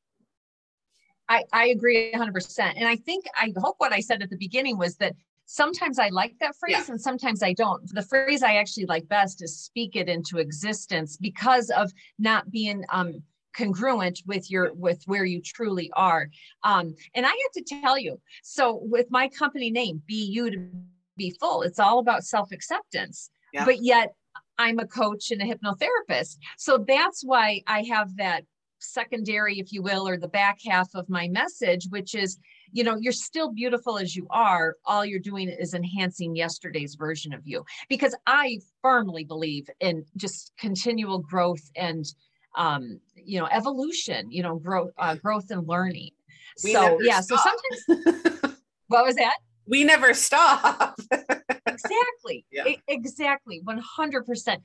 I, 1.29 1.45
I 1.53 1.67
agree 1.67 2.11
100%. 2.13 2.73
And 2.75 2.85
I 2.85 2.97
think, 2.97 3.23
I 3.37 3.53
hope 3.57 3.75
what 3.77 3.93
I 3.93 4.01
said 4.01 4.21
at 4.21 4.29
the 4.29 4.35
beginning 4.35 4.77
was 4.77 4.97
that 4.97 5.15
sometimes 5.45 5.97
I 5.97 6.09
like 6.09 6.33
that 6.41 6.57
phrase 6.57 6.73
yeah. 6.73 6.83
and 6.89 6.99
sometimes 6.99 7.41
I 7.41 7.53
don't. 7.53 7.81
The 7.93 8.01
phrase 8.01 8.43
I 8.43 8.55
actually 8.55 8.85
like 8.85 9.07
best 9.07 9.41
is 9.41 9.57
speak 9.57 9.95
it 9.95 10.09
into 10.09 10.39
existence 10.39 11.15
because 11.15 11.69
of 11.69 11.91
not 12.19 12.51
being 12.51 12.83
um, 12.89 13.23
congruent 13.53 14.21
with 14.25 14.49
your 14.49 14.73
with 14.73 15.01
where 15.05 15.25
you 15.25 15.41
truly 15.41 15.91
are. 15.95 16.29
Um 16.63 16.95
and 17.15 17.25
i 17.25 17.29
have 17.29 17.65
to 17.65 17.79
tell 17.81 17.97
you 17.97 18.19
so 18.43 18.79
with 18.83 19.07
my 19.09 19.27
company 19.29 19.71
name 19.71 20.01
be 20.05 20.23
you 20.25 20.51
to 20.51 20.67
be 21.17 21.35
full 21.39 21.61
it's 21.61 21.79
all 21.79 21.99
about 21.99 22.23
self-acceptance. 22.23 23.29
Yeah. 23.53 23.65
but 23.65 23.83
yet 23.83 24.13
i'm 24.57 24.79
a 24.79 24.87
coach 24.87 25.31
and 25.31 25.41
a 25.41 25.45
hypnotherapist. 25.45 26.37
So 26.57 26.83
that's 26.87 27.23
why 27.23 27.61
i 27.67 27.83
have 27.83 28.15
that 28.17 28.45
secondary 28.79 29.59
if 29.59 29.71
you 29.71 29.83
will 29.83 30.07
or 30.07 30.17
the 30.17 30.27
back 30.27 30.57
half 30.65 30.89
of 30.95 31.07
my 31.07 31.27
message 31.27 31.85
which 31.89 32.15
is 32.15 32.39
you 32.71 32.83
know 32.83 32.95
you're 32.99 33.13
still 33.13 33.51
beautiful 33.51 33.97
as 33.97 34.15
you 34.15 34.25
are. 34.29 34.75
All 34.85 35.05
you're 35.05 35.19
doing 35.19 35.49
is 35.49 35.73
enhancing 35.73 36.35
yesterday's 36.35 36.95
version 36.95 37.33
of 37.33 37.41
you. 37.45 37.65
Because 37.89 38.15
i 38.27 38.59
firmly 38.81 39.23
believe 39.23 39.69
in 39.79 40.05
just 40.17 40.53
continual 40.57 41.19
growth 41.19 41.69
and 41.75 42.05
um, 42.55 42.99
you 43.15 43.39
know, 43.39 43.47
evolution, 43.51 44.31
you 44.31 44.43
know, 44.43 44.55
growth, 44.55 44.91
uh, 44.97 45.15
growth 45.15 45.51
and 45.51 45.67
learning. 45.67 46.11
We 46.63 46.73
so 46.73 46.99
yeah, 47.01 47.21
stop. 47.21 47.39
so 47.39 47.51
sometimes 47.87 48.57
what 48.87 49.05
was 49.05 49.15
that? 49.15 49.35
We 49.67 49.83
never 49.83 50.13
stop. 50.13 50.99
exactly. 51.65 52.45
Yeah. 52.51 52.65
exactly. 52.87 53.61
100%. 53.63 54.57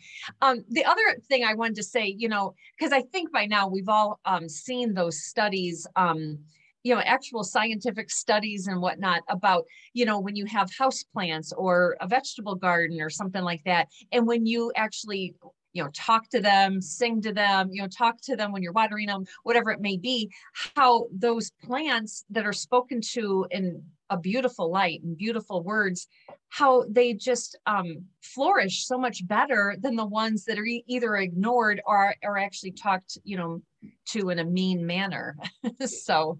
Um, 0.42 0.64
the 0.70 0.84
other 0.84 1.02
thing 1.28 1.44
I 1.44 1.54
wanted 1.54 1.76
to 1.76 1.82
say, 1.82 2.14
you 2.18 2.28
know, 2.28 2.54
because 2.78 2.92
I 2.92 3.02
think 3.02 3.30
by 3.32 3.46
now 3.46 3.68
we've 3.68 3.88
all 3.88 4.18
um, 4.24 4.48
seen 4.48 4.94
those 4.94 5.24
studies, 5.24 5.86
um, 5.96 6.38
you 6.82 6.94
know, 6.94 7.00
actual 7.02 7.44
scientific 7.44 8.10
studies 8.10 8.68
and 8.68 8.80
whatnot 8.80 9.22
about, 9.28 9.64
you 9.92 10.04
know, 10.04 10.18
when 10.18 10.36
you 10.36 10.46
have 10.46 10.70
house 10.76 11.02
plants 11.02 11.52
or 11.52 11.96
a 12.00 12.06
vegetable 12.06 12.54
garden 12.54 13.00
or 13.00 13.10
something 13.10 13.42
like 13.42 13.62
that. 13.64 13.88
And 14.12 14.26
when 14.26 14.46
you 14.46 14.72
actually 14.76 15.34
you 15.76 15.82
know 15.82 15.90
talk 15.92 16.28
to 16.30 16.40
them 16.40 16.80
sing 16.80 17.20
to 17.20 17.32
them 17.32 17.68
you 17.70 17.82
know 17.82 17.88
talk 17.88 18.20
to 18.22 18.34
them 18.34 18.50
when 18.50 18.62
you're 18.62 18.72
watering 18.72 19.06
them 19.06 19.24
whatever 19.42 19.70
it 19.70 19.80
may 19.80 19.98
be 19.98 20.30
how 20.74 21.06
those 21.12 21.52
plants 21.62 22.24
that 22.30 22.46
are 22.46 22.52
spoken 22.52 23.00
to 23.00 23.46
in 23.50 23.82
a 24.08 24.16
beautiful 24.16 24.70
light 24.70 25.02
and 25.02 25.18
beautiful 25.18 25.62
words 25.62 26.08
how 26.48 26.84
they 26.88 27.12
just 27.12 27.58
um, 27.66 28.04
flourish 28.22 28.86
so 28.86 28.96
much 28.96 29.26
better 29.26 29.76
than 29.80 29.96
the 29.96 30.06
ones 30.06 30.44
that 30.44 30.58
are 30.58 30.64
e- 30.64 30.84
either 30.86 31.16
ignored 31.16 31.82
or 31.84 32.14
are 32.24 32.38
actually 32.38 32.70
talked 32.70 33.18
you 33.24 33.36
know 33.36 33.60
to 34.06 34.30
in 34.30 34.38
a 34.38 34.44
mean 34.44 34.86
manner. 34.86 35.36
So 35.86 36.38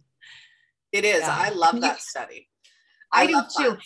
it 0.92 1.04
is. 1.04 1.20
yeah. 1.20 1.36
i 1.38 1.50
love 1.50 1.80
that 1.80 2.00
study. 2.00 2.48
I, 3.12 3.24
I 3.24 3.26
do 3.26 3.42
too 3.56 3.76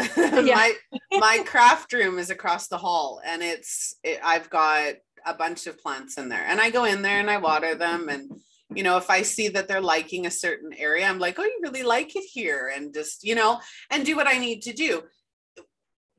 my 0.16 0.74
my 1.12 1.42
craft 1.46 1.92
room 1.92 2.18
is 2.18 2.30
across 2.30 2.68
the 2.68 2.78
hall 2.78 3.20
and 3.24 3.42
it's 3.42 3.94
it, 4.02 4.18
i've 4.24 4.48
got 4.50 4.94
a 5.26 5.34
bunch 5.34 5.66
of 5.66 5.80
plants 5.80 6.16
in 6.16 6.28
there 6.28 6.44
and 6.46 6.60
i 6.60 6.70
go 6.70 6.84
in 6.84 7.02
there 7.02 7.20
and 7.20 7.30
i 7.30 7.36
water 7.36 7.74
them 7.74 8.08
and 8.08 8.30
you 8.74 8.82
know 8.82 8.96
if 8.96 9.10
i 9.10 9.22
see 9.22 9.48
that 9.48 9.68
they're 9.68 9.80
liking 9.80 10.26
a 10.26 10.30
certain 10.30 10.72
area 10.74 11.06
i'm 11.06 11.18
like 11.18 11.38
oh 11.38 11.44
you 11.44 11.58
really 11.62 11.82
like 11.82 12.14
it 12.16 12.24
here 12.32 12.72
and 12.74 12.94
just 12.94 13.24
you 13.24 13.34
know 13.34 13.60
and 13.90 14.06
do 14.06 14.16
what 14.16 14.26
i 14.26 14.38
need 14.38 14.62
to 14.62 14.72
do. 14.72 15.02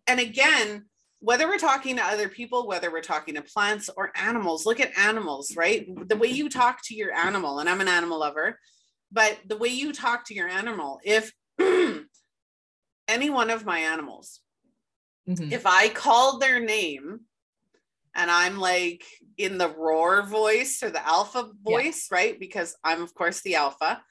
And 0.07 0.19
again 0.19 0.85
whether 1.23 1.47
we're 1.47 1.59
talking 1.59 1.95
to 1.95 2.03
other 2.03 2.27
people 2.27 2.67
whether 2.67 2.91
we're 2.91 3.01
talking 3.01 3.35
to 3.35 3.41
plants 3.41 3.89
or 3.95 4.11
animals 4.15 4.65
look 4.65 4.79
at 4.79 4.97
animals 4.97 5.55
right? 5.55 5.87
The 6.09 6.17
way 6.17 6.27
you 6.27 6.49
talk 6.49 6.79
to 6.85 6.95
your 6.95 7.13
animal 7.13 7.59
and 7.59 7.69
i'm 7.69 7.81
an 7.81 7.87
animal 7.87 8.19
lover 8.19 8.59
but 9.11 9.37
the 9.47 9.57
way 9.57 9.69
you 9.69 9.93
talk 9.93 10.25
to 10.25 10.33
your 10.33 10.47
animal 10.47 10.99
if 11.03 11.31
any 13.12 13.30
one 13.30 13.50
of 13.50 13.65
my 13.65 13.80
animals, 13.80 14.39
mm-hmm. 15.28 15.52
if 15.52 15.65
I 15.65 15.89
call 15.89 16.39
their 16.39 16.60
name 16.60 17.21
and 18.15 18.32
I'm 18.32 18.58
like 18.58 19.04
in 19.38 19.58
the 19.58 19.69
roar 19.69 20.24
voice 20.24 20.82
or 20.84 20.89
the 20.89 21.06
alpha 21.06 21.52
voice, 21.63 22.08
yeah. 22.12 22.17
right? 22.17 22.39
Because 22.39 22.76
I'm 22.84 23.02
of 23.02 23.13
course 23.13 23.41
the 23.41 23.56
alpha. 23.56 24.02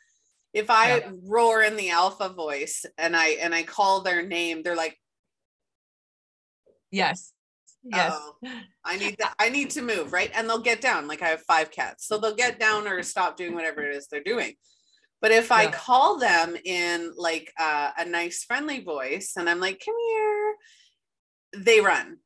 If 0.52 0.70
I 0.70 0.98
yeah. 0.98 1.10
roar 1.24 1.62
in 1.62 1.76
the 1.76 1.90
alpha 1.90 2.28
voice 2.28 2.84
and 2.98 3.16
I 3.16 3.30
and 3.42 3.54
I 3.54 3.62
call 3.62 4.00
their 4.00 4.26
name, 4.26 4.62
they're 4.62 4.76
like 4.76 4.96
Yes. 6.90 7.32
Yes. 7.84 8.18
I 8.84 8.96
need 8.96 9.16
that 9.18 9.34
I 9.38 9.48
need 9.48 9.70
to 9.70 9.82
move, 9.82 10.12
right? 10.12 10.30
And 10.34 10.48
they'll 10.48 10.58
get 10.58 10.80
down. 10.80 11.06
Like 11.06 11.22
I 11.22 11.28
have 11.28 11.42
five 11.42 11.70
cats. 11.70 12.06
So 12.06 12.18
they'll 12.18 12.34
get 12.34 12.58
down 12.58 12.86
or 12.86 13.02
stop 13.02 13.36
doing 13.36 13.54
whatever 13.54 13.82
it 13.82 13.96
is 13.96 14.06
they're 14.06 14.22
doing. 14.22 14.54
But 15.20 15.32
if 15.32 15.50
yeah. 15.50 15.56
I 15.56 15.66
call 15.66 16.18
them 16.18 16.56
in 16.64 17.12
like 17.16 17.52
uh, 17.58 17.90
a 17.98 18.04
nice, 18.04 18.44
friendly 18.44 18.80
voice 18.80 19.34
and 19.36 19.48
I'm 19.48 19.60
like, 19.60 19.82
come 19.84 19.94
here, 20.08 20.54
they 21.56 21.80
run. 21.80 22.18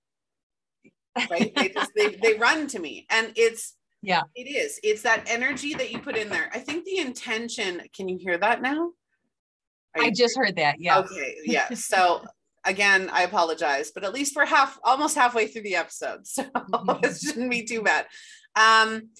Right. 1.30 1.52
they 1.54 1.68
just 1.68 1.92
they, 1.96 2.08
they 2.08 2.34
run 2.38 2.66
to 2.68 2.78
me. 2.78 3.06
And 3.10 3.32
it's 3.36 3.74
yeah, 4.02 4.22
it 4.34 4.42
is. 4.42 4.78
It's 4.82 5.02
that 5.02 5.24
energy 5.28 5.74
that 5.74 5.90
you 5.90 5.98
put 5.98 6.16
in 6.16 6.28
there. 6.28 6.50
I 6.52 6.58
think 6.58 6.84
the 6.84 6.98
intention, 6.98 7.80
can 7.96 8.08
you 8.08 8.18
hear 8.18 8.36
that 8.38 8.60
now? 8.60 8.90
I 9.96 10.10
just 10.10 10.36
heard 10.36 10.56
that. 10.56 10.76
Yeah. 10.80 10.98
Okay. 10.98 11.36
Yeah. 11.44 11.68
So 11.74 12.24
again, 12.64 13.10
I 13.12 13.22
apologize, 13.22 13.92
but 13.94 14.04
at 14.04 14.14
least 14.14 14.34
we're 14.36 14.46
half 14.46 14.78
almost 14.82 15.16
halfway 15.16 15.46
through 15.46 15.62
the 15.62 15.76
episode. 15.76 16.26
So 16.26 16.44
it 17.02 17.16
shouldn't 17.16 17.50
be 17.50 17.64
too 17.64 17.82
bad. 17.82 18.06
Um, 18.56 19.10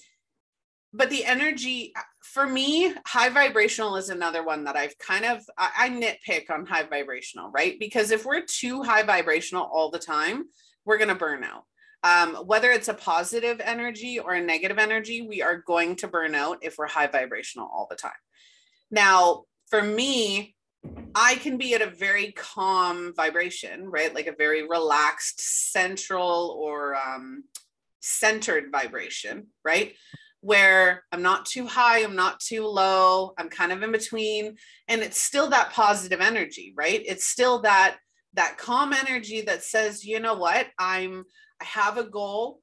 but 0.93 1.09
the 1.09 1.25
energy 1.25 1.93
for 2.35 2.45
me, 2.45 2.93
high 3.05 3.29
vibrational 3.29 3.95
is 3.95 4.09
another 4.09 4.43
one 4.43 4.65
that 4.65 4.75
I've 4.75 4.97
kind 4.97 5.23
of 5.23 5.41
I, 5.57 5.69
I, 5.77 5.89
nitpick 5.89 6.49
on 6.49 6.65
high 6.65 6.83
vibrational, 6.83 7.49
right? 7.49 7.79
Because 7.79 8.11
if 8.11 8.25
we're 8.25 8.41
too 8.41 8.83
high 8.83 9.03
vibrational 9.03 9.63
all 9.63 9.89
the 9.89 9.99
time, 9.99 10.43
we're 10.83 10.97
gonna 10.97 11.15
burn 11.15 11.45
out. 11.45 11.63
Um, 12.03 12.35
whether 12.45 12.71
it's 12.71 12.89
a 12.89 12.93
positive 12.93 13.61
energy 13.63 14.19
or 14.19 14.33
a 14.33 14.41
negative 14.41 14.77
energy, 14.77 15.21
we 15.21 15.41
are 15.41 15.63
going 15.65 15.95
to 15.95 16.09
burn 16.09 16.35
out 16.35 16.57
if 16.61 16.77
we're 16.77 16.87
high 16.87 17.07
vibrational 17.07 17.69
all 17.73 17.87
the 17.89 17.95
time. 17.95 18.11
Now, 18.91 19.43
for 19.69 19.81
me, 19.81 20.55
I 21.15 21.35
can 21.35 21.57
be 21.57 21.73
at 21.73 21.81
a 21.81 21.89
very 21.89 22.33
calm 22.33 23.13
vibration, 23.15 23.85
right? 23.85 24.13
Like 24.13 24.27
a 24.27 24.35
very 24.37 24.67
relaxed, 24.67 25.71
central 25.71 26.53
or 26.59 26.95
um, 26.97 27.45
centered 28.01 28.73
vibration, 28.73 29.47
right? 29.63 29.93
Where 30.45 31.03
I'm 31.11 31.23
not 31.23 31.47
too 31.47 31.65
high, 31.65 32.03
I'm 32.03 32.15
not 32.15 32.39
too 32.39 32.67
low, 32.67 33.33
I'm 33.37 33.49
kind 33.49 33.71
of 33.71 33.81
in 33.81 33.91
between 33.91 34.55
and 34.87 35.01
it's 35.01 35.17
still 35.17 35.49
that 35.49 35.71
positive 35.71 36.21
energy, 36.21 36.73
right? 36.77 37.01
It's 37.05 37.25
still 37.25 37.61
that 37.61 37.97
that 38.33 38.57
calm 38.57 38.93
energy 38.93 39.41
that 39.41 39.63
says, 39.63 40.05
"You 40.05 40.19
know 40.19 40.35
what? 40.35 40.67
I'm 40.77 41.23
I 41.61 41.65
have 41.65 41.97
a 41.97 42.03
goal. 42.03 42.59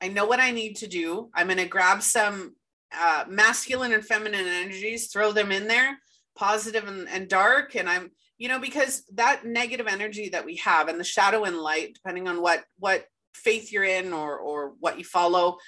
I 0.00 0.08
know 0.08 0.26
what 0.26 0.38
I 0.38 0.50
need 0.50 0.76
to 0.76 0.86
do. 0.86 1.30
I'm 1.34 1.46
going 1.46 1.58
to 1.58 1.64
grab 1.64 2.02
some 2.02 2.54
uh, 2.92 3.24
masculine 3.26 3.94
and 3.94 4.04
feminine 4.04 4.46
energies, 4.46 5.08
throw 5.08 5.32
them 5.32 5.50
in 5.50 5.66
there, 5.66 5.98
positive 6.36 6.86
and, 6.86 7.08
and 7.08 7.28
dark 7.28 7.76
and 7.76 7.88
I'm 7.88 8.10
you 8.38 8.48
know 8.48 8.58
because 8.58 9.04
that 9.14 9.44
negative 9.44 9.86
energy 9.88 10.30
that 10.30 10.44
we 10.44 10.56
have 10.56 10.88
and 10.88 10.98
the 10.98 11.04
shadow 11.04 11.44
and 11.44 11.58
light 11.58 11.94
depending 11.94 12.28
on 12.28 12.42
what 12.42 12.64
what 12.78 13.06
faith 13.34 13.72
you're 13.72 13.84
in 13.84 14.12
or 14.12 14.36
or 14.36 14.74
what 14.80 14.98
you 14.98 15.04
follow 15.04 15.58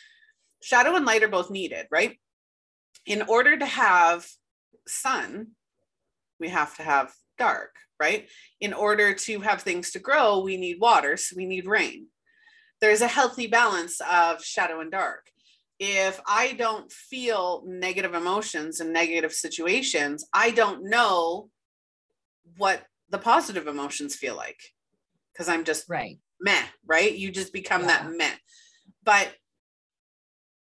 shadow 0.67 0.97
and 0.97 1.07
light 1.07 1.23
are 1.23 1.29
both 1.29 1.49
needed, 1.49 1.87
right? 1.93 2.19
In 3.07 3.23
order 3.23 3.57
to 3.57 3.65
have 3.65 4.27
sun, 4.89 5.53
we 6.41 6.49
have 6.49 6.77
to 6.79 6.83
have 6.83 7.15
dark, 7.39 7.77
right? 8.01 8.29
In 8.61 8.73
order 8.73 9.15
to 9.15 9.41
have 9.43 9.63
things 9.63 9.93
to 9.93 10.01
grow, 10.01 10.41
we 10.41 10.57
need 10.57 10.81
water, 10.81 11.17
so 11.17 11.37
we 11.37 11.47
need 11.47 11.69
rain. 11.69 12.09
There's 12.81 13.01
a 13.01 13.07
healthy 13.07 13.47
balance 13.47 14.01
of 14.01 14.43
shadow 14.43 14.81
and 14.81 14.91
dark. 14.91 15.31
If 15.79 16.21
I 16.27 16.55
don't 16.55 16.91
feel 16.91 17.63
negative 17.65 18.15
emotions 18.15 18.81
and 18.81 18.93
negative 18.93 19.33
situations, 19.33 20.27
I 20.33 20.51
don't 20.51 20.91
know 20.91 21.49
what 22.57 22.83
the 23.11 23.19
positive 23.19 23.69
emotions 23.69 24.17
feel 24.17 24.35
like 24.35 24.61
because 25.33 25.49
I'm 25.49 25.63
just 25.63 25.89
right. 25.89 26.19
meh, 26.41 26.65
right? 26.85 27.15
You 27.15 27.31
just 27.31 27.53
become 27.53 27.83
yeah. 27.83 27.87
that 27.87 28.11
meh. 28.11 28.35
But 29.05 29.33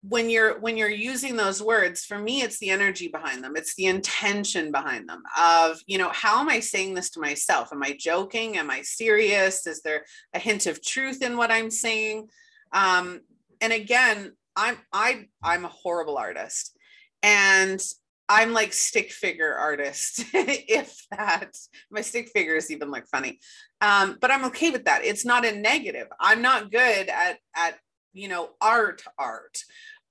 when 0.07 0.29
you're 0.29 0.59
when 0.61 0.77
you're 0.77 0.91
using 0.91 1.35
those 1.35 1.63
words 1.63 2.05
for 2.05 2.19
me 2.19 2.43
it's 2.43 2.59
the 2.59 2.69
energy 2.69 3.09
behind 3.09 3.43
them. 3.43 3.57
It's 3.57 3.75
the 3.75 3.87
intention 3.87 4.71
behind 4.71 5.09
them 5.09 5.23
of 5.39 5.81
you 5.87 5.97
know 5.97 6.11
how 6.11 6.41
am 6.41 6.49
i 6.49 6.61
saying 6.61 6.95
this 6.95 7.11
to 7.11 7.21
myself? 7.21 7.71
Am 7.73 7.83
i 7.83 7.97
joking? 7.99 8.59
Am 8.59 8.71
i 8.71 8.83
serious? 8.83 9.67
Is 9.67 9.81
there 9.81 10.05
a 10.35 10.39
hint 10.39 10.67
of 10.67 10.85
truth 10.85 11.23
in 11.23 11.37
what 11.37 11.51
i'm 11.51 11.71
saying? 11.71 12.29
Um 12.73 13.21
and 13.63 13.73
again 13.73 14.33
i'm 14.57 14.77
i 14.93 15.27
i'm 15.43 15.65
a 15.65 15.69
horrible 15.69 16.19
artist. 16.19 16.77
And 17.23 17.83
i'm 18.29 18.53
like 18.53 18.75
stick 18.75 19.11
figure 19.11 19.55
artist 19.55 20.25
if 20.35 21.07
that 21.11 21.57
my 21.91 22.03
stick 22.03 22.29
figure 22.29 22.57
is 22.57 22.71
even 22.71 22.91
like 22.91 23.07
funny. 23.07 23.39
Um 23.81 24.19
but 24.21 24.31
i'm 24.31 24.45
okay 24.47 24.69
with 24.69 24.85
that. 24.85 25.03
It's 25.03 25.25
not 25.25 25.47
a 25.47 25.53
negative. 25.53 26.09
I'm 26.21 26.43
not 26.43 26.71
good 26.71 27.09
at 27.09 27.39
at 27.57 27.79
you 28.13 28.29
know 28.29 28.51
art 28.61 29.03
art 29.19 29.59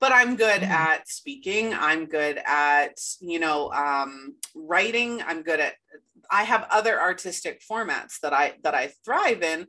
but 0.04 0.12
I'm 0.12 0.36
good 0.36 0.60
mm-hmm. 0.60 0.70
at 0.70 1.08
speaking. 1.08 1.72
I'm 1.72 2.04
good 2.04 2.38
at, 2.44 3.00
you 3.20 3.38
know, 3.38 3.72
um, 3.72 4.34
writing. 4.54 5.22
I'm 5.26 5.42
good 5.42 5.60
at, 5.60 5.72
I 6.30 6.42
have 6.42 6.66
other 6.70 7.00
artistic 7.00 7.62
formats 7.66 8.20
that 8.20 8.34
I, 8.34 8.54
that 8.64 8.74
I 8.74 8.92
thrive 9.04 9.42
in, 9.42 9.66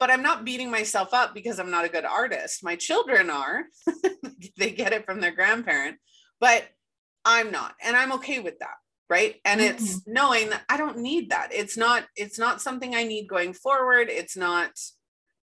but 0.00 0.10
I'm 0.10 0.22
not 0.22 0.44
beating 0.44 0.70
myself 0.70 1.14
up 1.14 1.32
because 1.32 1.60
I'm 1.60 1.70
not 1.70 1.84
a 1.84 1.88
good 1.88 2.04
artist. 2.04 2.64
My 2.64 2.74
children 2.74 3.30
are, 3.30 3.66
they 4.58 4.72
get 4.72 4.92
it 4.92 5.04
from 5.04 5.20
their 5.20 5.32
grandparent 5.32 5.98
but 6.40 6.64
i'm 7.24 7.52
not 7.52 7.74
and 7.84 7.96
i'm 7.96 8.12
okay 8.12 8.40
with 8.40 8.58
that 8.58 8.76
right 9.08 9.36
and 9.44 9.60
mm-hmm. 9.60 9.74
it's 9.74 10.06
knowing 10.06 10.50
that 10.50 10.62
i 10.68 10.76
don't 10.76 10.98
need 10.98 11.30
that 11.30 11.50
it's 11.52 11.76
not 11.76 12.04
it's 12.16 12.38
not 12.38 12.60
something 12.60 12.94
i 12.94 13.04
need 13.04 13.28
going 13.28 13.52
forward 13.52 14.08
it's 14.10 14.36
not 14.36 14.70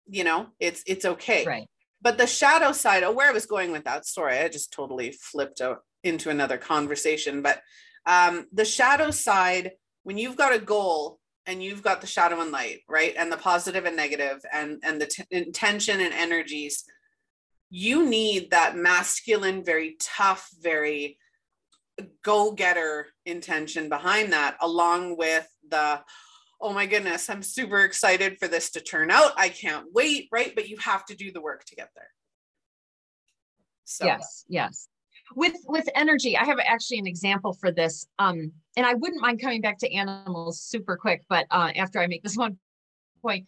you 0.07 0.25
know 0.25 0.47
it's 0.61 0.83
it's 0.87 1.05
okay 1.05 1.45
right 1.45 1.69
but 2.05 2.19
the 2.19 2.27
shadow 2.27 2.71
side 2.71 3.03
oh 3.03 3.11
where 3.11 3.29
i 3.29 3.33
was 3.33 3.47
going 3.47 3.73
with 3.73 3.83
that 3.85 4.07
story 4.07 4.39
i 4.39 4.49
just 4.49 4.73
totally 4.73 5.11
flipped 5.11 5.61
out 5.61 5.81
into 6.05 6.31
another 6.31 6.59
conversation 6.59 7.43
but 7.43 7.61
um 8.07 8.47
the 8.53 8.65
shadow 8.65 9.11
side 9.11 9.73
when 10.05 10.19
you've 10.19 10.37
got 10.37 10.55
a 10.55 10.59
goal 10.59 11.19
and 11.47 11.63
you've 11.63 11.83
got 11.83 12.01
the 12.01 12.07
shadow 12.07 12.41
and 12.41 12.53
light 12.53 12.81
right 12.89 13.15
and 13.19 13.33
the 13.33 13.37
positive 13.37 13.87
and 13.87 13.97
negative 13.97 14.41
and 14.53 14.79
and 14.85 15.01
the 15.01 15.07
t- 15.07 15.25
intention 15.33 16.01
and 16.01 16.15
energies 16.15 16.85
you 17.71 18.09
need 18.09 18.51
that 18.51 18.77
masculine 18.77 19.65
very 19.65 19.97
tough 19.99 20.49
very 20.61 21.19
go-getter 22.23 23.07
intention 23.25 23.89
behind 23.89 24.33
that 24.33 24.57
along 24.61 25.17
with 25.17 25.49
the 25.69 26.01
oh 26.65 26.73
my 26.73 26.87
goodness 26.87 27.29
i'm 27.29 27.43
super 27.43 27.81
excited 27.81 28.39
for 28.39 28.49
this 28.49 28.71
to 28.71 28.81
turn 28.81 29.11
out. 29.11 29.33
I 29.37 29.51
can't 29.51 29.87
wait 29.93 30.29
right? 30.33 30.53
But 30.55 30.69
you 30.69 30.79
have 30.79 31.05
to 31.07 31.15
do 31.15 31.31
the 31.31 31.41
work 31.41 31.65
to 31.67 31.77
get 31.77 31.91
there. 31.95 32.09
So 33.85 34.07
yes 34.07 34.45
yes. 34.49 34.89
With 35.37 35.55
with 35.67 35.89
energy 35.95 36.37
i 36.37 36.45
have 36.45 36.59
actually 36.59 36.99
an 36.99 37.07
example 37.07 37.53
for 37.53 37.71
this 37.71 38.07
um 38.19 38.51
and 38.77 38.87
i 38.87 38.95
wouldn't 38.95 39.21
mind 39.23 39.41
coming 39.41 39.61
back 39.61 39.79
to 39.79 39.93
animals 39.93 40.61
super 40.61 40.97
quick 40.97 41.23
but 41.29 41.47
uh 41.51 41.71
after 41.77 42.01
i 42.01 42.07
make 42.07 42.23
this 42.23 42.37
one 42.45 42.59
point. 43.23 43.47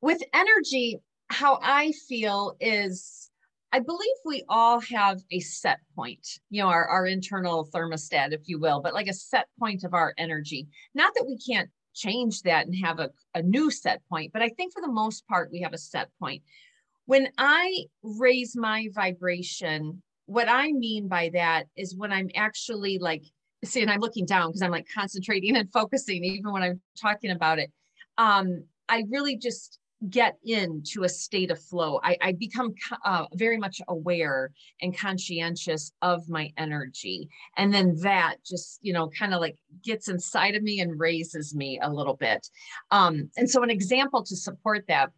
With 0.00 0.22
energy 0.32 0.98
how 1.28 1.58
i 1.62 1.92
feel 2.08 2.56
is 2.60 3.30
i 3.72 3.80
believe 3.80 4.16
we 4.24 4.44
all 4.48 4.80
have 4.80 5.20
a 5.30 5.40
set 5.40 5.80
point 5.96 6.26
you 6.50 6.62
know 6.62 6.68
our, 6.68 6.86
our 6.86 7.06
internal 7.06 7.68
thermostat 7.74 8.32
if 8.32 8.42
you 8.46 8.58
will 8.58 8.80
but 8.80 8.94
like 8.94 9.08
a 9.08 9.14
set 9.14 9.48
point 9.58 9.84
of 9.84 9.92
our 9.92 10.14
energy. 10.16 10.68
Not 10.94 11.12
that 11.14 11.26
we 11.26 11.38
can't 11.38 11.70
change 11.94 12.42
that 12.42 12.66
and 12.66 12.74
have 12.84 12.98
a, 12.98 13.10
a 13.34 13.42
new 13.42 13.70
set 13.70 14.02
point 14.08 14.32
but 14.32 14.42
i 14.42 14.48
think 14.50 14.72
for 14.72 14.82
the 14.82 14.92
most 14.92 15.26
part 15.28 15.50
we 15.52 15.60
have 15.60 15.72
a 15.72 15.78
set 15.78 16.08
point 16.20 16.42
when 17.06 17.28
i 17.38 17.84
raise 18.02 18.56
my 18.56 18.88
vibration 18.94 20.02
what 20.26 20.48
I 20.48 20.72
mean 20.72 21.08
by 21.08 21.30
that 21.34 21.66
is 21.76 21.94
when 21.96 22.12
I'm 22.12 22.30
actually 22.34 22.98
like, 22.98 23.24
see, 23.64 23.82
and 23.82 23.90
I'm 23.90 24.00
looking 24.00 24.26
down 24.26 24.48
because 24.48 24.62
I'm 24.62 24.70
like 24.70 24.86
concentrating 24.92 25.56
and 25.56 25.70
focusing, 25.72 26.24
even 26.24 26.52
when 26.52 26.62
I'm 26.62 26.80
talking 27.00 27.30
about 27.30 27.58
it. 27.58 27.70
Um, 28.16 28.64
I 28.88 29.04
really 29.10 29.36
just 29.36 29.78
get 30.10 30.38
into 30.44 31.04
a 31.04 31.08
state 31.08 31.50
of 31.50 31.60
flow. 31.60 32.00
I, 32.02 32.16
I 32.20 32.32
become 32.32 32.74
uh, 33.04 33.26
very 33.34 33.58
much 33.58 33.80
aware 33.88 34.52
and 34.80 34.96
conscientious 34.96 35.92
of 36.02 36.28
my 36.28 36.52
energy. 36.56 37.28
And 37.56 37.72
then 37.72 37.96
that 38.02 38.36
just, 38.44 38.78
you 38.82 38.92
know, 38.92 39.08
kind 39.08 39.34
of 39.34 39.40
like 39.40 39.56
gets 39.82 40.08
inside 40.08 40.54
of 40.54 40.62
me 40.62 40.80
and 40.80 40.98
raises 40.98 41.54
me 41.54 41.78
a 41.82 41.90
little 41.90 42.16
bit. 42.16 42.48
Um, 42.90 43.30
and 43.36 43.48
so, 43.48 43.62
an 43.62 43.70
example 43.70 44.22
to 44.24 44.36
support 44.36 44.84
that 44.88 45.10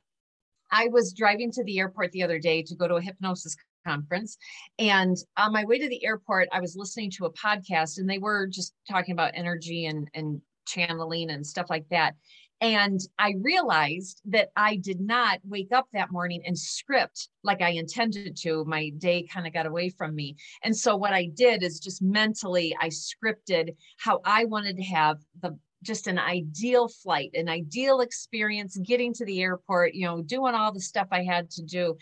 I 0.70 0.88
was 0.88 1.12
driving 1.12 1.50
to 1.52 1.64
the 1.64 1.78
airport 1.78 2.12
the 2.12 2.22
other 2.22 2.38
day 2.38 2.62
to 2.62 2.74
go 2.74 2.88
to 2.88 2.96
a 2.96 3.02
hypnosis 3.02 3.56
conference. 3.86 4.36
And 4.78 5.16
on 5.36 5.52
my 5.52 5.64
way 5.64 5.78
to 5.78 5.88
the 5.88 6.04
airport, 6.04 6.48
I 6.52 6.60
was 6.60 6.76
listening 6.76 7.10
to 7.12 7.26
a 7.26 7.32
podcast 7.32 7.98
and 7.98 8.10
they 8.10 8.18
were 8.18 8.46
just 8.46 8.74
talking 8.90 9.12
about 9.12 9.32
energy 9.34 9.86
and, 9.86 10.08
and 10.14 10.40
channeling 10.66 11.30
and 11.30 11.46
stuff 11.46 11.70
like 11.70 11.88
that. 11.90 12.14
And 12.60 13.00
I 13.18 13.34
realized 13.42 14.22
that 14.26 14.48
I 14.56 14.76
did 14.76 15.00
not 15.00 15.40
wake 15.44 15.72
up 15.72 15.88
that 15.92 16.10
morning 16.10 16.42
and 16.46 16.58
script 16.58 17.28
like 17.42 17.60
I 17.60 17.70
intended 17.70 18.36
to. 18.38 18.64
My 18.64 18.90
day 18.90 19.26
kind 19.30 19.46
of 19.46 19.52
got 19.52 19.66
away 19.66 19.90
from 19.90 20.14
me. 20.14 20.36
And 20.62 20.74
so 20.74 20.96
what 20.96 21.12
I 21.12 21.26
did 21.26 21.62
is 21.62 21.80
just 21.80 22.00
mentally, 22.00 22.74
I 22.80 22.88
scripted 22.88 23.74
how 23.98 24.20
I 24.24 24.46
wanted 24.46 24.76
to 24.78 24.84
have 24.84 25.18
the 25.42 25.58
just 25.82 26.06
an 26.06 26.18
ideal 26.18 26.88
flight, 26.88 27.30
an 27.34 27.48
ideal 27.48 28.00
experience 28.00 28.76
getting 28.78 29.12
to 29.14 29.24
the 29.24 29.40
airport, 29.42 29.94
you 29.94 30.06
know, 30.06 30.22
doing 30.22 30.54
all 30.54 30.72
the 30.72 30.80
stuff 30.80 31.06
I 31.12 31.22
had 31.22 31.50
to 31.50 31.62
do. 31.62 31.96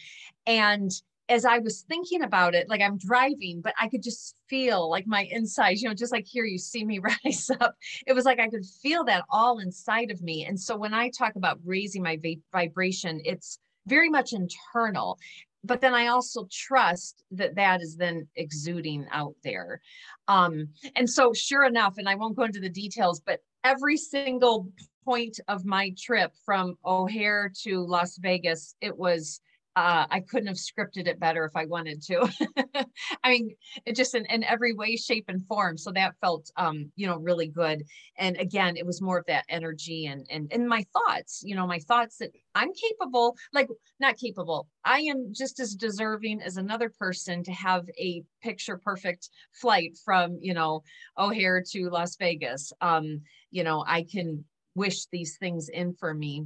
And 0.47 0.91
as 1.29 1.45
I 1.45 1.59
was 1.59 1.83
thinking 1.83 2.23
about 2.23 2.55
it, 2.55 2.69
like 2.69 2.81
I'm 2.81 2.99
driving, 2.99 3.61
but 3.63 3.75
I 3.81 3.89
could 3.89 4.03
just 4.03 4.37
feel 4.49 4.91
like 4.91 5.07
my 5.07 5.27
insides, 5.31 5.83
you 5.83 5.89
know, 5.89 5.95
just 5.95 6.13
like 6.13 6.27
here 6.27 6.45
you 6.45 6.59
see 6.59 6.85
me 6.85 6.99
rise 7.25 7.51
up. 7.61 7.75
It 8.07 8.13
was 8.13 8.25
like 8.25 8.41
I 8.41 8.49
could 8.49 8.67
feel 8.83 9.05
that 9.05 9.25
all 9.31 9.59
inside 9.59 10.11
of 10.11 10.23
me. 10.23 10.45
And 10.45 10.59
so 10.59 10.77
when 10.77 10.93
I 10.93 11.11
talk 11.11 11.37
about 11.37 11.61
raising 11.65 12.03
my 12.03 12.19
vibration, 12.53 13.21
it's 13.25 13.59
very 13.87 14.11
much 14.11 14.33
internal. 14.33 15.19
But 15.67 15.81
then 15.81 15.95
I 15.95 16.09
also 16.09 16.47
trust 16.53 17.25
that 17.31 17.55
that 17.55 17.81
is 17.81 17.97
then 17.97 18.29
exuding 18.37 19.07
out 19.11 19.35
there. 19.43 19.81
Um, 20.29 20.69
and 20.95 21.09
so, 21.09 21.33
sure 21.33 21.65
enough, 21.65 21.95
and 21.97 22.07
I 22.07 22.17
won't 22.17 22.37
go 22.37 22.45
into 22.45 22.61
the 22.61 22.69
details, 22.69 23.21
but 23.25 23.41
every 23.65 23.97
single 23.97 24.69
point 25.07 25.41
of 25.49 25.65
my 25.65 25.95
trip 25.99 26.33
from 26.45 26.77
O'Hare 26.85 27.51
to 27.63 27.81
Las 27.81 28.19
Vegas, 28.19 28.75
it 28.83 28.95
was 28.95 29.41
uh, 29.77 30.07
I 30.09 30.21
couldn't 30.21 30.47
have 30.47 30.57
scripted 30.57 31.09
it 31.09 31.19
better 31.19 31.45
if 31.45 31.57
I 31.57 31.67
wanted 31.67 32.01
to. 32.03 32.29
I 33.25 33.31
mean, 33.31 33.51
it 33.85 33.97
just 33.97 34.15
in, 34.15 34.25
in 34.27 34.45
every 34.45 34.73
way, 34.73 34.97
shape, 34.97 35.25
and 35.29 35.45
form. 35.47 35.77
So 35.79 35.91
that 35.93 36.15
felt, 36.21 36.51
um, 36.57 36.93
you 36.95 37.07
know, 37.09 37.17
really 37.19 37.49
good. 37.49 37.83
And 38.17 38.37
again, 38.37 38.77
it 38.77 38.87
was 38.87 39.03
more 39.03 39.19
of 39.19 39.27
that 39.27 39.45
energy 39.49 40.07
and 40.07 40.27
and 40.31 40.53
and 40.53 40.69
my 40.69 40.85
thoughts. 40.93 41.43
You 41.45 41.57
know, 41.57 41.67
my 41.67 41.81
thoughts 41.81 42.19
that 42.19 42.31
I'm 42.55 42.71
capable, 42.73 43.37
like 43.53 43.69
not 43.99 44.17
capable. 44.17 44.69
I 44.85 45.01
am 45.01 45.33
just 45.33 45.59
as 45.59 45.75
deserving 45.75 46.41
as 46.43 46.57
another 46.57 46.93
person 46.97 47.43
to 47.45 47.53
have 47.53 47.85
a 47.99 48.23
picture 48.43 48.79
perfect 48.79 49.29
flight 49.53 49.99
from 50.05 50.39
you 50.41 50.55
know 50.55 50.85
O'Hare 51.19 51.63
to 51.73 51.91
Las 51.91 52.17
Vegas. 52.17 52.73
Um, 52.81 53.23
you 53.51 53.65
know, 53.65 53.85
I 53.87 54.05
can 54.05 54.45
wish 54.77 55.07
these 55.07 55.37
things 55.37 55.69
in 55.69 55.95
for 55.95 56.15
me 56.15 56.45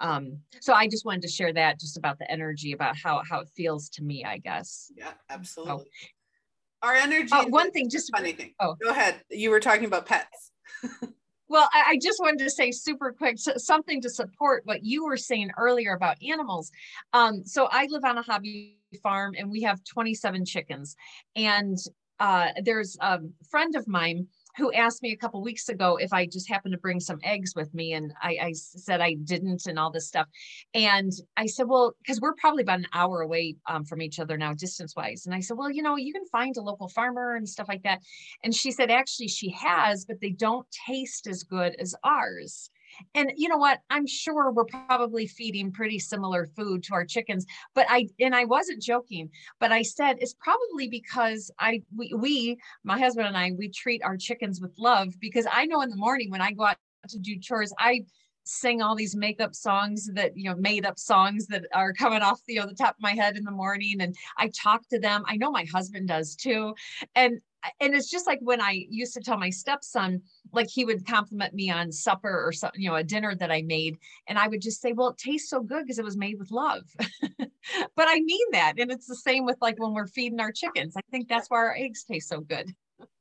um 0.00 0.38
so 0.60 0.72
i 0.72 0.86
just 0.86 1.04
wanted 1.04 1.22
to 1.22 1.28
share 1.28 1.52
that 1.52 1.78
just 1.78 1.96
about 1.96 2.18
the 2.18 2.30
energy 2.30 2.72
about 2.72 2.96
how 2.96 3.22
how 3.28 3.40
it 3.40 3.48
feels 3.54 3.88
to 3.88 4.02
me 4.02 4.24
i 4.24 4.38
guess. 4.38 4.90
Yeah 4.96 5.12
absolutely. 5.30 5.84
So, 5.84 6.08
our 6.82 6.94
energy 6.94 7.32
uh, 7.32 7.46
one 7.46 7.70
thing 7.70 7.88
just 7.88 8.10
funny 8.14 8.32
thing. 8.32 8.54
Oh. 8.60 8.76
Go 8.82 8.90
ahead. 8.90 9.16
You 9.30 9.50
were 9.50 9.60
talking 9.60 9.86
about 9.86 10.06
pets. 10.06 10.52
Well 11.46 11.68
I, 11.72 11.84
I, 11.90 11.98
just 12.02 12.20
wanted 12.20 12.38
to 12.40 12.50
say 12.50 12.70
super 12.70 13.12
quick 13.12 13.38
so, 13.38 13.52
something 13.56 14.00
to 14.00 14.10
support 14.10 14.62
what 14.64 14.82
you 14.82 15.04
were 15.04 15.18
saying 15.18 15.50
earlier 15.58 15.92
about 15.92 16.16
animals. 16.26 16.70
Um 17.12 17.44
so 17.44 17.68
i 17.70 17.86
live 17.90 18.04
on 18.04 18.18
a 18.18 18.22
hobby 18.22 18.78
farm 19.02 19.34
and 19.36 19.50
we 19.50 19.60
have 19.62 19.84
27 19.84 20.46
chickens. 20.46 20.96
And 21.36 21.76
uh 22.18 22.48
there's 22.64 22.96
a 23.00 23.20
friend 23.50 23.76
of 23.76 23.86
mine 23.86 24.26
who 24.56 24.72
asked 24.72 25.02
me 25.02 25.12
a 25.12 25.16
couple 25.16 25.42
weeks 25.42 25.68
ago 25.68 25.96
if 25.96 26.12
I 26.12 26.26
just 26.26 26.48
happened 26.48 26.72
to 26.72 26.78
bring 26.78 27.00
some 27.00 27.18
eggs 27.22 27.54
with 27.54 27.72
me. 27.74 27.92
And 27.92 28.12
I, 28.22 28.38
I 28.40 28.52
said 28.52 29.00
I 29.00 29.14
didn't 29.14 29.66
and 29.66 29.78
all 29.78 29.90
this 29.90 30.06
stuff. 30.06 30.26
And 30.74 31.12
I 31.36 31.46
said, 31.46 31.68
well, 31.68 31.94
because 32.02 32.20
we're 32.20 32.34
probably 32.34 32.62
about 32.62 32.78
an 32.78 32.88
hour 32.92 33.20
away 33.20 33.56
um, 33.66 33.84
from 33.84 34.00
each 34.02 34.20
other 34.20 34.36
now, 34.36 34.54
distance 34.54 34.94
wise. 34.96 35.26
And 35.26 35.34
I 35.34 35.40
said, 35.40 35.56
well, 35.56 35.70
you 35.70 35.82
know, 35.82 35.96
you 35.96 36.12
can 36.12 36.26
find 36.26 36.56
a 36.56 36.62
local 36.62 36.88
farmer 36.88 37.36
and 37.36 37.48
stuff 37.48 37.68
like 37.68 37.82
that. 37.82 38.00
And 38.42 38.54
she 38.54 38.70
said, 38.70 38.90
actually, 38.90 39.28
she 39.28 39.50
has, 39.50 40.04
but 40.04 40.20
they 40.20 40.30
don't 40.30 40.66
taste 40.86 41.26
as 41.26 41.42
good 41.42 41.74
as 41.78 41.94
ours. 42.04 42.70
And 43.14 43.32
you 43.36 43.48
know 43.48 43.56
what? 43.56 43.80
I'm 43.90 44.06
sure 44.06 44.50
we're 44.50 44.64
probably 44.64 45.26
feeding 45.26 45.72
pretty 45.72 45.98
similar 45.98 46.46
food 46.56 46.82
to 46.84 46.94
our 46.94 47.04
chickens, 47.04 47.46
but 47.74 47.86
I 47.88 48.08
and 48.20 48.34
I 48.34 48.44
wasn't 48.44 48.82
joking, 48.82 49.30
but 49.60 49.72
I 49.72 49.82
said 49.82 50.16
it's 50.20 50.34
probably 50.34 50.88
because 50.88 51.50
I 51.58 51.82
we, 51.96 52.12
we 52.16 52.58
my 52.84 52.98
husband 52.98 53.26
and 53.26 53.36
I 53.36 53.52
we 53.52 53.68
treat 53.68 54.02
our 54.02 54.16
chickens 54.16 54.60
with 54.60 54.72
love 54.78 55.14
because 55.20 55.46
I 55.50 55.66
know 55.66 55.80
in 55.82 55.90
the 55.90 55.96
morning 55.96 56.30
when 56.30 56.42
I 56.42 56.52
go 56.52 56.66
out 56.66 56.76
to 57.08 57.18
do 57.18 57.38
chores, 57.38 57.72
I 57.78 58.04
sing 58.44 58.82
all 58.82 58.94
these 58.94 59.16
makeup 59.16 59.54
songs 59.54 60.10
that 60.12 60.36
you 60.36 60.50
know 60.50 60.56
made 60.56 60.84
up 60.84 60.98
songs 60.98 61.46
that 61.46 61.64
are 61.72 61.92
coming 61.92 62.20
off 62.22 62.40
the, 62.46 62.54
you 62.54 62.60
know, 62.60 62.66
the 62.66 62.74
top 62.74 62.94
of 62.94 63.00
my 63.00 63.12
head 63.12 63.36
in 63.36 63.44
the 63.44 63.50
morning 63.50 63.96
and 64.00 64.14
i 64.36 64.48
talk 64.48 64.86
to 64.88 64.98
them 64.98 65.24
i 65.26 65.36
know 65.36 65.50
my 65.50 65.64
husband 65.72 66.08
does 66.08 66.36
too 66.36 66.74
and 67.14 67.40
and 67.80 67.94
it's 67.94 68.10
just 68.10 68.26
like 68.26 68.38
when 68.42 68.60
I 68.60 68.86
used 68.90 69.14
to 69.14 69.20
tell 69.20 69.38
my 69.38 69.50
stepson, 69.50 70.22
like 70.52 70.68
he 70.68 70.84
would 70.84 71.06
compliment 71.06 71.54
me 71.54 71.70
on 71.70 71.92
supper 71.92 72.44
or 72.46 72.52
something, 72.52 72.80
you 72.80 72.90
know, 72.90 72.96
a 72.96 73.04
dinner 73.04 73.34
that 73.34 73.50
I 73.50 73.62
made. 73.62 73.98
And 74.28 74.38
I 74.38 74.48
would 74.48 74.60
just 74.60 74.80
say, 74.80 74.92
well, 74.92 75.08
it 75.08 75.18
tastes 75.18 75.50
so 75.50 75.60
good 75.60 75.84
because 75.84 75.98
it 75.98 76.04
was 76.04 76.16
made 76.16 76.38
with 76.38 76.50
love. 76.50 76.82
but 77.38 77.48
I 78.08 78.20
mean 78.20 78.46
that. 78.52 78.74
And 78.78 78.90
it's 78.90 79.06
the 79.06 79.16
same 79.16 79.44
with 79.44 79.56
like 79.60 79.78
when 79.78 79.94
we're 79.94 80.06
feeding 80.06 80.40
our 80.40 80.52
chickens. 80.52 80.94
I 80.96 81.02
think 81.10 81.28
that's 81.28 81.48
why 81.48 81.58
our 81.58 81.74
eggs 81.76 82.04
taste 82.04 82.28
so 82.28 82.40
good. 82.40 82.74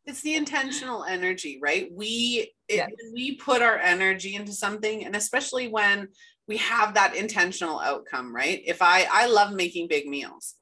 It's 0.06 0.22
the 0.22 0.36
intentional 0.36 1.06
energy, 1.06 1.60
right? 1.62 1.90
We 1.92 2.54
it, 2.68 2.76
yes. 2.76 2.90
we 3.14 3.36
put 3.36 3.62
our 3.62 3.78
energy 3.78 4.36
into 4.36 4.52
something, 4.52 5.06
and 5.06 5.16
especially 5.16 5.70
when 5.70 6.10
we 6.46 6.58
have 6.58 6.96
that 6.96 7.16
intentional 7.16 7.80
outcome, 7.80 8.36
right? 8.36 8.62
If 8.66 8.82
I 8.82 9.08
I 9.10 9.28
love 9.28 9.54
making 9.54 9.88
big 9.88 10.08
meals, 10.08 10.56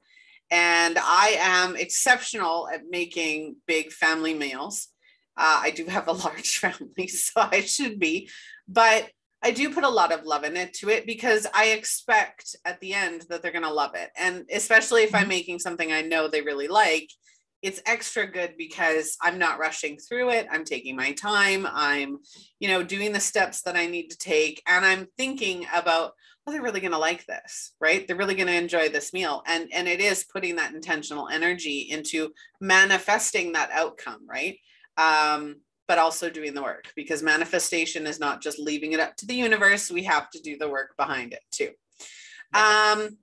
and 0.52 0.98
I 0.98 1.36
am 1.40 1.76
exceptional 1.76 2.68
at 2.72 2.82
making 2.88 3.56
big 3.66 3.90
family 3.90 4.34
meals. 4.34 4.88
Uh, 5.34 5.60
I 5.62 5.70
do 5.70 5.86
have 5.86 6.08
a 6.08 6.12
large 6.26 6.58
family, 6.58 7.08
so 7.08 7.40
I 7.40 7.62
should 7.62 7.98
be, 7.98 8.28
but 8.68 9.08
I 9.42 9.50
do 9.50 9.74
put 9.74 9.82
a 9.82 9.88
lot 9.88 10.12
of 10.12 10.24
love 10.24 10.44
in 10.44 10.56
it 10.56 10.74
to 10.74 10.90
it 10.90 11.06
because 11.06 11.46
I 11.52 11.70
expect 11.70 12.54
at 12.64 12.78
the 12.80 12.92
end 12.92 13.22
that 13.28 13.42
they're 13.42 13.50
going 13.50 13.64
to 13.64 13.72
love 13.72 13.94
it. 13.94 14.10
And 14.16 14.44
especially 14.52 15.02
if 15.02 15.14
I'm 15.14 15.22
mm-hmm. 15.22 15.28
making 15.30 15.58
something 15.58 15.90
I 15.90 16.02
know 16.02 16.28
they 16.28 16.42
really 16.42 16.68
like, 16.68 17.08
it's 17.62 17.80
extra 17.86 18.26
good 18.26 18.54
because 18.58 19.16
I'm 19.22 19.38
not 19.38 19.58
rushing 19.58 19.96
through 19.96 20.30
it. 20.30 20.48
I'm 20.50 20.64
taking 20.64 20.96
my 20.96 21.12
time. 21.12 21.66
I'm, 21.70 22.18
you 22.58 22.68
know, 22.68 22.82
doing 22.82 23.12
the 23.12 23.20
steps 23.20 23.62
that 23.62 23.76
I 23.76 23.86
need 23.86 24.08
to 24.10 24.18
take 24.18 24.62
and 24.66 24.84
I'm 24.84 25.06
thinking 25.16 25.66
about 25.72 26.12
oh 26.44 26.50
they're 26.50 26.62
really 26.62 26.80
going 26.80 26.92
to 26.92 26.98
like 26.98 27.24
this, 27.26 27.74
right? 27.80 28.04
They're 28.04 28.16
really 28.16 28.34
going 28.34 28.48
to 28.48 28.52
enjoy 28.52 28.88
this 28.88 29.12
meal 29.12 29.42
and 29.46 29.72
and 29.72 29.86
it 29.86 30.00
is 30.00 30.24
putting 30.24 30.56
that 30.56 30.74
intentional 30.74 31.28
energy 31.28 31.86
into 31.90 32.32
manifesting 32.60 33.52
that 33.52 33.70
outcome, 33.70 34.26
right? 34.28 34.58
Um 34.96 35.56
but 35.88 35.98
also 35.98 36.30
doing 36.30 36.54
the 36.54 36.62
work 36.62 36.90
because 36.96 37.22
manifestation 37.22 38.06
is 38.06 38.18
not 38.18 38.40
just 38.40 38.58
leaving 38.58 38.92
it 38.92 39.00
up 39.00 39.16
to 39.16 39.26
the 39.26 39.34
universe. 39.34 39.90
We 39.90 40.04
have 40.04 40.30
to 40.30 40.40
do 40.40 40.56
the 40.56 40.68
work 40.68 40.96
behind 40.96 41.32
it 41.32 41.42
too. 41.50 41.70
Um, 42.54 43.18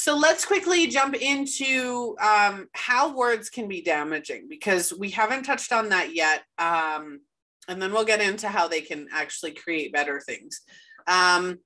so 0.00 0.16
let's 0.16 0.46
quickly 0.46 0.86
jump 0.86 1.14
into 1.14 2.16
um, 2.22 2.68
how 2.72 3.14
words 3.14 3.50
can 3.50 3.68
be 3.68 3.82
damaging 3.82 4.46
because 4.48 4.94
we 4.94 5.10
haven't 5.10 5.42
touched 5.42 5.72
on 5.72 5.90
that 5.90 6.14
yet. 6.14 6.42
Um, 6.56 7.20
and 7.68 7.82
then 7.82 7.92
we'll 7.92 8.06
get 8.06 8.22
into 8.22 8.48
how 8.48 8.66
they 8.66 8.80
can 8.80 9.08
actually 9.12 9.52
create 9.52 9.92
better 9.92 10.18
things. 10.18 10.62
Um, 11.06 11.58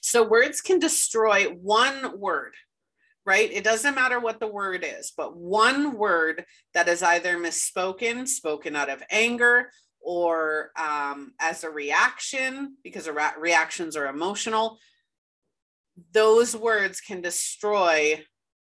so 0.00 0.28
words 0.28 0.60
can 0.60 0.80
destroy 0.80 1.44
one 1.44 2.18
word 2.18 2.54
right? 3.24 3.52
It 3.52 3.62
doesn't 3.62 3.94
matter 3.94 4.18
what 4.18 4.40
the 4.40 4.48
word 4.48 4.84
is, 4.84 5.12
but 5.16 5.36
one 5.36 5.96
word 5.96 6.44
that 6.74 6.88
is 6.88 7.04
either 7.04 7.36
misspoken, 7.36 8.26
spoken 8.26 8.74
out 8.74 8.90
of 8.90 9.00
anger, 9.12 9.70
or 10.00 10.72
um, 10.76 11.32
as 11.38 11.62
a 11.62 11.70
reaction, 11.70 12.76
because 12.82 13.08
re- 13.08 13.30
reactions 13.38 13.94
are 13.94 14.08
emotional, 14.08 14.80
those 16.12 16.56
words 16.56 17.00
can 17.00 17.20
destroy 17.20 18.24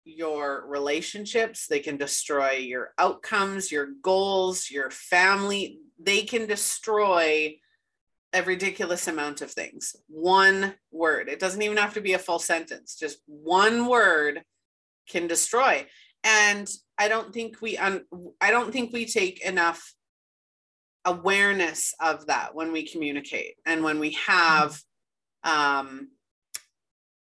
your 0.06 0.66
relationships, 0.68 1.68
they 1.68 1.80
can 1.80 1.98
destroy 1.98 2.52
your 2.52 2.94
outcomes, 2.98 3.72
your 3.72 3.90
goals, 4.02 4.70
your 4.70 4.90
family. 4.90 5.80
They 6.00 6.24
can 6.24 6.48
destroy 6.48 7.56
a 8.34 8.42
ridiculous 8.42 9.08
amount 9.08 9.42
of 9.42 9.52
things. 9.52 9.96
One 10.08 10.74
word. 10.92 11.30
It 11.30 11.40
doesn't 11.40 11.62
even 11.62 11.78
have 11.78 11.94
to 11.94 12.02
be 12.02 12.14
a 12.14 12.20
full 12.20 12.40
sentence. 12.40 12.96
Just 12.96 13.20
one 13.28 13.88
word 13.88 14.44
can 15.08 15.28
destroy. 15.28 15.86
And 16.24 16.70
I 16.98 17.08
don't 17.08 17.34
think 17.34 17.62
we 17.62 17.78
un- 17.78 18.06
I 18.42 18.52
don't 18.52 18.72
think 18.72 18.92
we 18.92 19.06
take 19.06 19.46
enough 19.46 19.94
awareness 21.06 21.94
of 22.00 22.28
that 22.28 22.56
when 22.56 22.72
we 22.72 22.88
communicate 22.88 23.56
and 23.66 23.84
when 23.84 24.00
we 24.00 24.12
have 24.26 24.80
um 25.44 26.08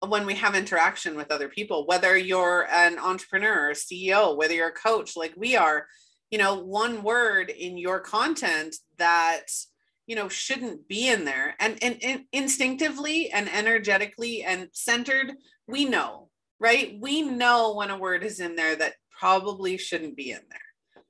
when 0.07 0.25
we 0.25 0.35
have 0.35 0.55
interaction 0.55 1.15
with 1.15 1.31
other 1.31 1.47
people 1.47 1.85
whether 1.85 2.17
you're 2.17 2.67
an 2.71 2.97
entrepreneur 2.97 3.69
or 3.69 3.73
ceo 3.73 4.35
whether 4.35 4.53
you're 4.53 4.69
a 4.69 4.71
coach 4.71 5.15
like 5.15 5.33
we 5.37 5.55
are 5.55 5.85
you 6.31 6.37
know 6.37 6.55
one 6.55 7.03
word 7.03 7.49
in 7.49 7.77
your 7.77 7.99
content 7.99 8.75
that 8.97 9.45
you 10.07 10.15
know 10.15 10.27
shouldn't 10.27 10.87
be 10.87 11.07
in 11.07 11.23
there. 11.23 11.55
And, 11.59 11.77
and, 11.81 11.97
and 12.03 12.23
instinctively 12.33 13.31
and 13.31 13.47
energetically 13.47 14.43
and 14.43 14.67
centered 14.73 15.33
we 15.67 15.85
know 15.85 16.31
right? 16.61 16.95
We 17.01 17.23
know 17.23 17.73
when 17.73 17.89
a 17.89 17.97
word 17.97 18.23
is 18.23 18.39
in 18.39 18.55
there 18.55 18.75
that 18.75 18.93
probably 19.19 19.77
shouldn't 19.77 20.15
be 20.15 20.31
in 20.31 20.41
there. 20.49 21.03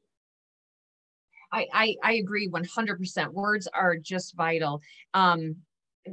I, 1.53 1.67
I, 1.73 1.95
I 2.01 2.13
agree 2.13 2.47
100%. 2.49 3.33
Words 3.33 3.67
are 3.67 3.97
just 3.97 4.33
vital. 4.35 4.81
Um, 5.13 5.57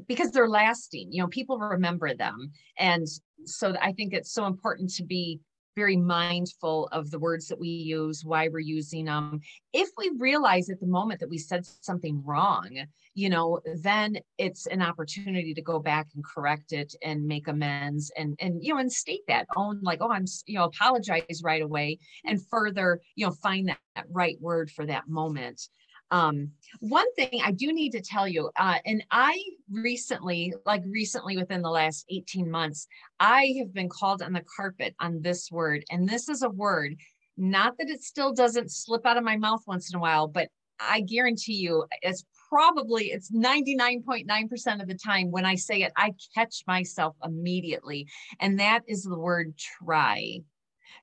because 0.07 0.31
they're 0.31 0.49
lasting. 0.49 1.13
You 1.13 1.23
know, 1.23 1.29
people 1.29 1.59
remember 1.59 2.15
them. 2.15 2.53
And 2.79 3.07
so 3.45 3.75
I 3.81 3.93
think 3.93 4.13
it's 4.13 4.33
so 4.33 4.47
important 4.47 4.93
to 4.95 5.05
be 5.05 5.41
very 5.79 5.97
mindful 5.97 6.89
of 6.91 7.09
the 7.13 7.21
words 7.21 7.47
that 7.47 7.59
we 7.59 7.69
use, 7.69 8.25
why 8.25 8.49
we're 8.49 8.59
using 8.59 9.05
them. 9.05 9.39
If 9.73 9.89
we 9.97 10.11
realize 10.19 10.69
at 10.71 10.81
the 10.81 10.89
moment 10.89 11.21
that 11.21 11.29
we 11.29 11.39
said 11.39 11.65
something 11.83 12.21
wrong, 12.25 12.69
you 13.15 13.31
know, 13.31 13.61
then 13.77 14.19
it's 14.39 14.67
an 14.67 14.83
opportunity 14.83 15.55
to 15.55 15.63
go 15.63 15.79
back 15.79 16.09
and 16.17 16.25
correct 16.25 16.73
it 16.73 16.97
and 17.05 17.25
make 17.25 17.47
amends 17.47 18.11
and 18.17 18.37
and 18.41 18.61
you 18.61 18.75
know 18.75 18.81
and 18.81 18.93
state 18.93 19.23
that 19.29 19.47
own 19.55 19.79
like 19.83 20.01
oh 20.03 20.11
I'm 20.11 20.25
you 20.47 20.59
know 20.59 20.65
apologize 20.65 21.43
right 21.45 21.63
away 21.63 22.01
and 22.25 22.45
further 22.49 23.01
you 23.15 23.25
know 23.25 23.33
find 23.33 23.69
that, 23.69 23.79
that 23.95 24.07
right 24.11 24.37
word 24.41 24.73
for 24.73 24.85
that 24.87 25.09
moment. 25.09 25.69
Um, 26.11 26.53
one 26.81 27.13
thing 27.15 27.41
I 27.45 27.53
do 27.53 27.73
need 27.73 27.93
to 27.93 28.01
tell 28.01 28.27
you, 28.27 28.51
uh, 28.57 28.79
and 28.87 29.05
I 29.11 29.43
recently, 29.71 30.55
like 30.65 30.83
recently 30.87 31.37
within 31.37 31.63
the 31.63 31.71
last 31.71 32.07
18 32.09 32.51
months, 32.51 32.87
I 33.21 33.55
have 33.59 33.75
been 33.75 33.89
called 33.89 34.23
on 34.23 34.33
the 34.33 34.45
carpet 34.57 34.95
on 35.01 35.21
this 35.21 35.51
word. 35.51 35.85
And 35.91 36.09
this 36.09 36.29
is 36.29 36.43
a 36.43 36.51
word, 36.51 36.97
not 37.37 37.77
that 37.79 37.91
it 37.91 38.03
still 38.03 38.33
doesn't 38.33 38.71
slip 38.71 39.07
out 39.07 39.17
of 39.17 39.25
my 39.25 39.37
mouth 39.37 39.63
once 39.67 39.93
in 39.93 39.99
a 39.99 40.01
while, 40.01 40.27
but 40.27 40.49
I 40.81 41.01
guarantee 41.01 41.57
you 41.57 41.85
it's 42.03 42.25
probably 42.49 43.07
it's 43.07 43.31
99.9% 43.33 44.81
of 44.81 44.89
the 44.89 44.95
time 44.95 45.31
when 45.31 45.45
I 45.45 45.57
say 45.57 45.83
it, 45.83 45.93
I 45.97 46.15
catch 46.35 46.63
myself 46.67 47.17
immediately. 47.25 48.07
And 48.41 48.59
that 48.61 48.83
is 48.87 49.03
the 49.03 49.19
word 49.19 49.55
try. 49.59 50.41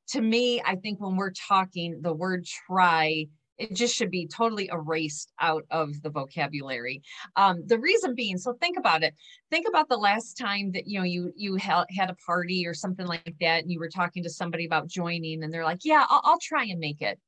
To 0.10 0.22
me, 0.22 0.62
I 0.66 0.76
think 0.76 1.00
when 1.00 1.16
we're 1.16 1.32
talking, 1.32 2.00
the 2.02 2.14
word 2.14 2.46
try 2.46 3.28
it 3.58 3.74
just 3.74 3.96
should 3.96 4.12
be 4.12 4.28
totally 4.28 4.70
erased 4.72 5.32
out 5.40 5.64
of 5.70 6.02
the 6.02 6.10
vocabulary. 6.10 7.02
Um, 7.36 7.64
the 7.66 7.80
reason 7.80 8.16
being 8.16 8.38
so 8.38 8.54
think 8.54 8.78
about 8.78 9.04
it. 9.04 9.16
Think 9.50 9.68
about 9.68 9.90
the 9.90 9.98
last 9.98 10.38
time 10.38 10.72
that 10.74 10.88
you 10.88 11.00
know 11.00 11.06
you 11.06 11.32
you 11.36 11.56
had, 11.56 11.86
had 11.96 12.10
a 12.10 12.16
party 12.26 12.66
or 12.68 12.74
something 12.74 13.06
like 13.06 13.36
that 13.42 13.64
and 13.64 13.72
you 13.72 13.80
were 13.80 13.90
talking 13.90 14.24
to 14.24 14.30
somebody 14.30 14.66
about 14.66 14.88
joining 14.88 15.44
and 15.44 15.54
they're 15.54 15.64
like 15.64 15.80
yeah 15.84 16.06
I'll, 16.10 16.22
I'll 16.24 16.40
try 16.40 16.66
and 16.66 16.80
make 16.80 17.02
it. 17.02 17.20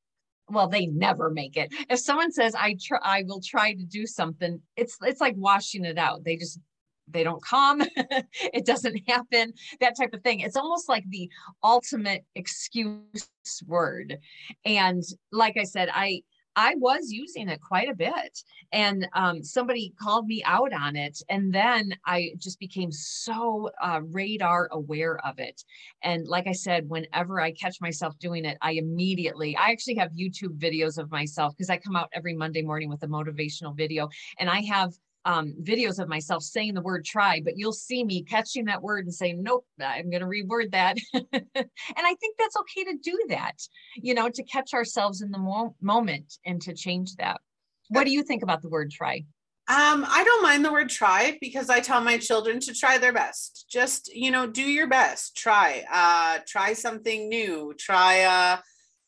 Well 0.49 0.67
they 0.67 0.85
never 0.87 1.29
make 1.29 1.57
it. 1.57 1.73
If 1.89 1.99
someone 1.99 2.31
says 2.31 2.55
i 2.55 2.75
try 2.81 2.99
i 3.03 3.23
will 3.25 3.41
try 3.41 3.73
to 3.73 3.85
do 3.85 4.05
something 4.05 4.61
it's 4.75 4.97
it's 5.01 5.21
like 5.21 5.35
washing 5.37 5.85
it 5.85 5.97
out. 5.97 6.23
They 6.23 6.35
just 6.35 6.59
they 7.07 7.23
don't 7.23 7.43
come 7.43 7.81
it 7.95 8.65
doesn't 8.65 8.99
happen 9.07 9.53
that 9.79 9.95
type 9.97 10.13
of 10.13 10.21
thing. 10.23 10.41
It's 10.41 10.57
almost 10.57 10.89
like 10.89 11.03
the 11.09 11.29
ultimate 11.63 12.25
excuse 12.35 13.31
word. 13.65 14.17
And 14.65 15.03
like 15.31 15.57
i 15.57 15.63
said 15.63 15.89
i 15.93 16.21
i 16.55 16.73
was 16.75 17.11
using 17.11 17.49
it 17.49 17.61
quite 17.61 17.89
a 17.89 17.95
bit 17.95 18.43
and 18.71 19.07
um, 19.13 19.43
somebody 19.43 19.93
called 20.01 20.25
me 20.25 20.41
out 20.45 20.73
on 20.73 20.95
it 20.95 21.21
and 21.29 21.53
then 21.53 21.93
i 22.05 22.31
just 22.37 22.59
became 22.59 22.91
so 22.91 23.69
uh, 23.81 24.01
radar 24.11 24.67
aware 24.71 25.19
of 25.25 25.39
it. 25.39 25.63
And 26.03 26.27
like 26.27 26.47
i 26.47 26.51
said 26.51 26.89
whenever 26.89 27.39
i 27.39 27.51
catch 27.51 27.79
myself 27.81 28.17
doing 28.19 28.45
it 28.45 28.57
i 28.61 28.71
immediately 28.71 29.55
i 29.55 29.69
actually 29.69 29.95
have 29.95 30.11
youtube 30.11 30.57
videos 30.57 30.97
of 30.97 31.11
myself 31.11 31.53
because 31.55 31.69
i 31.69 31.77
come 31.77 31.95
out 31.95 32.09
every 32.13 32.33
monday 32.33 32.61
morning 32.61 32.89
with 32.89 33.03
a 33.03 33.07
motivational 33.07 33.75
video 33.75 34.09
and 34.39 34.49
i 34.49 34.61
have 34.61 34.93
um, 35.27 35.53
videos 35.61 35.99
of 35.99 36.07
myself 36.07 36.41
saying 36.41 36.73
the 36.73 36.81
word 36.81 37.03
try, 37.03 37.41
but 37.43 37.57
you'll 37.57 37.73
see 37.73 38.01
me 38.05 38.23
catching 38.23 38.63
that 38.65 38.81
word 38.81 39.03
and 39.05 39.13
saying, 39.13 39.43
nope, 39.43 39.65
I'm 39.83 40.09
going 40.09 40.21
to 40.21 40.25
reword 40.25 40.71
that. 40.71 40.95
and 41.13 41.25
I 41.33 42.15
think 42.15 42.37
that's 42.39 42.55
okay 42.55 42.85
to 42.85 42.97
do 43.03 43.25
that, 43.27 43.55
you 43.97 44.13
know, 44.13 44.29
to 44.29 44.43
catch 44.43 44.73
ourselves 44.73 45.21
in 45.21 45.31
the 45.31 45.37
mo- 45.37 45.75
moment 45.81 46.37
and 46.45 46.61
to 46.61 46.73
change 46.73 47.17
that. 47.17 47.41
What 47.89 48.05
do 48.05 48.11
you 48.11 48.23
think 48.23 48.41
about 48.41 48.61
the 48.61 48.69
word 48.69 48.89
try? 48.89 49.25
Um, 49.69 50.05
I 50.07 50.23
don't 50.23 50.43
mind 50.43 50.63
the 50.63 50.71
word 50.71 50.87
try 50.87 51.37
because 51.41 51.69
I 51.69 51.81
tell 51.81 51.99
my 51.99 52.17
children 52.17 52.61
to 52.61 52.73
try 52.73 52.97
their 52.97 53.11
best. 53.11 53.65
Just, 53.69 54.07
you 54.15 54.31
know, 54.31 54.47
do 54.47 54.63
your 54.63 54.87
best. 54.87 55.35
Try, 55.35 55.83
uh, 55.91 56.39
try 56.47 56.71
something 56.71 57.27
new. 57.27 57.73
Try, 57.77 58.21
uh, 58.21 58.57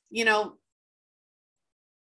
you 0.10 0.26
know, 0.26 0.56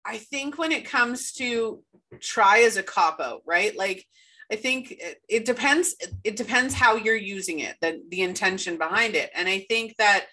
I 0.04 0.18
think 0.18 0.58
when 0.58 0.72
it 0.72 0.84
comes 0.84 1.32
to 1.34 1.82
try 2.20 2.60
as 2.60 2.76
a 2.76 2.82
cop 2.82 3.20
out, 3.20 3.42
right? 3.46 3.76
Like 3.76 4.06
I 4.50 4.56
think 4.56 4.92
it, 4.92 5.20
it 5.28 5.44
depends 5.44 5.94
it 6.24 6.36
depends 6.36 6.74
how 6.74 6.96
you're 6.96 7.16
using 7.16 7.60
it, 7.60 7.76
the 7.80 8.02
the 8.08 8.22
intention 8.22 8.78
behind 8.78 9.14
it. 9.14 9.30
And 9.34 9.48
I 9.48 9.60
think 9.68 9.96
that 9.96 10.26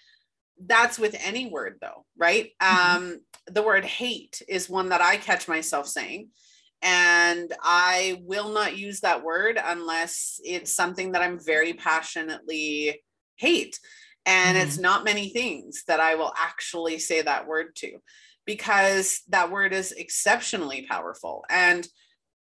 that's 0.62 0.98
with 0.98 1.16
any 1.24 1.48
word 1.48 1.78
though, 1.80 2.04
right? 2.16 2.50
Mm-hmm. 2.60 2.96
Um 2.96 3.20
the 3.46 3.62
word 3.62 3.84
hate 3.84 4.42
is 4.48 4.68
one 4.68 4.90
that 4.90 5.00
I 5.00 5.16
catch 5.16 5.48
myself 5.48 5.88
saying 5.88 6.28
and 6.82 7.52
I 7.62 8.20
will 8.22 8.50
not 8.50 8.78
use 8.78 9.00
that 9.00 9.22
word 9.22 9.60
unless 9.62 10.40
it's 10.44 10.72
something 10.72 11.12
that 11.12 11.22
I'm 11.22 11.38
very 11.38 11.74
passionately 11.74 13.02
hate. 13.36 13.78
And 14.26 14.56
mm-hmm. 14.56 14.66
it's 14.66 14.78
not 14.78 15.04
many 15.04 15.30
things 15.30 15.84
that 15.88 16.00
I 16.00 16.14
will 16.14 16.32
actually 16.36 16.98
say 16.98 17.22
that 17.22 17.46
word 17.46 17.74
to 17.76 17.98
because 18.50 19.22
that 19.28 19.50
word 19.50 19.72
is 19.72 19.92
exceptionally 19.92 20.86
powerful. 20.88 21.44
And 21.48 21.86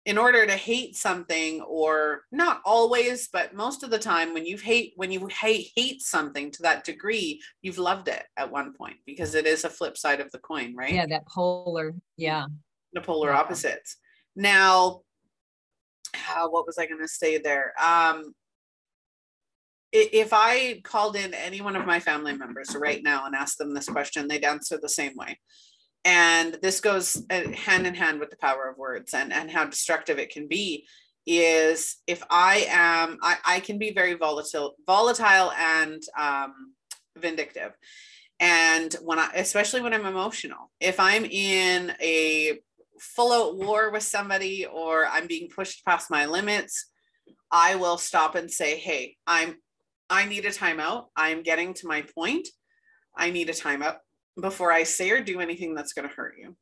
in 0.04 0.18
order 0.18 0.46
to 0.46 0.52
hate 0.52 0.94
something 0.94 1.60
or 1.62 2.22
not 2.30 2.60
always 2.64 3.28
but 3.32 3.56
most 3.56 3.82
of 3.82 3.90
the 3.90 3.98
time 3.98 4.32
when 4.32 4.46
you 4.46 4.56
hate 4.56 4.92
when 4.94 5.10
you 5.10 5.26
hate 5.26 5.72
hate 5.74 6.00
something 6.00 6.48
to 6.52 6.62
that 6.62 6.84
degree 6.84 7.42
you've 7.60 7.76
loved 7.76 8.06
it 8.06 8.22
at 8.36 8.52
one 8.52 8.72
point 8.72 8.94
because 9.04 9.34
it 9.34 9.48
is 9.48 9.64
a 9.64 9.68
flip 9.68 9.96
side 9.98 10.20
of 10.20 10.30
the 10.30 10.38
coin 10.38 10.76
right 10.76 10.92
yeah 10.92 11.06
that 11.06 11.26
polar 11.26 11.92
yeah 12.16 12.46
the 12.92 13.00
polar 13.00 13.30
yeah. 13.30 13.40
opposites 13.40 13.96
now 14.36 15.00
uh, 16.36 16.48
what 16.48 16.66
was 16.66 16.78
I 16.78 16.86
going 16.86 17.00
to 17.00 17.08
say 17.08 17.38
there? 17.38 17.72
Um, 17.82 18.34
if 19.92 20.30
I 20.32 20.80
called 20.84 21.16
in 21.16 21.32
any 21.32 21.60
one 21.60 21.76
of 21.76 21.86
my 21.86 22.00
family 22.00 22.36
members 22.36 22.76
right 22.76 23.02
now 23.02 23.24
and 23.24 23.34
asked 23.34 23.58
them 23.58 23.72
this 23.72 23.88
question, 23.88 24.28
they'd 24.28 24.44
answer 24.44 24.78
the 24.80 24.88
same 24.88 25.12
way. 25.16 25.38
And 26.06 26.56
this 26.62 26.80
goes 26.80 27.20
uh, 27.30 27.50
hand 27.50 27.84
in 27.84 27.94
hand 27.94 28.20
with 28.20 28.30
the 28.30 28.36
power 28.36 28.68
of 28.68 28.78
words 28.78 29.12
and, 29.12 29.32
and 29.32 29.50
how 29.50 29.64
destructive 29.64 30.20
it 30.20 30.30
can 30.30 30.46
be. 30.46 30.86
Is 31.26 31.96
if 32.06 32.22
I 32.30 32.66
am, 32.68 33.18
I, 33.20 33.36
I 33.44 33.60
can 33.60 33.78
be 33.78 33.92
very 33.92 34.14
volatile, 34.14 34.76
volatile 34.86 35.50
and 35.50 36.00
um, 36.16 36.74
vindictive. 37.18 37.72
And 38.38 38.94
when 39.02 39.18
I, 39.18 39.30
especially 39.34 39.80
when 39.80 39.92
I'm 39.92 40.06
emotional, 40.06 40.70
if 40.78 41.00
I'm 41.00 41.24
in 41.24 41.92
a 42.00 42.60
full 43.00 43.32
out 43.32 43.56
war 43.56 43.90
with 43.90 44.04
somebody 44.04 44.64
or 44.64 45.06
I'm 45.06 45.26
being 45.26 45.48
pushed 45.48 45.84
past 45.84 46.08
my 46.08 46.26
limits, 46.26 46.86
I 47.50 47.74
will 47.74 47.98
stop 47.98 48.36
and 48.36 48.48
say, 48.48 48.78
Hey, 48.78 49.16
I'm 49.26 49.56
I 50.08 50.26
need 50.26 50.44
a 50.44 50.50
timeout. 50.50 51.06
I'm 51.16 51.42
getting 51.42 51.74
to 51.74 51.88
my 51.88 52.02
point. 52.02 52.46
I 53.16 53.30
need 53.30 53.48
a 53.50 53.52
timeout 53.52 53.96
before 54.40 54.72
I 54.72 54.82
say 54.82 55.10
or 55.10 55.20
do 55.20 55.40
anything 55.40 55.74
that's 55.74 55.92
going 55.92 56.08
to 56.08 56.14
hurt 56.14 56.34
you. 56.38 56.56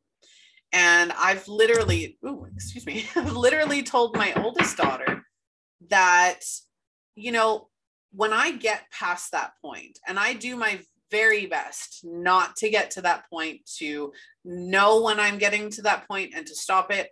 And 0.73 1.13
I've 1.13 1.47
literally, 1.47 2.19
ooh, 2.27 2.47
excuse 2.55 2.87
me, 2.87 3.07
I've 3.17 3.33
literally 3.33 3.83
told 3.83 4.17
my 4.17 4.33
oldest 4.35 4.77
daughter 4.77 5.25
that, 5.91 6.41
you 7.15 7.33
know, 7.33 7.69
when 8.13 8.33
I 8.33 8.53
get 8.53 8.91
past 8.93 9.33
that 9.33 9.53
point 9.63 9.99
and 10.07 10.19
I 10.19 10.35
do 10.35 10.57
my 10.57 10.81
very 11.11 11.47
best 11.47 12.01
not 12.05 12.57
to 12.57 12.71
get 12.71 12.93
to 12.93 13.03
that 13.03 13.29
point, 13.31 13.61
to 13.79 14.13
know 14.45 15.03
when 15.03 15.21
I'm 15.21 15.39
getting 15.39 15.71
to 15.71 15.83
that 15.83 16.09
point 16.09 16.33
and 16.35 16.47
to 16.47 16.55
stop 16.55 16.91
it. 16.91 17.09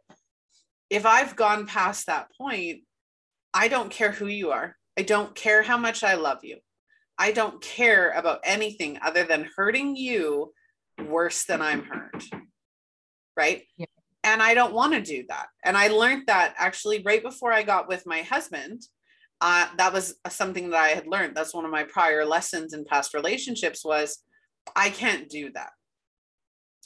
If 0.91 1.07
I've 1.07 1.37
gone 1.37 1.67
past 1.67 2.07
that 2.07 2.29
point, 2.37 2.81
I 3.55 3.69
don't 3.69 3.91
care 3.91 4.13
who 4.13 4.27
you 4.27 4.51
are. 4.51 4.77
I 4.99 5.03
don't 5.03 5.35
care 5.35 5.63
how 5.63 5.79
much 5.79 6.03
I 6.03 6.15
love 6.15 6.39
you. 6.43 6.59
I 7.19 7.33
don't 7.33 7.63
care 7.63 8.11
about 8.11 8.41
anything 8.45 8.99
other 9.03 9.25
than 9.25 9.49
hurting 9.57 9.97
you 9.97 10.53
worse 11.07 11.45
than 11.45 11.61
I'm 11.61 11.85
hurt. 11.85 12.25
Right. 13.37 13.65
Yeah. 13.77 13.87
And 14.25 14.43
I 14.43 14.55
don't 14.55 14.75
want 14.75 14.93
to 14.95 15.01
do 15.01 15.25
that. 15.29 15.47
And 15.65 15.77
I 15.77 15.89
learned 15.89 16.25
that 16.27 16.55
actually 16.57 17.03
right 17.05 17.23
before 17.23 17.53
I 17.53 17.63
got 17.63 17.89
with 17.89 18.07
my 18.07 18.23
husband. 18.23 18.83
Uh, 19.41 19.67
that 19.77 19.93
was 19.93 20.15
something 20.29 20.71
that 20.71 20.81
I 20.81 20.89
had 20.91 21.09
learned. 21.09 21.35
That's 21.35 21.55
one 21.55 21.65
of 21.65 21.73
my 21.73 21.83
prior 21.85 22.25
lessons 22.25 22.73
in 22.73 22.85
past 22.85 23.15
relationships 23.15 23.85
was 23.85 24.19
I 24.77 24.91
can't 24.91 25.29
do 25.29 25.51
that. 25.53 25.71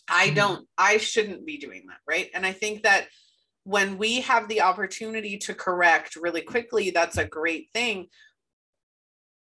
I 0.08 0.26
mm-hmm. 0.26 0.34
don't, 0.34 0.68
I 0.78 0.96
shouldn't 0.96 1.44
be 1.44 1.58
doing 1.58 1.82
that. 1.88 1.98
Right. 2.08 2.30
And 2.32 2.46
I 2.46 2.52
think 2.52 2.84
that 2.84 3.08
when 3.64 3.98
we 3.98 4.20
have 4.22 4.48
the 4.48 4.62
opportunity 4.62 5.36
to 5.38 5.52
correct 5.52 6.16
really 6.16 6.40
quickly, 6.40 6.90
that's 6.90 7.18
a 7.18 7.26
great 7.26 7.68
thing. 7.74 8.06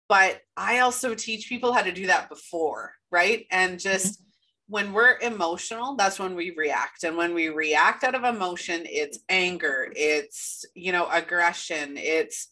But 0.08 0.40
I 0.56 0.80
also 0.80 1.14
teach 1.14 1.48
people 1.48 1.72
how 1.72 1.82
to 1.82 1.92
do 1.92 2.06
that 2.08 2.28
before, 2.28 2.94
right? 3.10 3.46
And 3.50 3.80
just 3.80 4.14
mm-hmm. 4.14 4.24
when 4.68 4.92
we're 4.92 5.18
emotional, 5.20 5.96
that's 5.96 6.18
when 6.18 6.34
we 6.34 6.54
react. 6.56 7.04
And 7.04 7.16
when 7.16 7.32
we 7.32 7.48
react 7.48 8.04
out 8.04 8.14
of 8.14 8.24
emotion, 8.24 8.82
it's 8.84 9.18
anger, 9.28 9.90
it's, 9.96 10.64
you 10.74 10.92
know, 10.92 11.08
aggression, 11.10 11.96
it's, 11.96 12.48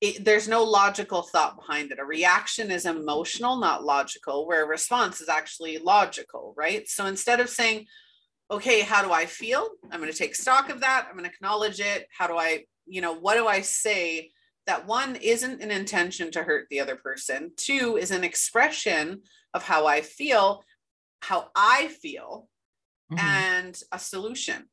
it, 0.00 0.24
there's 0.24 0.48
no 0.48 0.62
logical 0.62 1.22
thought 1.22 1.56
behind 1.56 1.90
it. 1.90 1.98
A 1.98 2.04
reaction 2.04 2.70
is 2.70 2.86
emotional, 2.86 3.56
not 3.56 3.84
logical, 3.84 4.46
where 4.46 4.64
a 4.64 4.68
response 4.68 5.20
is 5.20 5.28
actually 5.28 5.78
logical, 5.78 6.54
right? 6.56 6.86
So 6.88 7.06
instead 7.06 7.40
of 7.40 7.48
saying, 7.48 7.86
okay, 8.50 8.82
how 8.82 9.02
do 9.02 9.12
I 9.12 9.26
feel? 9.26 9.68
I'm 9.90 10.00
going 10.00 10.12
to 10.12 10.18
take 10.18 10.34
stock 10.34 10.68
of 10.68 10.80
that. 10.80 11.06
I'm 11.08 11.16
going 11.16 11.28
to 11.28 11.34
acknowledge 11.34 11.80
it. 11.80 12.06
How 12.16 12.26
do 12.26 12.36
I, 12.36 12.64
you 12.86 13.00
know, 13.00 13.14
what 13.14 13.34
do 13.34 13.46
I 13.46 13.62
say 13.62 14.30
that 14.66 14.86
one 14.86 15.16
isn't 15.16 15.62
an 15.62 15.70
intention 15.70 16.30
to 16.32 16.42
hurt 16.42 16.66
the 16.70 16.80
other 16.80 16.96
person, 16.96 17.52
two 17.56 17.96
is 18.00 18.10
an 18.10 18.24
expression 18.24 19.22
of 19.52 19.62
how 19.62 19.86
I 19.86 20.00
feel, 20.00 20.64
how 21.20 21.48
I 21.54 21.88
feel, 21.88 22.48
mm-hmm. 23.12 23.24
and 23.24 23.80
a 23.92 23.98
solution. 23.98 24.68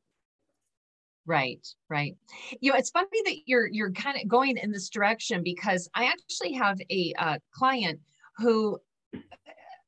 Right, 1.24 1.64
right. 1.88 2.16
You 2.60 2.72
know, 2.72 2.78
it's 2.78 2.90
funny 2.90 3.22
that 3.26 3.36
you're 3.46 3.68
you're 3.68 3.92
kind 3.92 4.20
of 4.20 4.26
going 4.26 4.56
in 4.56 4.72
this 4.72 4.88
direction 4.88 5.42
because 5.44 5.88
I 5.94 6.06
actually 6.06 6.54
have 6.54 6.80
a 6.90 7.12
uh, 7.16 7.38
client 7.54 8.00
who 8.38 8.80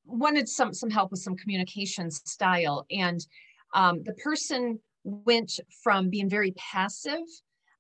wanted 0.05 0.49
some 0.49 0.73
some 0.73 0.91
help 0.91 1.11
with 1.11 1.21
some 1.21 1.37
communication 1.37 2.11
style 2.11 2.87
and 2.91 3.27
um, 3.75 4.05
the 4.05 4.15
person 4.15 4.79
went 5.03 5.59
from 5.83 6.09
being 6.09 6.29
very 6.29 6.53
passive 6.53 7.25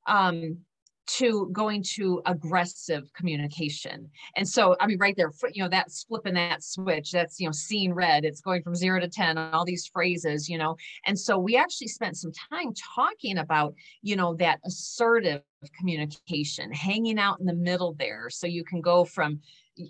um, 0.06 0.58
to 1.07 1.48
going 1.52 1.82
to 1.82 2.22
aggressive 2.26 3.12
communication. 3.12 4.11
And 4.36 4.48
so, 4.48 4.76
I 4.80 4.86
mean, 4.86 4.98
right 4.98 5.14
there, 5.16 5.30
you 5.52 5.62
know, 5.62 5.68
that's 5.68 6.05
flipping 6.05 6.34
that 6.34 6.62
switch. 6.62 7.12
That's, 7.12 7.38
you 7.38 7.46
know, 7.46 7.52
seeing 7.52 7.92
red. 7.92 8.24
It's 8.24 8.40
going 8.40 8.62
from 8.62 8.74
zero 8.74 9.00
to 9.00 9.09
10, 9.09 9.36
all 9.36 9.64
these 9.64 9.86
phrases, 9.86 10.48
you 10.48 10.57
know. 10.57 10.76
And 11.07 11.18
so 11.18 11.38
we 11.38 11.57
actually 11.57 11.88
spent 11.88 12.16
some 12.16 12.32
time 12.50 12.72
talking 12.94 13.38
about, 13.38 13.74
you 14.02 14.16
know, 14.16 14.34
that 14.36 14.61
assertive 14.64 15.42
communication, 15.78 16.72
hanging 16.72 17.18
out 17.18 17.40
in 17.40 17.46
the 17.46 17.55
middle 17.55 17.94
there. 17.94 18.30
So 18.30 18.46
you 18.46 18.64
can 18.64 18.80
go 18.80 19.05
from, 19.05 19.40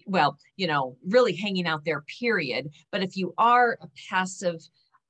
well, 0.06 0.36
you 0.56 0.66
know, 0.66 0.96
really 1.06 1.34
hanging 1.34 1.66
out 1.66 1.84
there, 1.84 2.02
period. 2.20 2.70
But 2.90 3.02
if 3.02 3.16
you 3.16 3.34
are 3.38 3.78
a 3.80 3.88
passive, 4.10 4.60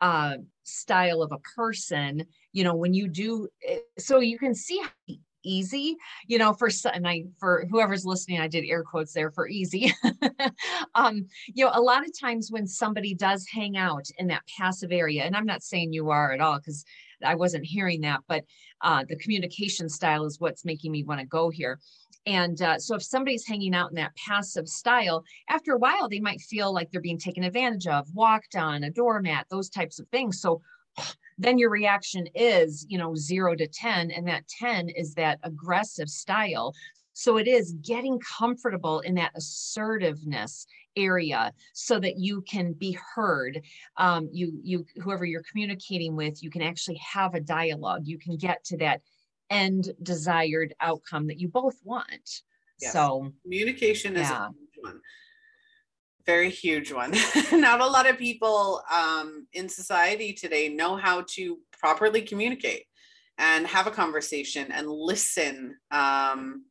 uh, 0.01 0.37
style 0.65 1.23
of 1.23 1.33
a 1.33 1.39
person, 1.57 2.27
you 2.53 2.65
know, 2.65 2.75
when 2.75 2.93
you 2.93 3.09
do, 3.09 3.49
eh, 3.67 3.79
so 3.99 4.21
you 4.21 4.39
can 4.39 4.55
see 4.55 4.83
easy, 5.45 5.97
you 6.27 6.39
know, 6.39 6.53
for 6.53 6.69
and 6.93 7.07
I 7.07 7.25
for 7.39 7.67
whoever's 7.71 8.05
listening, 8.05 8.41
I 8.41 8.49
did 8.49 8.65
air 8.65 8.83
quotes 8.83 9.13
there 9.13 9.31
for 9.31 9.49
easy. 9.49 9.95
um, 10.95 11.27
you 11.53 11.65
know, 11.65 11.71
a 11.75 11.81
lot 11.81 12.05
of 12.05 12.19
times 12.19 12.51
when 12.51 12.67
somebody 12.67 13.15
does 13.15 13.47
hang 13.47 13.77
out 13.77 14.07
in 14.19 14.27
that 14.29 14.43
passive 14.59 14.93
area, 14.93 15.25
and 15.25 15.37
I'm 15.37 15.47
not 15.47 15.63
saying 15.63 15.93
you 15.93 16.11
are 16.11 16.33
at 16.33 16.41
all 16.41 16.59
because 16.59 16.85
I 17.25 17.35
wasn't 17.35 17.65
hearing 17.65 18.01
that, 18.03 18.21
but 18.29 18.45
uh, 18.81 19.05
the 19.09 19.17
communication 19.17 19.89
style 19.89 20.25
is 20.25 20.41
what's 20.41 20.65
making 20.65 20.93
me 20.93 21.05
want 21.05 21.21
to 21.21 21.27
go 21.27 21.51
here. 21.51 21.79
And 22.27 22.61
uh, 22.63 22.79
so 22.79 22.97
if 22.97 23.03
somebody's 23.03 23.47
hanging 23.47 23.75
out 23.75 23.91
in 23.91 23.97
that 23.97 24.17
passive 24.17 24.67
style, 24.67 25.25
after 25.49 25.73
a 25.73 25.79
while, 25.79 26.09
they 26.09 26.21
might 26.21 26.41
feel 26.41 26.73
like 26.73 26.91
they're 26.91 27.01
being 27.01 27.19
taken 27.19 27.45
advantage 27.45 27.87
of, 27.87 28.07
walked 28.15 28.57
on, 28.57 28.85
a 28.85 28.91
doormat, 28.91 29.47
those 29.51 29.69
types 29.69 29.99
of 29.99 30.09
things. 30.09 30.41
So 30.41 30.63
then 31.39 31.59
your 31.59 31.71
reaction 31.71 32.27
is, 32.35 32.87
you 32.89 32.99
know, 32.99 33.15
zero 33.15 33.55
to 33.55 33.67
10, 33.67 34.11
and 34.11 34.27
that 34.29 34.47
10 34.49 34.89
is 34.89 35.15
that 35.15 35.41
aggressive 35.43 36.09
style. 36.09 36.75
So 37.13 37.37
it 37.37 37.47
is 37.47 37.75
getting 37.81 38.19
comfortable 38.21 39.01
in 39.01 39.15
that 39.15 39.33
assertiveness 39.37 40.67
area 40.97 41.53
so 41.73 41.99
that 42.01 42.19
you 42.19 42.43
can 42.43 42.73
be 42.73 42.99
heard. 43.15 43.63
Um, 43.97 44.29
you, 44.33 44.59
you, 44.63 44.85
whoever 45.03 45.25
you're 45.25 45.45
communicating 45.49 46.17
with, 46.17 46.43
you 46.43 46.51
can 46.51 46.63
actually 46.63 46.97
have 46.97 47.35
a 47.35 47.41
dialogue. 47.41 48.03
You 48.05 48.19
can 48.19 48.37
get 48.37 48.65
to 48.65 48.79
that 48.79 49.01
end 49.51 49.93
desired 50.03 50.75
outcome 50.81 51.29
that 51.29 51.39
you 51.39 51.49
both 51.49 51.77
want. 51.85 52.43
Yes. 52.81 52.93
So 52.93 53.33
communication 53.43 54.17
is 54.17 54.29
yeah. 54.29 54.47
a 54.47 54.49
huge 54.49 54.79
one. 54.81 55.01
Very 56.27 56.51
huge 56.51 56.93
one. 56.93 57.13
Not 57.53 57.81
a 57.81 57.87
lot 57.87 58.09
of 58.09 58.19
people 58.19 58.83
um, 58.93 59.47
in 59.53 59.69
society 59.69 60.33
today 60.33 60.69
know 60.69 60.97
how 60.97 61.25
to 61.33 61.59
properly 61.79 62.23
communicate 62.23 62.85
and 63.39 63.67
have 63.67 63.87
a 63.87 63.91
conversation 63.91 64.73
and 64.73 64.89
listen 64.89 65.77
um, 65.91 66.65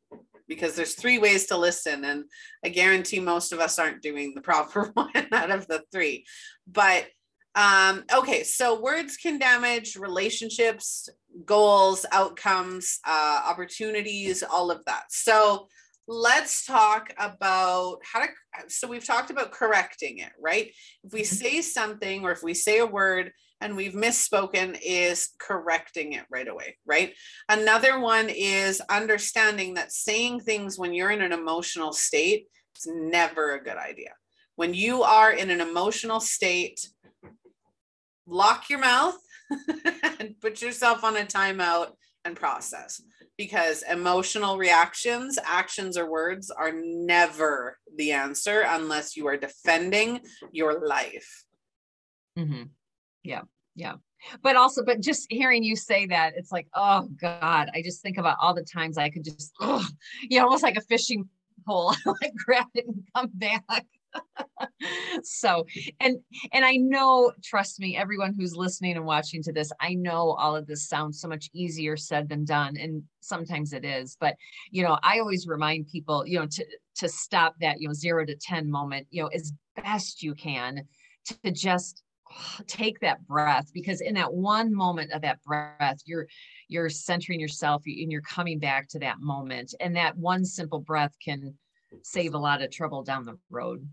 because 0.47 0.75
there's 0.75 0.95
three 0.95 1.19
ways 1.19 1.45
to 1.47 1.57
listen 1.57 2.03
and 2.05 2.25
i 2.63 2.69
guarantee 2.69 3.19
most 3.19 3.53
of 3.53 3.59
us 3.59 3.79
aren't 3.79 4.01
doing 4.01 4.33
the 4.33 4.41
proper 4.49 4.91
one 4.93 5.27
out 5.31 5.51
of 5.51 5.67
the 5.67 5.83
three 5.91 6.25
but 6.67 7.05
um, 7.55 8.03
okay, 8.11 8.43
so 8.43 8.81
words 8.81 9.15
can 9.15 9.37
damage 9.37 9.95
relationships, 9.95 11.07
goals, 11.45 12.03
outcomes, 12.11 12.99
uh, 13.05 13.41
opportunities, 13.45 14.41
all 14.41 14.71
of 14.71 14.83
that. 14.85 15.03
So 15.09 15.67
let's 16.07 16.65
talk 16.65 17.13
about 17.17 17.99
how 18.03 18.21
to. 18.21 18.27
So 18.67 18.87
we've 18.87 19.05
talked 19.05 19.29
about 19.29 19.51
correcting 19.51 20.19
it, 20.19 20.31
right? 20.39 20.71
If 21.03 21.13
we 21.13 21.21
mm-hmm. 21.21 21.35
say 21.35 21.61
something 21.61 22.23
or 22.23 22.31
if 22.31 22.43
we 22.43 22.53
say 22.53 22.79
a 22.79 22.85
word 22.85 23.31
and 23.61 23.77
we've 23.77 23.93
misspoken, 23.93 24.77
is 24.83 25.29
correcting 25.39 26.13
it 26.13 26.25
right 26.29 26.47
away, 26.47 26.77
right? 26.85 27.13
Another 27.47 27.99
one 27.99 28.29
is 28.29 28.81
understanding 28.89 29.75
that 29.75 29.93
saying 29.93 30.41
things 30.41 30.77
when 30.77 30.93
you're 30.93 31.11
in 31.11 31.21
an 31.21 31.31
emotional 31.31 31.93
state 31.93 32.47
is 32.75 32.87
never 32.87 33.53
a 33.53 33.63
good 33.63 33.77
idea. 33.77 34.11
When 34.55 34.73
you 34.73 35.03
are 35.03 35.31
in 35.31 35.49
an 35.49 35.61
emotional 35.61 36.19
state, 36.19 36.85
lock 38.27 38.69
your 38.69 38.79
mouth 38.79 39.17
and 40.19 40.35
put 40.41 40.61
yourself 40.61 41.03
on 41.03 41.15
a 41.15 41.21
timeout 41.21 41.91
and 42.25 42.35
process 42.35 43.01
because 43.37 43.83
emotional 43.89 44.57
reactions, 44.57 45.39
actions, 45.43 45.97
or 45.97 46.09
words 46.09 46.49
are 46.51 46.71
never 46.73 47.77
the 47.95 48.11
answer 48.11 48.63
unless 48.67 49.15
you 49.15 49.27
are 49.27 49.37
defending 49.37 50.21
your 50.51 50.85
life. 50.85 51.43
Mm-hmm. 52.37 52.63
Yeah. 53.23 53.41
Yeah. 53.75 53.95
but 54.41 54.55
also 54.55 54.83
but 54.85 55.01
just 55.01 55.25
hearing 55.29 55.63
you 55.63 55.75
say 55.75 56.05
that 56.05 56.33
it's 56.37 56.51
like 56.51 56.67
oh 56.75 57.09
god 57.19 57.69
i 57.73 57.81
just 57.81 58.01
think 58.01 58.17
about 58.17 58.37
all 58.39 58.53
the 58.53 58.63
times 58.63 58.97
i 58.97 59.09
could 59.09 59.23
just 59.23 59.51
oh, 59.59 59.85
you 60.29 60.37
know 60.37 60.45
almost 60.45 60.63
like 60.63 60.77
a 60.77 60.81
fishing 60.81 61.27
pole 61.65 61.93
like 62.05 62.33
grab 62.45 62.67
it 62.73 62.85
and 62.87 63.03
come 63.15 63.29
back 63.33 63.85
so 65.23 65.65
and 65.99 66.17
and 66.51 66.65
i 66.65 66.75
know 66.75 67.31
trust 67.43 67.79
me 67.79 67.95
everyone 67.95 68.33
who's 68.37 68.55
listening 68.55 68.95
and 68.95 69.05
watching 69.05 69.41
to 69.41 69.53
this 69.53 69.71
i 69.79 69.93
know 69.93 70.31
all 70.31 70.55
of 70.55 70.67
this 70.67 70.87
sounds 70.87 71.19
so 71.19 71.27
much 71.27 71.49
easier 71.53 71.95
said 71.95 72.27
than 72.29 72.45
done 72.45 72.75
and 72.77 73.03
sometimes 73.21 73.73
it 73.73 73.85
is 73.85 74.17
but 74.19 74.35
you 74.71 74.83
know 74.83 74.97
i 75.03 75.19
always 75.19 75.47
remind 75.47 75.87
people 75.87 76.25
you 76.25 76.39
know 76.39 76.45
to 76.45 76.65
to 76.95 77.07
stop 77.09 77.55
that 77.59 77.79
you 77.79 77.87
know 77.87 77.93
0 77.93 78.25
to 78.25 78.35
10 78.35 78.69
moment 78.69 79.07
you 79.09 79.21
know 79.21 79.29
as 79.29 79.53
best 79.75 80.21
you 80.21 80.33
can 80.35 80.83
to 81.25 81.51
just 81.51 82.03
take 82.67 82.99
that 82.99 83.25
breath 83.27 83.71
because 83.73 84.01
in 84.01 84.13
that 84.15 84.33
one 84.33 84.73
moment 84.73 85.11
of 85.11 85.21
that 85.21 85.41
breath 85.43 85.99
you're 86.05 86.27
you're 86.67 86.89
centering 86.89 87.39
yourself 87.39 87.83
and 87.85 88.11
you're 88.11 88.21
coming 88.21 88.59
back 88.59 88.87
to 88.89 88.99
that 88.99 89.19
moment 89.19 89.73
and 89.79 89.95
that 89.95 90.17
one 90.17 90.43
simple 90.45 90.79
breath 90.79 91.15
can 91.23 91.53
save 92.01 92.33
a 92.33 92.37
lot 92.37 92.61
of 92.61 92.71
trouble 92.71 93.03
down 93.03 93.23
the 93.23 93.37
road 93.49 93.87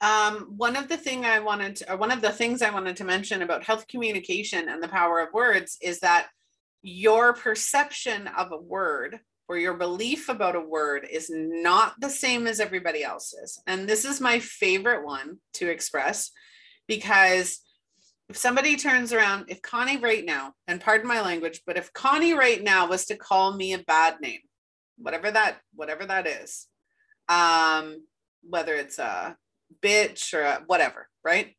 um, 0.00 0.54
one 0.56 0.76
of 0.76 0.88
the 0.88 0.96
thing 0.96 1.24
i 1.24 1.38
wanted 1.38 1.76
to, 1.76 1.96
one 1.96 2.10
of 2.10 2.20
the 2.20 2.32
things 2.32 2.62
i 2.62 2.70
wanted 2.70 2.96
to 2.96 3.04
mention 3.04 3.42
about 3.42 3.64
health 3.64 3.86
communication 3.88 4.68
and 4.68 4.82
the 4.82 4.88
power 4.88 5.20
of 5.20 5.32
words 5.32 5.76
is 5.82 6.00
that 6.00 6.28
your 6.82 7.32
perception 7.34 8.26
of 8.28 8.52
a 8.52 8.56
word 8.56 9.20
or 9.50 9.58
your 9.58 9.74
belief 9.74 10.28
about 10.28 10.54
a 10.54 10.60
word 10.60 11.06
is 11.10 11.28
not 11.28 11.94
the 12.00 12.08
same 12.08 12.46
as 12.46 12.60
everybody 12.60 13.02
else's. 13.02 13.60
And 13.66 13.88
this 13.88 14.04
is 14.04 14.20
my 14.20 14.38
favorite 14.38 15.04
one 15.04 15.38
to 15.54 15.68
express 15.68 16.30
because 16.86 17.58
if 18.28 18.36
somebody 18.36 18.76
turns 18.76 19.12
around, 19.12 19.46
if 19.48 19.60
Connie 19.60 19.96
right 19.96 20.24
now, 20.24 20.52
and 20.68 20.80
pardon 20.80 21.08
my 21.08 21.20
language, 21.20 21.62
but 21.66 21.76
if 21.76 21.92
Connie 21.92 22.32
right 22.32 22.62
now 22.62 22.86
was 22.86 23.06
to 23.06 23.16
call 23.16 23.56
me 23.56 23.72
a 23.72 23.80
bad 23.80 24.20
name, 24.20 24.38
whatever 24.98 25.28
that, 25.32 25.58
whatever 25.74 26.06
that 26.06 26.28
is, 26.28 26.68
um, 27.28 28.06
whether 28.48 28.74
it's 28.74 29.00
a 29.00 29.36
bitch 29.82 30.34
or 30.34 30.42
a 30.42 30.62
whatever, 30.66 31.08
right? 31.24 31.54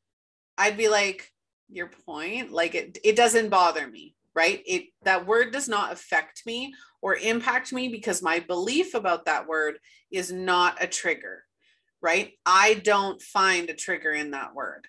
I'd 0.57 0.77
be 0.77 0.89
like, 0.89 1.31
your 1.71 1.89
point, 2.05 2.51
like 2.51 2.75
it, 2.75 2.97
it 3.03 3.15
doesn't 3.15 3.49
bother 3.49 3.87
me, 3.87 4.15
right? 4.35 4.61
It 4.65 4.87
that 5.03 5.25
word 5.25 5.51
does 5.51 5.67
not 5.67 5.93
affect 5.93 6.43
me 6.45 6.73
or 7.01 7.15
impact 7.15 7.71
me 7.71 7.87
because 7.87 8.21
my 8.21 8.39
belief 8.39 8.93
about 8.93 9.25
that 9.25 9.47
word 9.47 9.77
is 10.11 10.31
not 10.31 10.83
a 10.83 10.87
trigger, 10.87 11.43
right? 12.01 12.33
I 12.45 12.75
don't 12.75 13.21
find 13.21 13.69
a 13.69 13.75
trigger 13.75 14.11
in 14.11 14.31
that 14.31 14.53
word. 14.53 14.87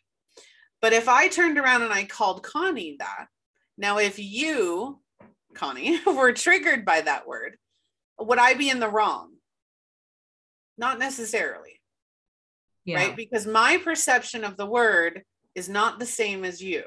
But 0.81 0.93
if 0.93 1.09
I 1.09 1.29
turned 1.29 1.59
around 1.59 1.83
and 1.83 1.93
I 1.93 2.05
called 2.05 2.43
Connie 2.43 2.97
that, 2.99 3.27
now 3.79 3.99
if 3.99 4.19
you, 4.19 5.01
Connie, 5.55 6.01
were 6.07 6.33
triggered 6.33 6.85
by 6.85 7.01
that 7.03 7.27
word, 7.27 7.57
would 8.19 8.39
I 8.39 8.55
be 8.55 8.69
in 8.69 8.81
the 8.81 8.89
wrong? 8.89 9.35
Not 10.77 10.99
necessarily. 10.99 11.81
Yeah. 12.85 12.97
Right? 12.97 13.17
Because 13.17 13.47
my 13.47 13.79
perception 13.79 14.45
of 14.45 14.57
the 14.57 14.67
word 14.67 15.23
is 15.55 15.69
not 15.69 15.99
the 15.99 16.07
same 16.07 16.45
as 16.45 16.63
you. 16.63 16.83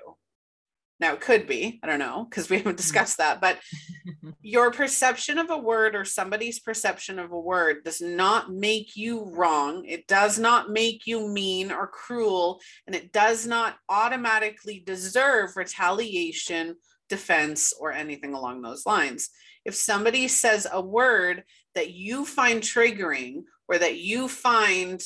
Now 0.99 1.13
it 1.13 1.21
could 1.21 1.45
be, 1.45 1.79
I 1.83 1.87
don't 1.87 1.99
know, 1.99 2.25
because 2.29 2.49
we 2.49 2.57
haven't 2.57 2.73
mm-hmm. 2.73 2.77
discussed 2.77 3.17
that, 3.17 3.41
but 3.41 3.59
your 4.41 4.71
perception 4.71 5.37
of 5.37 5.49
a 5.49 5.57
word 5.57 5.93
or 5.93 6.05
somebody's 6.05 6.59
perception 6.59 7.19
of 7.19 7.31
a 7.31 7.39
word 7.39 7.83
does 7.83 8.01
not 8.01 8.53
make 8.53 8.95
you 8.95 9.25
wrong. 9.25 9.83
It 9.85 10.07
does 10.07 10.39
not 10.39 10.69
make 10.69 11.05
you 11.05 11.27
mean 11.27 11.71
or 11.71 11.87
cruel, 11.87 12.61
and 12.87 12.95
it 12.95 13.11
does 13.11 13.45
not 13.45 13.75
automatically 13.89 14.83
deserve 14.85 15.57
retaliation, 15.57 16.75
defense, 17.09 17.73
or 17.77 17.91
anything 17.91 18.33
along 18.33 18.61
those 18.61 18.85
lines. 18.85 19.29
If 19.65 19.75
somebody 19.75 20.29
says 20.29 20.65
a 20.71 20.81
word 20.81 21.43
that 21.73 21.91
you 21.91 22.25
find 22.25 22.61
triggering 22.61 23.43
or 23.67 23.77
that 23.77 23.97
you 23.97 24.29
find 24.29 25.01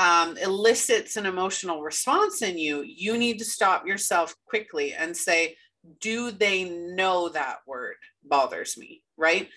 um, 0.00 0.38
elicits 0.38 1.18
an 1.18 1.26
emotional 1.26 1.82
response 1.82 2.40
in 2.40 2.56
you, 2.56 2.82
you 2.82 3.18
need 3.18 3.38
to 3.38 3.44
stop 3.44 3.86
yourself 3.86 4.34
quickly 4.46 4.94
and 4.94 5.14
say, 5.14 5.56
Do 6.00 6.30
they 6.30 6.64
know 6.64 7.28
that 7.28 7.58
word 7.66 7.96
bothers 8.24 8.78
me? 8.78 9.02
Right. 9.18 9.50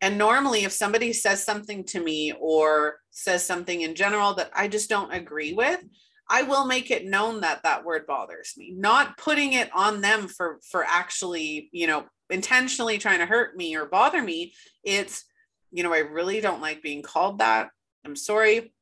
And 0.00 0.18
normally, 0.18 0.62
if 0.64 0.70
somebody 0.70 1.12
says 1.12 1.42
something 1.42 1.82
to 1.86 2.00
me 2.00 2.32
or 2.38 2.98
says 3.10 3.44
something 3.44 3.80
in 3.80 3.96
general 3.96 4.34
that 4.34 4.50
I 4.54 4.68
just 4.68 4.88
don't 4.88 5.12
agree 5.12 5.52
with, 5.52 5.82
I 6.30 6.42
will 6.42 6.66
make 6.66 6.92
it 6.92 7.06
known 7.06 7.40
that 7.40 7.64
that 7.64 7.84
word 7.84 8.06
bothers 8.06 8.52
me, 8.56 8.72
not 8.76 9.18
putting 9.18 9.54
it 9.54 9.68
on 9.74 10.00
them 10.00 10.28
for 10.28 10.60
for 10.70 10.84
actually, 10.84 11.70
you 11.72 11.88
know, 11.88 12.04
intentionally 12.30 12.98
trying 12.98 13.18
to 13.18 13.26
hurt 13.26 13.56
me 13.56 13.74
or 13.74 13.86
bother 13.86 14.22
me. 14.22 14.54
It's, 14.84 15.24
you 15.72 15.82
know, 15.82 15.92
I 15.92 15.98
really 15.98 16.40
don't 16.40 16.62
like 16.62 16.82
being 16.82 17.02
called 17.02 17.40
that. 17.40 17.70
I'm 18.04 18.14
sorry. 18.14 18.72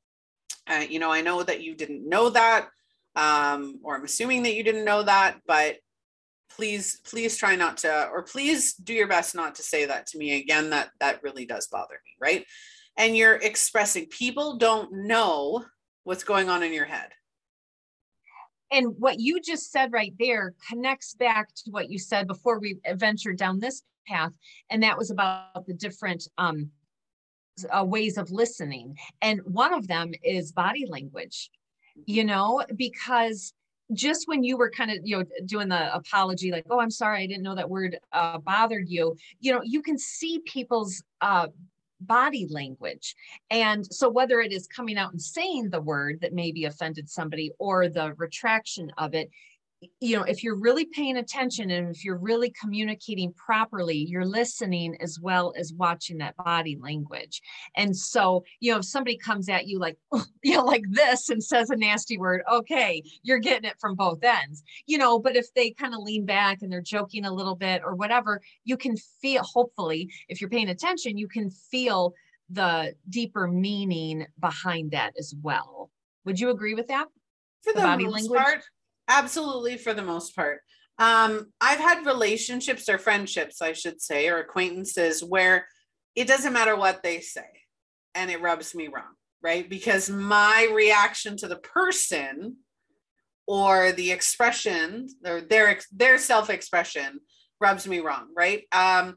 Uh, 0.67 0.85
you 0.89 0.99
know, 0.99 1.11
I 1.11 1.21
know 1.21 1.43
that 1.43 1.63
you 1.63 1.75
didn't 1.75 2.09
know 2.09 2.31
that, 2.31 2.69
um, 3.17 3.81
or 3.83 3.97
I'm 3.97 4.05
assuming 4.05 4.43
that 4.45 4.55
you 4.55 4.63
didn't 4.63 4.85
know 4.85 5.03
that, 5.03 5.39
but 5.47 5.77
please, 6.51 7.01
please 7.05 7.37
try 7.37 7.57
not 7.57 7.79
to, 7.79 8.09
or 8.09 8.23
please 8.23 8.75
do 8.75 8.95
your 8.95 9.09
best 9.09 9.35
not 9.35 9.57
to 9.57 9.63
say 9.63 9.85
that 9.87 10.07
to 10.09 10.19
me 10.19 10.41
again. 10.41 10.71
That 10.71 10.91
that 11.01 11.23
really 11.23 11.47
does 11.47 11.67
bother 11.69 11.95
me, 11.95 12.13
right? 12.21 12.47
And 12.97 13.17
you're 13.17 13.35
expressing. 13.35 14.07
People 14.07 14.57
don't 14.57 15.07
know 15.07 15.65
what's 16.05 16.25
going 16.25 16.49
on 16.49 16.63
in 16.63 16.73
your 16.73 16.85
head. 16.85 17.11
And 18.71 18.95
what 18.99 19.21
you 19.21 19.41
just 19.41 19.71
said 19.71 19.93
right 19.93 20.15
there 20.19 20.55
connects 20.69 21.15
back 21.15 21.49
to 21.65 21.71
what 21.71 21.91
you 21.91 21.99
said 21.99 22.27
before 22.27 22.59
we 22.59 22.79
ventured 22.95 23.39
down 23.39 23.61
this 23.61 23.83
path, 24.07 24.33
and 24.71 24.83
that 24.83 24.99
was 24.99 25.11
about 25.11 25.67
the 25.67 25.75
different 25.75 26.27
um, 26.39 26.71
uh, 27.71 27.85
ways 27.85 28.19
of 28.19 28.31
listening. 28.31 28.97
And 29.23 29.41
one 29.45 29.75
of 29.75 29.87
them 29.87 30.13
is 30.23 30.53
body 30.53 30.87
language, 30.87 31.51
you 32.07 32.25
know, 32.25 32.63
because 32.77 33.53
just 33.93 34.27
when 34.27 34.43
you 34.43 34.57
were 34.57 34.71
kind 34.71 34.91
of 34.91 34.99
you 35.05 35.19
know 35.19 35.25
doing 35.45 35.69
the 35.69 35.95
apology 35.95 36.51
like 36.51 36.65
oh 36.71 36.81
i'm 36.81 36.91
sorry 36.91 37.23
i 37.23 37.27
didn't 37.27 37.43
know 37.43 37.55
that 37.55 37.69
word 37.69 37.99
uh, 38.13 38.39
bothered 38.39 38.89
you 38.89 39.15
you 39.41 39.53
know 39.53 39.61
you 39.63 39.83
can 39.83 39.99
see 39.99 40.41
people's 40.47 41.03
uh, 41.21 41.49
body 42.01 42.47
language 42.51 43.15
and 43.51 43.85
so 43.93 44.09
whether 44.09 44.41
it 44.41 44.53
is 44.53 44.67
coming 44.67 44.97
out 44.97 45.13
and 45.13 45.21
saying 45.21 45.69
the 45.69 45.81
word 45.81 46.19
that 46.23 46.33
maybe 46.33 46.65
offended 46.65 47.09
somebody 47.11 47.53
or 47.59 47.89
the 47.89 48.15
retraction 48.17 48.91
of 48.97 49.15
it 49.15 49.31
you 50.01 50.17
know, 50.17 50.23
if 50.23 50.43
you're 50.43 50.59
really 50.59 50.85
paying 50.85 51.17
attention 51.17 51.71
and 51.71 51.95
if 51.95 52.05
you're 52.05 52.19
really 52.19 52.53
communicating 52.61 53.33
properly, 53.35 53.97
you're 53.97 54.25
listening 54.25 54.97
as 55.01 55.19
well 55.21 55.53
as 55.59 55.73
watching 55.73 56.19
that 56.19 56.37
body 56.37 56.79
language. 56.81 57.41
And 57.77 57.97
so, 57.97 58.45
you 58.61 58.73
know, 58.73 58.79
if 58.79 58.85
somebody 58.85 59.17
comes 59.17 59.49
at 59.49 59.67
you 59.67 59.79
like, 59.79 59.97
you 60.43 60.57
know, 60.57 60.65
like 60.65 60.85
this 60.91 61.31
and 61.31 61.43
says 61.43 61.71
a 61.71 61.77
nasty 61.77 62.19
word, 62.19 62.43
okay, 62.51 63.03
you're 63.23 63.39
getting 63.39 63.69
it 63.69 63.77
from 63.81 63.95
both 63.95 64.23
ends, 64.23 64.63
you 64.87 64.99
know, 64.99 65.19
but 65.19 65.37
if 65.37 65.53
they 65.55 65.71
kind 65.71 65.95
of 65.95 66.01
lean 66.01 66.25
back 66.25 66.63
and 66.63 66.73
they're 66.73 66.81
joking 66.81 67.25
a 67.25 67.33
little 67.33 67.57
bit 67.57 67.83
or 67.85 67.95
whatever, 67.95 68.41
you 68.65 68.77
can 68.77 68.97
feel, 68.97 69.43
hopefully, 69.43 70.11
if 70.29 70.41
you're 70.41 70.51
paying 70.51 70.69
attention, 70.69 71.19
you 71.19 71.29
can 71.29 71.51
feel 71.51 72.15
the 72.51 72.95
deeper 73.09 73.49
meaning 73.49 74.27
behind 74.41 74.91
that 74.93 75.13
as 75.19 75.35
well. 75.43 75.91
Would 76.25 76.41
you 76.41 76.51
agree 76.51 76.75
with 76.75 76.89
that? 76.89 77.07
For 77.63 77.73
the, 77.73 77.81
the 77.81 77.87
body 77.87 78.07
language? 78.07 78.41
Part, 78.41 78.63
Absolutely, 79.09 79.77
for 79.77 79.95
the 79.95 80.03
most 80.03 80.35
part. 80.35 80.61
Um, 80.99 81.53
I've 81.61 81.81
had 81.81 82.07
relationships 82.07 82.89
or 82.89 82.99
friendships, 82.99 83.61
I 83.61 83.73
should 83.73 84.01
say, 84.01 84.29
or 84.29 84.39
acquaintances 84.39 85.23
where 85.23 85.67
it 86.15 86.29
doesn't 86.29 86.53
matter 86.53 86.77
what 86.77 87.03
they 87.03 87.21
say 87.21 87.47
and 88.15 88.31
it 88.31 88.41
rubs 88.41 88.75
me 88.75 88.89
wrong, 88.89 89.15
right? 89.43 89.69
Because 89.69 90.09
my 90.09 90.69
reaction 90.73 91.37
to 91.39 91.49
the 91.49 91.57
person 91.57 92.57
or 93.47 93.93
the 93.93 94.13
expression 94.13 95.09
or 95.27 95.41
their 95.41 95.79
their 95.93 96.17
self-expression 96.17 97.21
rubs 97.61 97.87
me 97.87 98.01
wrong, 98.01 98.29
right? 98.37 98.63
Um, 98.73 99.17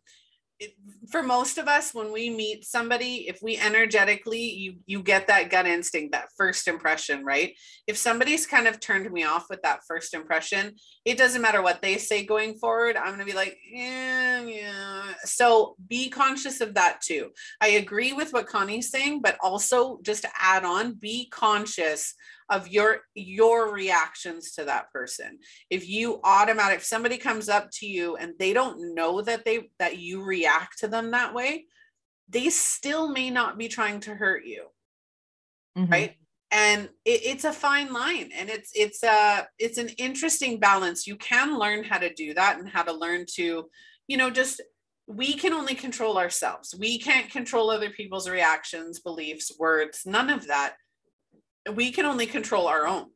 for 1.12 1.22
most 1.24 1.58
of 1.58 1.68
us 1.68 1.93
when 1.93 2.12
we 2.12 2.30
meet 2.30 2.66
somebody 2.66 3.28
if 3.28 3.41
we 3.41 3.58
energetically 3.58 4.41
you 4.41 4.76
you 4.86 5.01
get 5.03 5.28
that 5.28 5.49
gut 5.49 5.68
instinct 5.68 6.12
that 6.14 6.30
first 6.36 6.68
impression 6.68 7.24
right? 7.24 7.55
If 7.86 7.97
somebody's 7.97 8.45
kind 8.47 8.68
of 8.68 8.80
turned 8.80 9.10
me 9.12 9.24
off 9.24 9.45
with 9.49 9.62
that 9.62 9.82
first 9.88 10.14
impression 10.14 10.76
it 11.05 11.18
doesn't 11.18 11.41
matter 11.41 11.62
what 11.62 11.82
they 11.82 11.97
say 11.97 12.26
going 12.26 12.55
forward 12.55 12.97
i'm 12.97 13.08
going 13.08 13.20
to 13.20 13.26
be 13.26 13.34
like 13.34 13.58
yeah 13.72 14.41
yeah. 14.41 15.14
So 15.24 15.76
be 15.88 16.10
conscious 16.10 16.62
of 16.62 16.76
that 16.76 17.01
too. 17.01 17.32
I 17.62 17.70
agree 17.70 18.14
with 18.14 18.34
what 18.34 18.47
connie's 18.47 18.89
saying 18.89 19.22
but 19.22 19.38
also 19.41 19.99
just 20.03 20.24
to 20.24 20.30
add 20.39 20.66
on 20.66 20.93
be 20.93 21.28
conscious 21.30 22.16
of 22.49 22.67
your 22.67 23.01
your 23.13 23.73
reactions 23.73 24.53
to 24.53 24.65
that 24.65 24.91
person. 24.91 25.39
If 25.69 25.87
you 25.87 26.19
automatic 26.23 26.77
if 26.77 26.85
somebody 26.85 27.17
comes 27.17 27.49
up 27.49 27.69
to 27.79 27.87
you 27.87 28.15
and 28.15 28.33
they 28.39 28.53
don't 28.53 28.95
know 28.95 29.21
that 29.21 29.45
they 29.45 29.69
that 29.79 29.97
you 29.97 30.23
react 30.23 30.79
to 30.79 30.87
them 30.87 31.11
that 31.11 31.33
way 31.33 31.65
they 32.29 32.49
still 32.49 33.09
may 33.09 33.29
not 33.29 33.57
be 33.57 33.67
trying 33.67 33.99
to 34.01 34.15
hurt 34.15 34.45
you. 34.45 34.65
Mm-hmm. 35.77 35.91
right? 35.91 36.15
And 36.51 36.89
it, 37.05 37.21
it's 37.23 37.43
a 37.43 37.53
fine 37.53 37.93
line 37.93 38.31
and 38.35 38.49
it's 38.49 38.71
it's 38.73 39.03
a 39.03 39.47
it's 39.59 39.77
an 39.77 39.89
interesting 39.97 40.59
balance. 40.59 41.05
You 41.05 41.15
can 41.17 41.57
learn 41.59 41.83
how 41.83 41.97
to 41.97 42.13
do 42.13 42.33
that 42.33 42.59
and 42.59 42.69
how 42.69 42.83
to 42.83 42.93
learn 42.93 43.25
to 43.35 43.69
you 44.07 44.17
know 44.17 44.29
just 44.29 44.61
we 45.07 45.33
can 45.33 45.53
only 45.53 45.75
control 45.75 46.17
ourselves. 46.17 46.75
We 46.77 46.99
can't 46.99 47.29
control 47.29 47.69
other 47.69 47.89
people's 47.89 48.29
reactions 48.29 48.99
beliefs 48.99 49.51
words 49.59 50.03
none 50.05 50.29
of 50.29 50.47
that 50.47 50.75
we 51.74 51.91
can 51.91 52.05
only 52.05 52.26
control 52.26 52.68
our 52.68 52.88
own 52.88 53.07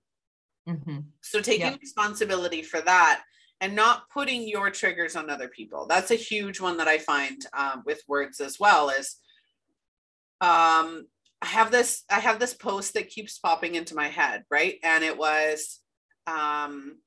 mm-hmm. 0.67 0.99
so 1.21 1.41
taking 1.41 1.71
yep. 1.71 1.79
responsibility 1.79 2.61
for 2.61 2.81
that 2.81 3.23
and 3.59 3.75
not 3.75 4.09
putting 4.09 4.47
your 4.47 4.69
triggers 4.69 5.15
on 5.15 5.29
other 5.29 5.47
people 5.47 5.85
that's 5.87 6.11
a 6.11 6.15
huge 6.15 6.59
one 6.59 6.77
that 6.77 6.87
i 6.87 6.97
find 6.97 7.45
um, 7.57 7.83
with 7.85 8.01
words 8.07 8.39
as 8.39 8.59
well 8.59 8.89
is 8.89 9.17
um, 10.41 11.05
I 11.41 11.47
have 11.47 11.71
this 11.71 12.03
I 12.09 12.19
have 12.19 12.39
this 12.39 12.53
post 12.53 12.93
that 12.93 13.09
keeps 13.09 13.39
popping 13.39 13.75
into 13.75 13.95
my 13.95 14.07
head, 14.07 14.43
right? 14.49 14.75
And 14.83 15.03
it 15.03 15.17
was 15.17 15.79
um 16.27 16.97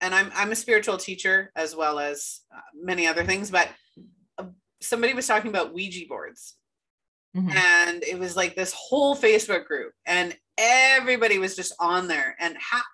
and 0.00 0.14
I'm 0.14 0.30
I'm 0.34 0.52
a 0.52 0.56
spiritual 0.56 0.96
teacher 0.96 1.52
as 1.54 1.76
well 1.76 1.98
as 1.98 2.40
uh, 2.54 2.60
many 2.74 3.06
other 3.06 3.24
things, 3.24 3.50
but 3.50 3.68
uh, 4.38 4.44
somebody 4.80 5.14
was 5.14 5.26
talking 5.26 5.50
about 5.50 5.72
Ouija 5.72 6.06
boards. 6.08 6.54
Mm-hmm. 7.36 7.50
And 7.50 8.02
it 8.02 8.18
was 8.18 8.34
like 8.34 8.56
this 8.56 8.72
whole 8.72 9.14
Facebook 9.14 9.66
group 9.66 9.92
and 10.06 10.36
everybody 10.58 11.38
was 11.38 11.56
just 11.56 11.74
on 11.80 12.08
there 12.08 12.36
and 12.38 12.56
ha- 12.56 12.84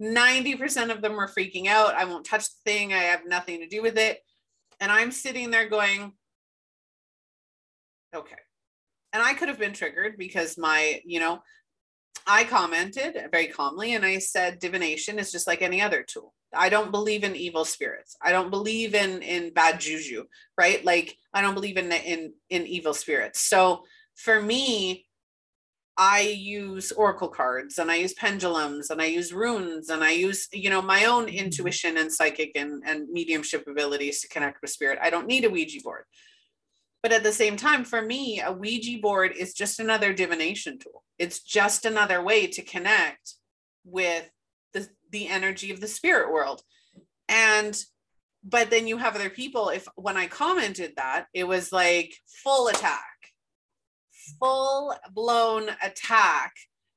90% 0.00 0.90
of 0.90 1.02
them 1.02 1.14
were 1.14 1.28
freaking 1.28 1.66
out. 1.66 1.94
I 1.94 2.04
won't 2.04 2.24
touch 2.24 2.46
the 2.48 2.70
thing. 2.70 2.92
I 2.92 2.98
have 2.98 3.26
nothing 3.26 3.60
to 3.60 3.68
do 3.68 3.82
with 3.82 3.98
it. 3.98 4.18
And 4.80 4.90
I'm 4.90 5.10
sitting 5.10 5.50
there 5.50 5.68
going, 5.68 6.12
okay, 8.14 8.36
and 9.12 9.22
I 9.22 9.34
could 9.34 9.48
have 9.48 9.58
been 9.58 9.74
triggered 9.74 10.16
because 10.16 10.56
my, 10.56 11.00
you 11.04 11.20
know, 11.20 11.42
I 12.26 12.44
commented 12.44 13.18
very 13.30 13.48
calmly 13.48 13.94
and 13.94 14.04
I 14.04 14.18
said 14.18 14.58
divination 14.58 15.18
is 15.18 15.32
just 15.32 15.46
like 15.46 15.62
any 15.62 15.82
other 15.82 16.02
tool. 16.02 16.34
I 16.54 16.68
don't 16.68 16.90
believe 16.90 17.24
in 17.24 17.36
evil 17.36 17.64
spirits. 17.64 18.16
I 18.22 18.32
don't 18.32 18.50
believe 18.50 18.94
in 18.94 19.22
in 19.22 19.52
bad 19.52 19.80
juju, 19.80 20.24
right? 20.58 20.84
Like 20.84 21.16
I 21.32 21.42
don't 21.42 21.54
believe 21.54 21.76
in 21.76 21.90
in 21.92 22.32
in 22.48 22.66
evil 22.66 22.94
spirits. 22.94 23.40
So 23.40 23.84
for 24.16 24.40
me, 24.40 25.06
I 25.96 26.20
use 26.20 26.92
oracle 26.92 27.28
cards 27.28 27.78
and 27.78 27.90
I 27.90 27.96
use 27.96 28.14
pendulums 28.14 28.90
and 28.90 29.02
I 29.02 29.06
use 29.06 29.32
runes 29.32 29.90
and 29.90 30.02
I 30.02 30.12
use, 30.12 30.48
you 30.52 30.70
know, 30.70 30.80
my 30.80 31.04
own 31.04 31.26
mm-hmm. 31.26 31.36
intuition 31.36 31.98
and 31.98 32.12
psychic 32.12 32.52
and, 32.54 32.82
and 32.86 33.08
mediumship 33.10 33.66
abilities 33.66 34.20
to 34.20 34.28
connect 34.28 34.62
with 34.62 34.70
spirit. 34.70 34.98
I 35.02 35.10
don't 35.10 35.26
need 35.26 35.44
a 35.44 35.50
Ouija 35.50 35.80
board. 35.82 36.04
But 37.02 37.12
at 37.12 37.22
the 37.22 37.32
same 37.32 37.56
time, 37.56 37.84
for 37.84 38.02
me, 38.02 38.40
a 38.40 38.52
Ouija 38.52 38.98
board 39.00 39.32
is 39.36 39.54
just 39.54 39.80
another 39.80 40.12
divination 40.12 40.78
tool. 40.78 41.02
It's 41.18 41.40
just 41.42 41.84
another 41.84 42.22
way 42.22 42.46
to 42.46 42.62
connect 42.62 43.34
with 43.84 44.30
the, 44.72 44.88
the 45.10 45.28
energy 45.28 45.70
of 45.70 45.80
the 45.80 45.88
spirit 45.88 46.32
world. 46.32 46.62
And 47.28 47.78
but 48.42 48.70
then 48.70 48.86
you 48.86 48.96
have 48.96 49.14
other 49.14 49.30
people. 49.30 49.68
If 49.68 49.86
when 49.96 50.16
I 50.16 50.26
commented 50.26 50.94
that, 50.96 51.26
it 51.34 51.44
was 51.44 51.72
like 51.72 52.14
full 52.26 52.68
attack, 52.68 53.04
full 54.38 54.94
blown 55.12 55.68
attack 55.82 56.54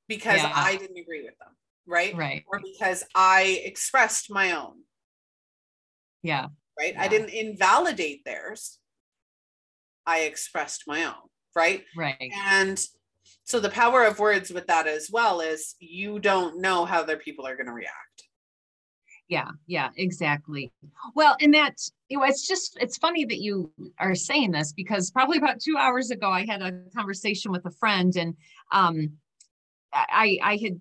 because 0.07 0.41
yeah. 0.41 0.51
I 0.53 0.75
didn't 0.75 0.97
agree 0.97 1.23
with 1.23 1.37
them, 1.39 1.55
right? 1.87 2.15
Right. 2.15 2.43
Or 2.47 2.59
because 2.59 3.03
I 3.15 3.61
expressed 3.63 4.31
my 4.31 4.51
own. 4.51 4.81
Yeah. 6.21 6.47
Right. 6.79 6.93
Yeah. 6.93 7.01
I 7.01 7.07
didn't 7.07 7.29
invalidate 7.29 8.25
theirs. 8.25 8.79
I 10.05 10.21
expressed 10.21 10.83
my 10.87 11.05
own, 11.05 11.29
right? 11.55 11.83
Right. 11.95 12.31
And 12.47 12.83
so 13.45 13.59
the 13.59 13.69
power 13.69 14.03
of 14.03 14.19
words 14.19 14.51
with 14.51 14.67
that 14.67 14.87
as 14.87 15.09
well 15.11 15.41
is 15.41 15.75
you 15.79 16.19
don't 16.19 16.59
know 16.59 16.85
how 16.85 17.01
other 17.01 17.17
people 17.17 17.45
are 17.45 17.55
going 17.55 17.67
to 17.67 17.73
react. 17.73 18.22
Yeah, 19.29 19.51
yeah, 19.67 19.89
exactly. 19.95 20.71
Well, 21.15 21.35
and 21.39 21.53
that 21.53 21.77
you 22.09 22.17
know, 22.17 22.25
it's 22.25 22.45
just 22.47 22.77
it's 22.81 22.97
funny 22.97 23.25
that 23.25 23.39
you 23.39 23.71
are 23.97 24.15
saying 24.15 24.51
this 24.51 24.73
because 24.73 25.11
probably 25.11 25.37
about 25.37 25.59
two 25.61 25.77
hours 25.77 26.11
ago 26.11 26.29
I 26.29 26.45
had 26.45 26.61
a 26.61 26.73
conversation 26.95 27.51
with 27.51 27.65
a 27.65 27.71
friend 27.71 28.15
and 28.15 28.35
um 28.71 29.13
I 29.93 30.37
I 30.43 30.57
had 30.57 30.79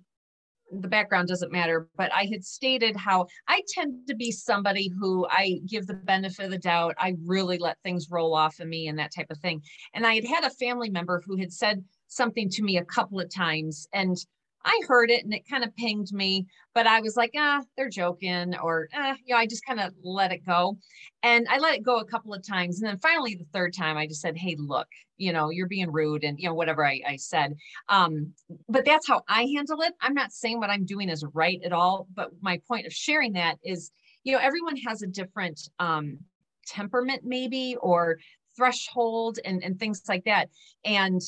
the 0.72 0.88
background 0.88 1.28
doesn't 1.28 1.53
matter, 1.53 1.88
but 1.97 2.11
I 2.14 2.24
had 2.24 2.45
stated 2.45 2.97
how 2.97 3.26
I 3.47 3.62
tend 3.68 4.07
to 4.09 4.14
be 4.14 4.32
somebody 4.32 4.88
who 4.88 5.26
I 5.30 5.61
give 5.66 5.86
the 5.86 5.95
benefit 5.95 6.47
of 6.47 6.51
the 6.51 6.59
doubt. 6.59 6.95
I 6.99 7.14
really 7.24 7.59
let 7.59 7.76
things 7.82 8.09
roll 8.11 8.34
off 8.34 8.59
of 8.59 8.68
me 8.68 8.88
and 8.88 8.99
that 8.99 9.14
type 9.14 9.26
of 9.30 9.38
thing. 9.38 9.62
And 9.95 10.07
I 10.07 10.14
had 10.14 10.24
had 10.24 10.45
a 10.45 10.51
family 10.51 10.88
member 10.90 11.22
who 11.26 11.36
had 11.36 11.53
said 11.53 11.84
something 12.09 12.49
to 12.51 12.62
me 12.62 12.78
a 12.78 12.84
couple 12.84 13.20
of 13.20 13.28
times. 13.32 13.86
And 13.93 14.16
I 14.64 14.80
heard 14.86 15.10
it 15.10 15.24
and 15.24 15.34
it 15.34 15.48
kind 15.48 15.64
of 15.64 15.74
pinged 15.76 16.12
me, 16.12 16.46
but 16.74 16.86
I 16.86 17.00
was 17.00 17.16
like, 17.16 17.32
ah, 17.36 17.62
they're 17.76 17.88
joking, 17.88 18.54
or 18.56 18.88
eh, 18.92 19.14
you 19.24 19.34
know, 19.34 19.38
I 19.38 19.46
just 19.46 19.66
kind 19.66 19.80
of 19.80 19.92
let 20.02 20.32
it 20.32 20.46
go. 20.46 20.78
And 21.22 21.46
I 21.48 21.58
let 21.58 21.74
it 21.74 21.82
go 21.82 21.98
a 21.98 22.04
couple 22.04 22.32
of 22.34 22.46
times. 22.46 22.80
And 22.80 22.88
then 22.88 22.98
finally, 22.98 23.34
the 23.34 23.46
third 23.52 23.74
time, 23.74 23.96
I 23.96 24.06
just 24.06 24.20
said, 24.20 24.36
hey, 24.36 24.56
look, 24.58 24.88
you 25.16 25.32
know, 25.32 25.50
you're 25.50 25.68
being 25.68 25.90
rude 25.90 26.24
and, 26.24 26.38
you 26.38 26.48
know, 26.48 26.54
whatever 26.54 26.86
I, 26.86 27.00
I 27.06 27.16
said. 27.16 27.56
Um, 27.88 28.32
but 28.68 28.84
that's 28.84 29.06
how 29.06 29.22
I 29.28 29.44
handle 29.54 29.80
it. 29.82 29.94
I'm 30.00 30.14
not 30.14 30.32
saying 30.32 30.58
what 30.58 30.70
I'm 30.70 30.84
doing 30.84 31.08
is 31.08 31.24
right 31.32 31.60
at 31.64 31.72
all. 31.72 32.06
But 32.14 32.30
my 32.40 32.60
point 32.66 32.86
of 32.86 32.92
sharing 32.92 33.32
that 33.34 33.58
is, 33.64 33.90
you 34.24 34.32
know, 34.32 34.40
everyone 34.40 34.76
has 34.76 35.02
a 35.02 35.06
different 35.06 35.68
um, 35.78 36.18
temperament, 36.66 37.22
maybe, 37.24 37.76
or 37.80 38.18
threshold 38.56 39.38
and, 39.44 39.62
and 39.62 39.78
things 39.78 40.02
like 40.08 40.24
that. 40.24 40.48
And 40.84 41.20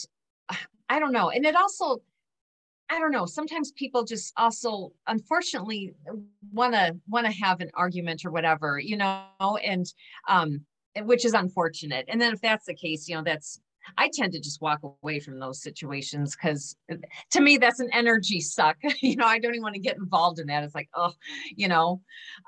I 0.88 0.98
don't 0.98 1.12
know. 1.12 1.30
And 1.30 1.46
it 1.46 1.56
also, 1.56 2.02
I 2.90 2.98
don't 2.98 3.12
know. 3.12 3.26
Sometimes 3.26 3.72
people 3.72 4.04
just 4.04 4.32
also, 4.36 4.92
unfortunately, 5.06 5.94
want 6.52 6.74
to 6.74 6.96
want 7.08 7.26
to 7.26 7.32
have 7.32 7.60
an 7.60 7.70
argument 7.74 8.24
or 8.24 8.30
whatever, 8.30 8.78
you 8.78 8.96
know, 8.96 9.24
and 9.62 9.86
um, 10.28 10.60
which 11.02 11.24
is 11.24 11.32
unfortunate. 11.32 12.04
And 12.08 12.20
then 12.20 12.32
if 12.32 12.40
that's 12.40 12.66
the 12.66 12.74
case, 12.74 13.08
you 13.08 13.16
know, 13.16 13.22
that's 13.22 13.60
I 13.98 14.10
tend 14.12 14.32
to 14.32 14.40
just 14.40 14.62
walk 14.62 14.80
away 14.82 15.20
from 15.20 15.38
those 15.38 15.62
situations 15.62 16.36
because 16.36 16.76
to 17.30 17.40
me 17.40 17.56
that's 17.58 17.80
an 17.80 17.90
energy 17.92 18.40
suck. 18.40 18.76
you 19.00 19.16
know, 19.16 19.26
I 19.26 19.38
don't 19.38 19.54
even 19.54 19.62
want 19.62 19.74
to 19.74 19.80
get 19.80 19.96
involved 19.96 20.38
in 20.38 20.46
that. 20.48 20.64
It's 20.64 20.74
like, 20.74 20.88
oh, 20.94 21.12
you 21.56 21.68
know, 21.68 22.00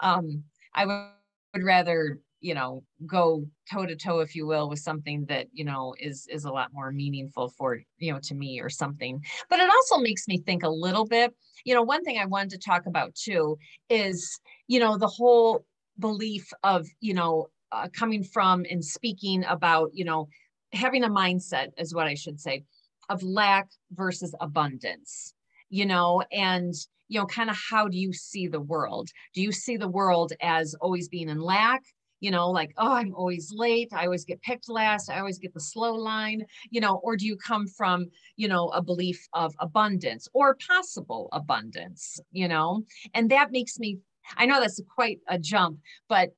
um, 0.03 0.45
I 0.75 0.85
would 0.85 1.65
rather 1.65 2.19
you 2.41 2.55
know 2.55 2.83
go 3.07 3.45
toe 3.71 3.87
to 3.87 3.97
toe 3.97 4.21
if 4.21 4.35
you 4.35 4.47
will 4.47 4.69
with 4.69 4.79
something 4.79 5.25
that 5.27 5.47
you 5.53 5.65
know 5.65 5.95
is 5.99 6.27
is 6.31 6.45
a 6.45 6.53
lot 6.53 6.71
more 6.73 6.93
meaningful 6.93 7.49
for 7.57 7.81
you 7.99 8.13
know 8.13 8.21
to 8.23 8.35
me 8.35 8.61
or 8.61 8.71
something. 8.71 9.23
But 9.49 9.61
it 9.61 9.71
also 9.71 9.99
makes 9.99 10.29
me 10.29 10.39
think 10.39 10.63
a 10.63 10.69
little 10.69 11.07
bit 11.07 11.35
you 11.65 11.75
know 11.75 11.83
one 11.83 12.05
thing 12.05 12.19
i 12.19 12.27
wanted 12.27 12.51
to 12.51 12.59
talk 12.59 12.87
about 12.87 13.15
too 13.15 13.59
is 13.91 14.41
you 14.69 14.79
know 14.79 14.97
the 14.97 15.07
whole 15.07 15.65
belief 15.99 16.51
of 16.63 16.87
you 17.01 17.15
know 17.15 17.49
uh, 17.73 17.89
coming 17.93 18.23
from 18.23 18.65
and 18.71 18.85
speaking 18.85 19.45
about 19.45 19.91
you 19.93 20.05
know 20.05 20.29
having 20.73 21.05
a 21.05 21.09
mindset 21.09 21.69
is 21.79 21.95
what 21.95 22.07
i 22.07 22.15
should 22.15 22.41
say 22.41 22.63
of 23.09 23.23
lack 23.23 23.69
versus 23.93 24.35
abundance 24.41 25.35
you 25.69 25.87
know 25.87 26.23
and 26.33 26.75
you 27.09 27.21
know 27.21 27.27
kind 27.27 27.51
of 27.51 27.57
how 27.71 27.89
do 27.89 27.99
you 27.99 28.13
see 28.13 28.47
the 28.49 28.61
world? 28.61 29.09
Do 29.35 29.43
you 29.43 29.53
see 29.53 29.77
the 29.77 29.89
world 29.89 30.33
as 30.43 30.75
always 30.81 31.09
being 31.09 31.29
in 31.29 31.41
lack 31.41 31.83
you 32.21 32.31
know, 32.31 32.51
like, 32.51 32.73
oh, 32.79 32.93
I'm 32.93 33.15
always 33.15 33.53
late. 33.55 33.93
I 33.93 34.05
always 34.05 34.25
get 34.25 34.43
picked 34.43 34.69
last. 34.69 35.11
I 35.11 35.19
always 35.19 35.39
get 35.39 35.53
the 35.55 35.61
slow 35.61 35.95
line, 35.95 36.47
you 36.71 36.81
know, 36.81 36.97
or 37.03 37.17
do 37.17 37.27
you 37.27 37.37
come 37.37 37.67
from, 37.67 38.07
you 38.37 38.49
know, 38.49 38.69
a 38.69 38.83
belief 38.83 39.27
of 39.33 39.55
abundance 39.61 40.29
or 40.33 40.57
possible 40.67 41.29
abundance, 41.33 42.19
you 42.33 42.49
know? 42.49 42.85
And 43.15 43.31
that 43.31 43.53
makes 43.53 43.79
me, 43.79 43.99
I 44.37 44.47
know 44.47 44.61
that's 44.61 44.81
quite 44.95 45.21
a 45.29 45.39
jump, 45.39 45.79
but 46.09 46.31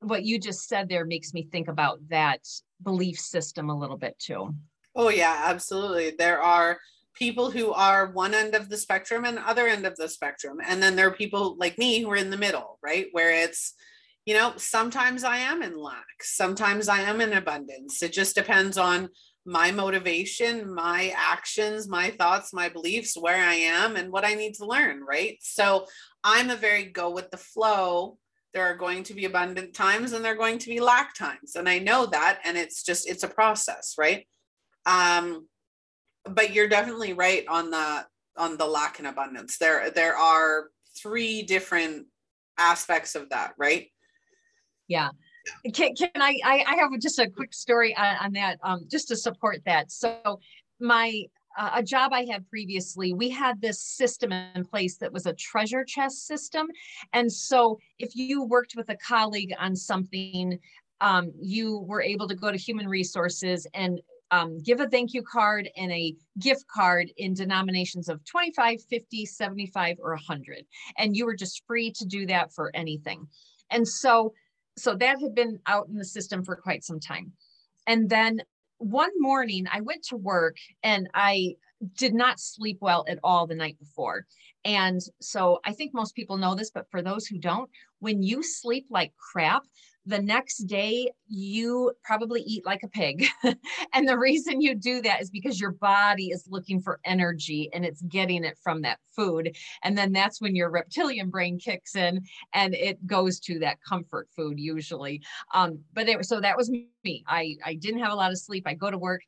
what 0.00 0.24
you 0.24 0.38
just 0.38 0.68
said 0.68 0.88
there 0.88 1.04
makes 1.04 1.32
me 1.32 1.48
think 1.50 1.68
about 1.68 1.98
that 2.08 2.40
belief 2.82 3.18
system 3.18 3.70
a 3.70 3.78
little 3.78 3.96
bit 3.96 4.18
too. 4.18 4.54
Oh, 4.94 5.10
yeah, 5.10 5.42
absolutely. 5.46 6.12
There 6.18 6.40
are 6.40 6.78
people 7.14 7.50
who 7.50 7.72
are 7.72 8.10
one 8.12 8.34
end 8.34 8.54
of 8.54 8.68
the 8.68 8.76
spectrum 8.76 9.24
and 9.24 9.38
other 9.38 9.66
end 9.66 9.86
of 9.86 9.96
the 9.96 10.08
spectrum. 10.08 10.58
And 10.66 10.82
then 10.82 10.96
there 10.96 11.08
are 11.08 11.12
people 11.12 11.56
like 11.58 11.78
me 11.78 12.00
who 12.00 12.10
are 12.10 12.16
in 12.16 12.30
the 12.30 12.36
middle, 12.36 12.78
right? 12.82 13.06
Where 13.12 13.30
it's, 13.30 13.74
you 14.26 14.34
know, 14.34 14.52
sometimes 14.56 15.24
I 15.24 15.38
am 15.38 15.62
in 15.62 15.78
lack, 15.78 16.22
sometimes 16.22 16.88
I 16.88 17.00
am 17.00 17.20
in 17.20 17.32
abundance. 17.32 18.02
It 18.02 18.12
just 18.12 18.34
depends 18.34 18.76
on 18.76 19.08
my 19.46 19.70
motivation, 19.70 20.74
my 20.74 21.14
actions, 21.16 21.88
my 21.88 22.10
thoughts, 22.10 22.52
my 22.52 22.68
beliefs, 22.68 23.16
where 23.16 23.42
I 23.42 23.54
am, 23.54 23.94
and 23.96 24.10
what 24.10 24.24
I 24.24 24.34
need 24.34 24.54
to 24.54 24.66
learn, 24.66 25.04
right? 25.04 25.38
So 25.40 25.86
I'm 26.24 26.50
a 26.50 26.56
very 26.56 26.84
go 26.86 27.10
with 27.10 27.30
the 27.30 27.36
flow. 27.36 28.18
There 28.52 28.64
are 28.64 28.76
going 28.76 29.04
to 29.04 29.14
be 29.14 29.26
abundant 29.26 29.74
times 29.74 30.12
and 30.12 30.24
there 30.24 30.32
are 30.32 30.36
going 30.36 30.58
to 30.58 30.68
be 30.68 30.80
lack 30.80 31.14
times. 31.14 31.54
And 31.54 31.68
I 31.68 31.78
know 31.78 32.06
that. 32.06 32.40
And 32.44 32.56
it's 32.56 32.82
just, 32.82 33.08
it's 33.08 33.22
a 33.22 33.28
process, 33.28 33.94
right? 33.96 34.26
Um, 34.86 35.46
but 36.28 36.52
you're 36.52 36.68
definitely 36.68 37.12
right 37.12 37.44
on 37.48 37.70
the 37.70 38.06
on 38.36 38.56
the 38.56 38.66
lack 38.66 38.98
and 38.98 39.08
abundance. 39.08 39.58
There 39.58 39.90
there 39.90 40.16
are 40.16 40.68
three 41.00 41.42
different 41.42 42.06
aspects 42.58 43.14
of 43.14 43.30
that, 43.30 43.52
right? 43.58 43.88
Yeah. 44.88 45.10
Can, 45.72 45.94
can 45.94 46.10
I, 46.16 46.38
I, 46.44 46.64
I 46.66 46.76
have 46.76 46.90
just 47.00 47.18
a 47.18 47.30
quick 47.30 47.54
story 47.54 47.96
on, 47.96 48.16
on 48.16 48.32
that, 48.32 48.58
um, 48.62 48.86
just 48.90 49.08
to 49.08 49.16
support 49.16 49.60
that. 49.64 49.92
So 49.92 50.40
my, 50.80 51.22
uh, 51.56 51.70
a 51.74 51.82
job 51.82 52.12
I 52.12 52.24
had 52.24 52.48
previously, 52.48 53.12
we 53.12 53.30
had 53.30 53.60
this 53.60 53.80
system 53.80 54.32
in 54.32 54.64
place 54.64 54.98
that 54.98 55.12
was 55.12 55.26
a 55.26 55.32
treasure 55.32 55.84
chest 55.84 56.26
system. 56.26 56.66
And 57.12 57.32
so 57.32 57.78
if 57.98 58.14
you 58.14 58.42
worked 58.42 58.74
with 58.76 58.90
a 58.90 58.96
colleague 58.96 59.54
on 59.58 59.74
something, 59.74 60.58
um, 61.00 61.32
you 61.40 61.78
were 61.78 62.02
able 62.02 62.28
to 62.28 62.34
go 62.34 62.50
to 62.50 62.58
human 62.58 62.88
resources 62.88 63.66
and 63.74 64.00
um, 64.30 64.58
give 64.58 64.80
a 64.80 64.88
thank 64.88 65.14
you 65.14 65.22
card 65.22 65.68
and 65.76 65.92
a 65.92 66.14
gift 66.38 66.66
card 66.68 67.10
in 67.16 67.32
denominations 67.32 68.08
of 68.08 68.24
25, 68.24 68.82
50, 68.82 69.24
75, 69.24 69.96
or 70.02 70.10
100. 70.10 70.64
And 70.98 71.16
you 71.16 71.26
were 71.26 71.36
just 71.36 71.62
free 71.66 71.92
to 71.92 72.04
do 72.04 72.26
that 72.26 72.52
for 72.52 72.74
anything. 72.74 73.28
And 73.70 73.86
so, 73.86 74.32
so 74.76 74.94
that 74.94 75.20
had 75.20 75.34
been 75.34 75.58
out 75.66 75.88
in 75.88 75.96
the 75.96 76.04
system 76.04 76.44
for 76.44 76.56
quite 76.56 76.84
some 76.84 77.00
time. 77.00 77.32
And 77.86 78.08
then 78.08 78.40
one 78.78 79.10
morning 79.18 79.66
I 79.72 79.80
went 79.80 80.02
to 80.04 80.16
work 80.16 80.56
and 80.82 81.08
I 81.14 81.56
did 81.96 82.14
not 82.14 82.40
sleep 82.40 82.78
well 82.80 83.04
at 83.08 83.18
all 83.22 83.46
the 83.46 83.54
night 83.54 83.78
before. 83.78 84.26
And 84.64 85.00
so 85.20 85.60
I 85.64 85.72
think 85.72 85.94
most 85.94 86.14
people 86.14 86.36
know 86.36 86.54
this, 86.54 86.70
but 86.70 86.90
for 86.90 87.02
those 87.02 87.26
who 87.26 87.38
don't, 87.38 87.70
when 88.00 88.22
you 88.22 88.42
sleep 88.42 88.86
like 88.90 89.12
crap, 89.16 89.62
the 90.06 90.22
next 90.22 90.58
day 90.66 91.10
you 91.26 91.92
probably 92.04 92.40
eat 92.42 92.64
like 92.64 92.82
a 92.84 92.88
pig. 92.88 93.26
and 93.92 94.08
the 94.08 94.16
reason 94.16 94.60
you 94.60 94.74
do 94.74 95.02
that 95.02 95.20
is 95.20 95.30
because 95.30 95.60
your 95.60 95.72
body 95.72 96.28
is 96.28 96.46
looking 96.48 96.80
for 96.80 97.00
energy 97.04 97.68
and 97.74 97.84
it's 97.84 98.02
getting 98.02 98.44
it 98.44 98.56
from 98.62 98.82
that 98.82 99.00
food. 99.14 99.56
And 99.82 99.98
then 99.98 100.12
that's 100.12 100.40
when 100.40 100.54
your 100.54 100.70
reptilian 100.70 101.28
brain 101.28 101.58
kicks 101.58 101.96
in 101.96 102.22
and 102.54 102.74
it 102.74 103.04
goes 103.06 103.40
to 103.40 103.58
that 103.58 103.78
comfort 103.86 104.28
food 104.36 104.60
usually. 104.60 105.22
Um, 105.52 105.80
but 105.92 106.08
it, 106.08 106.24
so 106.24 106.40
that 106.40 106.56
was 106.56 106.70
me. 106.70 107.24
I, 107.26 107.56
I 107.64 107.74
didn't 107.74 108.00
have 108.00 108.12
a 108.12 108.16
lot 108.16 108.30
of 108.30 108.38
sleep. 108.38 108.64
I 108.66 108.74
go 108.74 108.90
to 108.90 108.98
work 108.98 109.22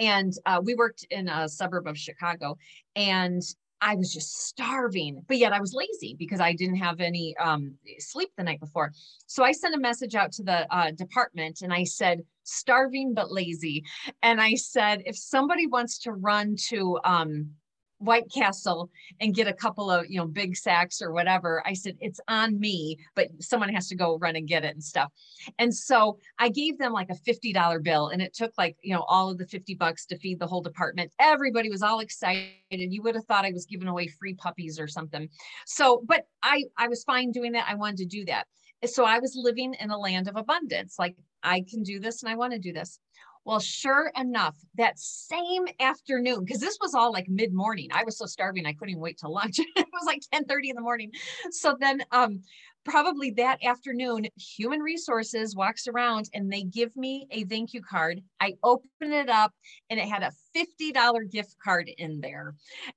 and 0.00 0.32
uh, 0.46 0.60
we 0.62 0.74
worked 0.74 1.06
in 1.10 1.28
a 1.28 1.48
suburb 1.48 1.86
of 1.86 1.96
Chicago 1.96 2.56
and 2.96 3.42
I 3.84 3.96
was 3.96 4.12
just 4.12 4.46
starving, 4.46 5.22
but 5.28 5.36
yet 5.36 5.52
I 5.52 5.60
was 5.60 5.74
lazy 5.74 6.16
because 6.18 6.40
I 6.40 6.54
didn't 6.54 6.76
have 6.76 7.02
any 7.02 7.36
um, 7.36 7.74
sleep 7.98 8.30
the 8.36 8.42
night 8.42 8.58
before. 8.58 8.92
So 9.26 9.44
I 9.44 9.52
sent 9.52 9.74
a 9.74 9.78
message 9.78 10.14
out 10.14 10.32
to 10.32 10.42
the 10.42 10.74
uh, 10.74 10.90
department 10.92 11.60
and 11.60 11.72
I 11.72 11.84
said, 11.84 12.22
starving 12.44 13.12
but 13.12 13.30
lazy. 13.30 13.84
And 14.22 14.40
I 14.40 14.54
said, 14.54 15.02
if 15.04 15.16
somebody 15.16 15.66
wants 15.66 15.98
to 16.00 16.12
run 16.12 16.56
to 16.68 16.98
um, 17.04 17.50
White 17.98 18.30
Castle 18.32 18.90
and 19.20 19.34
get 19.34 19.48
a 19.48 19.52
couple 19.52 19.90
of, 19.90 20.06
you 20.08 20.18
know, 20.18 20.26
big 20.26 20.56
sacks 20.56 21.00
or 21.00 21.12
whatever. 21.12 21.62
I 21.66 21.74
said, 21.74 21.96
it's 22.00 22.20
on 22.28 22.58
me, 22.58 22.98
but 23.14 23.28
someone 23.40 23.72
has 23.72 23.88
to 23.88 23.96
go 23.96 24.18
run 24.18 24.36
and 24.36 24.48
get 24.48 24.64
it 24.64 24.74
and 24.74 24.82
stuff. 24.82 25.10
And 25.58 25.74
so 25.74 26.18
I 26.38 26.48
gave 26.48 26.78
them 26.78 26.92
like 26.92 27.10
a 27.10 27.14
$50 27.14 27.82
bill 27.82 28.08
and 28.08 28.20
it 28.20 28.34
took 28.34 28.52
like, 28.58 28.76
you 28.82 28.94
know, 28.94 29.04
all 29.08 29.30
of 29.30 29.38
the 29.38 29.46
50 29.46 29.74
bucks 29.74 30.06
to 30.06 30.18
feed 30.18 30.38
the 30.38 30.46
whole 30.46 30.62
department. 30.62 31.12
Everybody 31.18 31.70
was 31.70 31.82
all 31.82 32.00
excited. 32.00 32.52
You 32.70 33.02
would 33.02 33.14
have 33.14 33.24
thought 33.26 33.44
I 33.44 33.52
was 33.52 33.66
giving 33.66 33.88
away 33.88 34.08
free 34.08 34.34
puppies 34.34 34.78
or 34.78 34.88
something. 34.88 35.28
So, 35.66 36.02
but 36.06 36.26
I, 36.42 36.64
I 36.76 36.88
was 36.88 37.04
fine 37.04 37.32
doing 37.32 37.52
that. 37.52 37.66
I 37.68 37.74
wanted 37.74 37.98
to 37.98 38.06
do 38.06 38.24
that. 38.26 38.46
So 38.86 39.04
I 39.04 39.18
was 39.18 39.34
living 39.34 39.74
in 39.80 39.90
a 39.90 39.98
land 39.98 40.28
of 40.28 40.36
abundance. 40.36 40.96
Like 40.98 41.16
I 41.42 41.64
can 41.68 41.82
do 41.82 42.00
this 42.00 42.22
and 42.22 42.30
I 42.30 42.36
want 42.36 42.52
to 42.52 42.58
do 42.58 42.72
this. 42.72 42.98
Well, 43.44 43.60
sure 43.60 44.10
enough, 44.16 44.56
that 44.76 44.98
same 44.98 45.66
afternoon, 45.78 46.44
because 46.44 46.60
this 46.60 46.78
was 46.80 46.94
all 46.94 47.12
like 47.12 47.28
mid 47.28 47.52
morning, 47.52 47.90
I 47.92 48.04
was 48.04 48.16
so 48.16 48.24
starving 48.24 48.64
I 48.64 48.72
couldn't 48.72 48.90
even 48.90 49.02
wait 49.02 49.18
till 49.18 49.32
lunch. 49.32 49.58
it 49.76 49.86
was 49.92 50.06
like 50.06 50.22
10 50.32 50.44
30 50.44 50.70
in 50.70 50.76
the 50.76 50.82
morning. 50.82 51.10
So 51.50 51.76
then, 51.78 52.02
um, 52.10 52.40
probably 52.84 53.30
that 53.30 53.64
afternoon, 53.64 54.26
human 54.36 54.80
resources 54.80 55.56
walks 55.56 55.86
around 55.86 56.28
and 56.34 56.52
they 56.52 56.62
give 56.62 56.94
me 56.96 57.26
a 57.30 57.44
thank 57.44 57.72
you 57.72 57.82
card. 57.82 58.20
I 58.40 58.54
open 58.62 59.12
it 59.12 59.28
up 59.28 59.52
and 59.90 59.98
it 59.98 60.06
had 60.06 60.22
a 60.22 60.32
$50 60.54 61.30
gift 61.30 61.56
card 61.62 61.90
in 61.98 62.20
there. 62.20 62.54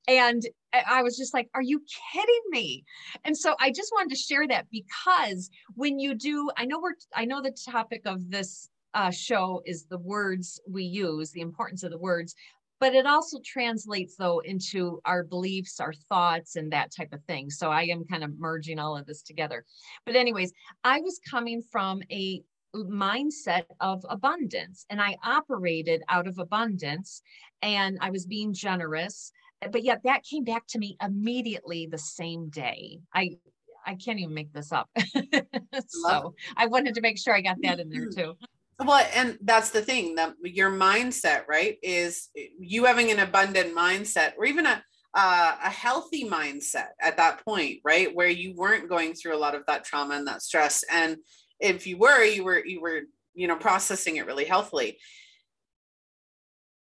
And 0.07 0.43
I 0.73 1.03
was 1.03 1.17
just 1.17 1.33
like, 1.33 1.49
are 1.53 1.61
you 1.61 1.81
kidding 2.13 2.41
me? 2.49 2.83
And 3.23 3.37
so 3.37 3.55
I 3.59 3.71
just 3.71 3.91
wanted 3.93 4.09
to 4.09 4.21
share 4.21 4.47
that 4.47 4.67
because 4.71 5.49
when 5.75 5.99
you 5.99 6.15
do, 6.15 6.49
I 6.57 6.65
know 6.65 6.79
we're, 6.81 6.95
I 7.15 7.25
know 7.25 7.41
the 7.41 7.55
topic 7.71 8.01
of 8.05 8.29
this 8.29 8.69
uh, 8.97 9.11
show 9.11 9.61
is 9.65 9.85
the 9.85 9.99
words 9.99 10.59
we 10.67 10.83
use, 10.83 11.29
the 11.29 11.41
importance 11.41 11.83
of 11.83 11.91
the 11.91 11.97
words, 11.99 12.33
but 12.79 12.95
it 12.95 13.05
also 13.05 13.37
translates 13.45 14.15
though 14.15 14.39
into 14.39 14.99
our 15.05 15.23
beliefs, 15.23 15.79
our 15.79 15.93
thoughts, 15.93 16.55
and 16.55 16.71
that 16.71 16.91
type 16.95 17.13
of 17.13 17.23
thing. 17.25 17.51
So 17.51 17.69
I 17.69 17.83
am 17.83 18.05
kind 18.05 18.23
of 18.23 18.39
merging 18.39 18.79
all 18.79 18.97
of 18.97 19.05
this 19.05 19.21
together. 19.21 19.65
But, 20.05 20.15
anyways, 20.15 20.51
I 20.83 20.99
was 21.01 21.19
coming 21.29 21.61
from 21.61 22.01
a 22.11 22.41
mindset 22.75 23.65
of 23.79 24.03
abundance 24.09 24.85
and 24.89 24.99
I 24.99 25.15
operated 25.23 26.01
out 26.09 26.27
of 26.27 26.39
abundance 26.39 27.21
and 27.61 27.99
I 28.01 28.09
was 28.09 28.25
being 28.25 28.51
generous. 28.51 29.31
But 29.71 29.83
yet 29.83 30.01
that 30.05 30.23
came 30.23 30.43
back 30.43 30.65
to 30.69 30.79
me 30.79 30.97
immediately 31.03 31.87
the 31.87 31.97
same 31.99 32.49
day. 32.49 32.99
I 33.13 33.37
I 33.85 33.95
can't 33.95 34.19
even 34.19 34.33
make 34.33 34.51
this 34.53 34.71
up. 34.71 34.89
so 35.87 36.33
I 36.57 36.65
wanted 36.65 36.95
to 36.95 37.01
make 37.01 37.17
sure 37.17 37.33
I 37.33 37.41
got 37.41 37.57
that 37.61 37.79
in 37.79 37.89
there 37.89 38.07
too. 38.09 38.35
Well, 38.80 39.05
and 39.15 39.39
that's 39.41 39.71
the 39.71 39.82
thing 39.82 40.15
that 40.15 40.36
your 40.43 40.71
mindset, 40.71 41.47
right, 41.47 41.78
is 41.82 42.30
you 42.59 42.86
having 42.86 43.09
an 43.09 43.19
abundant 43.19 43.75
mindset 43.75 44.34
or 44.38 44.45
even 44.45 44.65
a 44.65 44.84
uh, 45.13 45.55
a 45.63 45.69
healthy 45.69 46.25
mindset 46.25 46.89
at 47.01 47.17
that 47.17 47.43
point, 47.43 47.80
right, 47.84 48.13
where 48.13 48.28
you 48.28 48.53
weren't 48.55 48.89
going 48.89 49.15
through 49.15 49.36
a 49.36 49.39
lot 49.39 49.55
of 49.55 49.63
that 49.65 49.84
trauma 49.84 50.13
and 50.13 50.28
that 50.28 50.43
stress, 50.43 50.84
and 50.91 51.17
if 51.59 51.88
you 51.88 51.97
were, 51.97 52.23
you 52.23 52.43
were 52.43 52.63
you 52.63 52.80
were 52.80 53.01
you 53.34 53.47
know 53.47 53.55
processing 53.55 54.17
it 54.17 54.28
really 54.28 54.45
healthily. 54.45 54.99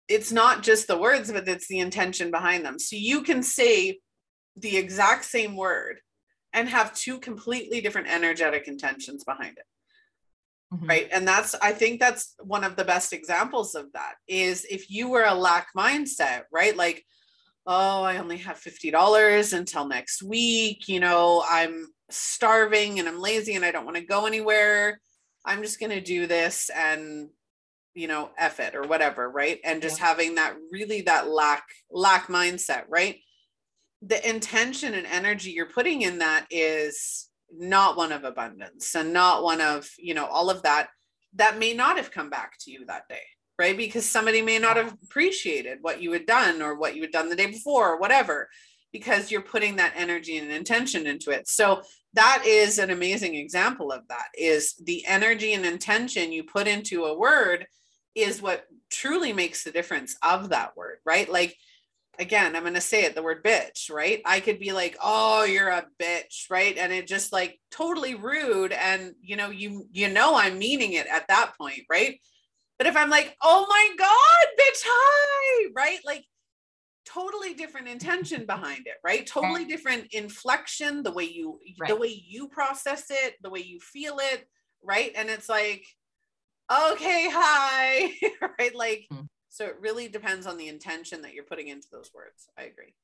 It's 0.08 0.32
not 0.32 0.64
just 0.64 0.88
the 0.88 0.98
words, 0.98 1.32
but 1.32 1.48
it's 1.48 1.68
the 1.68 1.80
intention 1.80 2.32
behind 2.32 2.64
them. 2.64 2.80
So 2.80 2.96
you 2.96 3.24
can 3.24 3.44
say 3.44 4.00
the 4.56 4.78
exact 4.78 5.26
same 5.26 5.56
word 5.56 6.00
and 6.54 6.70
have 6.70 6.94
two 6.94 7.20
completely 7.20 7.82
different 7.82 8.10
energetic 8.10 8.68
intentions 8.68 9.24
behind 9.24 9.58
it 9.58 9.66
mm-hmm. 10.74 10.88
right? 10.88 11.10
And 11.12 11.28
that's 11.28 11.56
i 11.56 11.72
think 11.72 12.00
that's 12.00 12.36
one 12.40 12.64
of 12.64 12.76
the 12.76 12.86
best 12.86 13.14
examples 13.14 13.76
of 13.76 13.92
that 13.94 14.16
is 14.28 14.66
if 14.70 14.90
you 14.90 15.10
were 15.10 15.24
a 15.24 15.36
lack 15.36 15.68
mindset 15.78 16.44
right? 16.52 16.76
Like 16.76 17.06
oh 17.66 18.04
i 18.04 18.18
only 18.18 18.38
have 18.38 18.60
$50 18.60 19.58
until 19.58 19.88
next 19.88 20.22
week 20.22 20.90
you 20.90 21.00
know 21.00 21.46
i'm 21.50 21.88
starving 22.10 23.00
and 23.00 23.08
i'm 23.08 23.22
lazy 23.22 23.56
and 23.56 23.64
i 23.64 23.72
don't 23.72 23.86
want 23.86 23.96
to 23.96 24.04
go 24.04 24.26
anywhere. 24.26 25.00
I'm 25.46 25.62
just 25.62 25.80
going 25.80 25.92
to 25.92 26.02
do 26.02 26.28
this 26.28 26.70
and 26.70 27.30
you 27.94 28.08
know 28.08 28.32
F 28.38 28.60
it 28.60 28.76
or 28.76 28.84
whatever 28.84 29.30
right? 29.30 29.60
And 29.64 29.82
just 29.82 30.00
yeah. 30.00 30.08
having 30.08 30.36
that 30.36 30.56
really 30.72 31.02
that 31.02 31.28
lack 31.30 31.64
lack 31.92 32.28
mindset 32.28 32.84
right? 32.90 33.18
The 34.02 34.28
intention 34.28 34.94
and 34.94 35.08
energy 35.08 35.52
you're 35.52 35.66
putting 35.68 36.02
in 36.02 36.20
that 36.20 36.46
is 36.50 37.30
not 37.58 37.98
one 37.98 38.12
of 38.12 38.24
abundance 38.24 38.96
and 38.96 39.14
not 39.14 39.44
one 39.44 39.62
of 39.62 39.90
you 39.98 40.14
know 40.14 40.26
all 40.26 40.50
of 40.50 40.64
that 40.64 40.90
that 41.36 41.58
may 41.58 41.74
not 41.74 41.98
have 41.98 42.12
come 42.12 42.30
back 42.30 42.54
to 42.60 42.72
you 42.72 42.86
that 42.86 43.08
day 43.08 43.22
right? 43.60 43.78
Because 43.78 44.10
somebody 44.10 44.42
may 44.42 44.60
not 44.60 44.78
have 44.78 44.94
appreciated 45.04 45.80
what 45.82 46.02
you 46.02 46.12
had 46.12 46.26
done 46.26 46.62
or 46.62 46.76
what 46.76 46.96
you 46.96 47.02
had 47.02 47.12
done 47.12 47.30
the 47.30 47.36
day 47.36 47.46
before 47.46 47.94
or 47.94 48.00
whatever 48.00 48.50
because 48.92 49.32
you're 49.32 49.42
putting 49.42 49.76
that 49.76 49.94
energy 49.96 50.38
and 50.38 50.52
intention 50.52 51.08
into 51.08 51.32
it. 51.32 51.48
So 51.48 51.82
that 52.14 52.44
is 52.46 52.78
an 52.78 52.92
amazing 52.92 53.36
example 53.36 53.92
of 53.92 54.08
that 54.08 54.28
is 54.38 54.76
the 54.84 55.06
energy 55.06 55.54
and 55.54 55.66
intention 55.66 56.32
you 56.32 56.44
put 56.44 56.68
into 56.68 57.06
a 57.06 57.18
word 57.18 57.66
is 58.16 58.42
what 58.42 58.66
truly 58.92 59.34
makes 59.34 59.64
the 59.64 59.72
difference 59.72 60.16
of 60.22 60.50
that 60.50 60.78
word 60.78 60.98
right? 61.06 61.32
Like 61.32 61.56
again, 62.20 62.56
I'm 62.56 62.64
going 62.64 62.74
to 62.76 62.82
say 62.82 63.04
it 63.04 63.16
the 63.16 63.24
word 63.24 63.44
bitch, 63.44 63.92
right? 63.92 64.22
I 64.26 64.40
could 64.40 64.60
be 64.60 64.72
like, 64.72 64.98
"Oh, 65.02 65.44
you're 65.44 65.70
a 65.70 65.86
bitch," 66.02 66.50
right? 66.50 66.78
And 66.78 66.92
it 66.94 67.08
just 67.08 67.34
like 67.34 67.60
totally 67.72 68.16
rude 68.16 68.72
and 68.72 69.14
you 69.22 69.36
know, 69.36 69.50
you 69.50 69.88
you 69.92 70.10
know 70.10 70.36
I'm 70.36 70.60
meaning 70.60 70.94
it 70.94 71.08
at 71.08 71.28
that 71.28 71.54
point, 71.58 71.84
right? 71.90 72.20
But 72.78 72.88
if 72.88 72.96
I'm 72.96 73.10
like, 73.10 73.36
"Oh 73.42 73.66
my 73.70 73.90
god, 73.98 74.48
bitch, 74.60 74.84
hi," 74.86 75.72
right? 75.76 76.00
Like 76.06 76.26
totally 77.06 77.54
different 77.54 77.88
intention 77.88 78.46
behind 78.46 78.88
it, 78.88 78.96
right? 79.04 79.26
Totally 79.26 79.66
different 79.66 80.14
inflection, 80.14 81.04
the 81.04 81.12
way 81.12 81.26
you 81.26 81.60
right. 81.80 81.90
the 81.90 81.96
way 81.96 82.24
you 82.28 82.48
process 82.48 83.06
it, 83.10 83.36
the 83.42 83.50
way 83.50 83.62
you 83.62 83.80
feel 83.80 84.20
it, 84.20 84.48
right? 84.84 85.12
And 85.16 85.30
it's 85.30 85.50
like, 85.50 85.86
"Okay, 86.72 87.30
hi." 87.32 88.14
right? 88.60 88.76
Like 88.76 89.08
mm 89.12 89.28
so 89.54 89.66
it 89.66 89.78
really 89.80 90.08
depends 90.08 90.48
on 90.48 90.58
the 90.58 90.68
intention 90.68 91.22
that 91.22 91.36
you're 91.36 91.44
putting 91.44 91.68
into 91.68 91.88
those 91.92 92.10
words. 92.12 92.48
I 92.58 92.64
agree. 92.64 92.96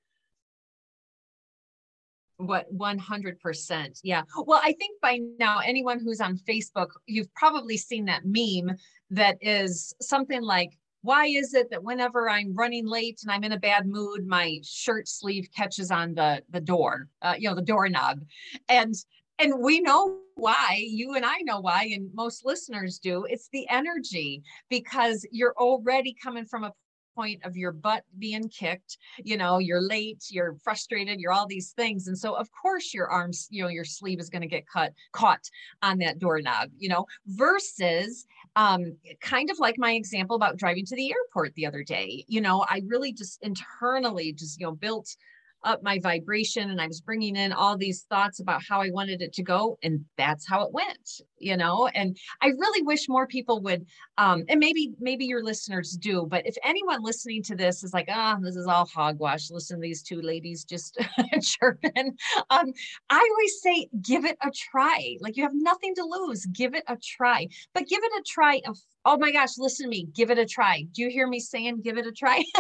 What 2.37 2.75
100%. 2.75 3.99
Yeah. 4.01 4.23
Well, 4.47 4.59
I 4.63 4.73
think 4.73 4.99
by 4.99 5.19
now, 5.37 5.59
anyone 5.59 5.99
who's 5.99 6.19
on 6.19 6.37
Facebook, 6.37 6.87
you've 7.05 7.31
probably 7.35 7.77
seen 7.77 8.05
that 8.05 8.23
meme 8.25 8.75
that 9.11 9.37
is 9.41 9.93
something 10.01 10.41
like, 10.41 10.71
why 11.03 11.27
is 11.27 11.53
it 11.53 11.69
that 11.69 11.83
whenever 11.83 12.27
I'm 12.27 12.55
running 12.55 12.87
late 12.87 13.19
and 13.21 13.31
I'm 13.31 13.43
in 13.43 13.51
a 13.51 13.59
bad 13.59 13.85
mood, 13.85 14.25
my 14.25 14.57
shirt 14.63 15.07
sleeve 15.07 15.49
catches 15.55 15.91
on 15.91 16.15
the 16.15 16.41
the 16.49 16.59
door, 16.59 17.09
uh, 17.21 17.35
you 17.37 17.47
know, 17.47 17.55
the 17.55 17.61
doorknob, 17.61 18.21
and 18.67 18.95
and 19.37 19.53
we 19.61 19.81
know 19.81 20.17
why 20.39 20.83
you 20.87 21.15
and 21.15 21.25
i 21.25 21.37
know 21.43 21.59
why 21.59 21.89
and 21.93 22.09
most 22.13 22.45
listeners 22.45 22.99
do 22.99 23.25
it's 23.25 23.49
the 23.51 23.67
energy 23.69 24.41
because 24.69 25.25
you're 25.31 25.55
already 25.57 26.15
coming 26.21 26.45
from 26.45 26.63
a 26.63 26.73
point 27.15 27.43
of 27.43 27.57
your 27.57 27.71
butt 27.71 28.03
being 28.17 28.47
kicked 28.47 28.97
you 29.23 29.35
know 29.35 29.57
you're 29.57 29.81
late 29.81 30.23
you're 30.29 30.55
frustrated 30.63 31.19
you're 31.19 31.33
all 31.33 31.47
these 31.47 31.71
things 31.71 32.07
and 32.07 32.17
so 32.17 32.33
of 32.33 32.47
course 32.61 32.93
your 32.93 33.09
arms 33.09 33.47
you 33.49 33.61
know 33.61 33.67
your 33.69 33.83
sleeve 33.83 34.19
is 34.19 34.29
going 34.29 34.41
to 34.41 34.47
get 34.47 34.67
cut 34.67 34.93
caught 35.11 35.49
on 35.81 35.97
that 35.97 36.19
doorknob 36.19 36.69
you 36.77 36.87
know 36.87 37.05
versus 37.27 38.25
um, 38.55 38.95
kind 39.21 39.49
of 39.49 39.59
like 39.59 39.75
my 39.77 39.91
example 39.91 40.35
about 40.35 40.57
driving 40.57 40.85
to 40.85 40.95
the 40.95 41.11
airport 41.11 41.53
the 41.55 41.65
other 41.65 41.83
day 41.83 42.23
you 42.27 42.39
know 42.39 42.65
i 42.69 42.81
really 42.87 43.11
just 43.11 43.39
internally 43.43 44.31
just 44.31 44.59
you 44.59 44.65
know 44.65 44.73
built 44.73 45.15
up 45.63 45.83
my 45.83 45.99
vibration 45.99 46.69
and 46.69 46.79
I 46.79 46.87
was 46.87 47.01
bringing 47.01 47.35
in 47.35 47.51
all 47.51 47.77
these 47.77 48.03
thoughts 48.09 48.39
about 48.39 48.61
how 48.67 48.81
I 48.81 48.89
wanted 48.91 49.21
it 49.21 49.33
to 49.33 49.43
go. 49.43 49.77
And 49.83 50.05
that's 50.17 50.47
how 50.47 50.61
it 50.63 50.71
went, 50.71 51.21
you 51.37 51.57
know? 51.57 51.87
And 51.93 52.17
I 52.41 52.47
really 52.47 52.81
wish 52.83 53.09
more 53.09 53.27
people 53.27 53.61
would, 53.61 53.85
um, 54.17 54.43
and 54.49 54.59
maybe, 54.59 54.93
maybe 54.99 55.25
your 55.25 55.43
listeners 55.43 55.91
do, 55.91 56.25
but 56.29 56.45
if 56.45 56.55
anyone 56.63 57.03
listening 57.03 57.43
to 57.43 57.55
this 57.55 57.83
is 57.83 57.93
like, 57.93 58.07
ah, 58.09 58.37
oh, 58.37 58.43
this 58.43 58.55
is 58.55 58.67
all 58.67 58.85
hogwash, 58.85 59.49
listen 59.51 59.77
to 59.77 59.81
these 59.81 60.03
two 60.03 60.21
ladies 60.21 60.63
just 60.63 60.97
chirping. 61.41 62.17
Um, 62.49 62.73
I 63.09 63.29
always 63.31 63.61
say, 63.61 63.87
give 64.01 64.25
it 64.25 64.37
a 64.41 64.51
try. 64.51 65.17
Like 65.19 65.37
you 65.37 65.43
have 65.43 65.53
nothing 65.53 65.95
to 65.95 66.03
lose, 66.03 66.45
give 66.47 66.73
it 66.73 66.83
a 66.87 66.97
try, 66.97 67.47
but 67.73 67.87
give 67.87 68.03
it 68.03 68.11
a 68.19 68.23
try 68.25 68.61
of, 68.67 68.77
oh 69.05 69.17
my 69.17 69.31
gosh, 69.31 69.57
listen 69.57 69.85
to 69.85 69.89
me, 69.89 70.07
give 70.13 70.31
it 70.31 70.37
a 70.37 70.45
try. 70.45 70.85
Do 70.93 71.01
you 71.01 71.09
hear 71.09 71.27
me 71.27 71.39
saying, 71.39 71.81
give 71.81 71.97
it 71.97 72.07
a 72.07 72.11
try? 72.11 72.43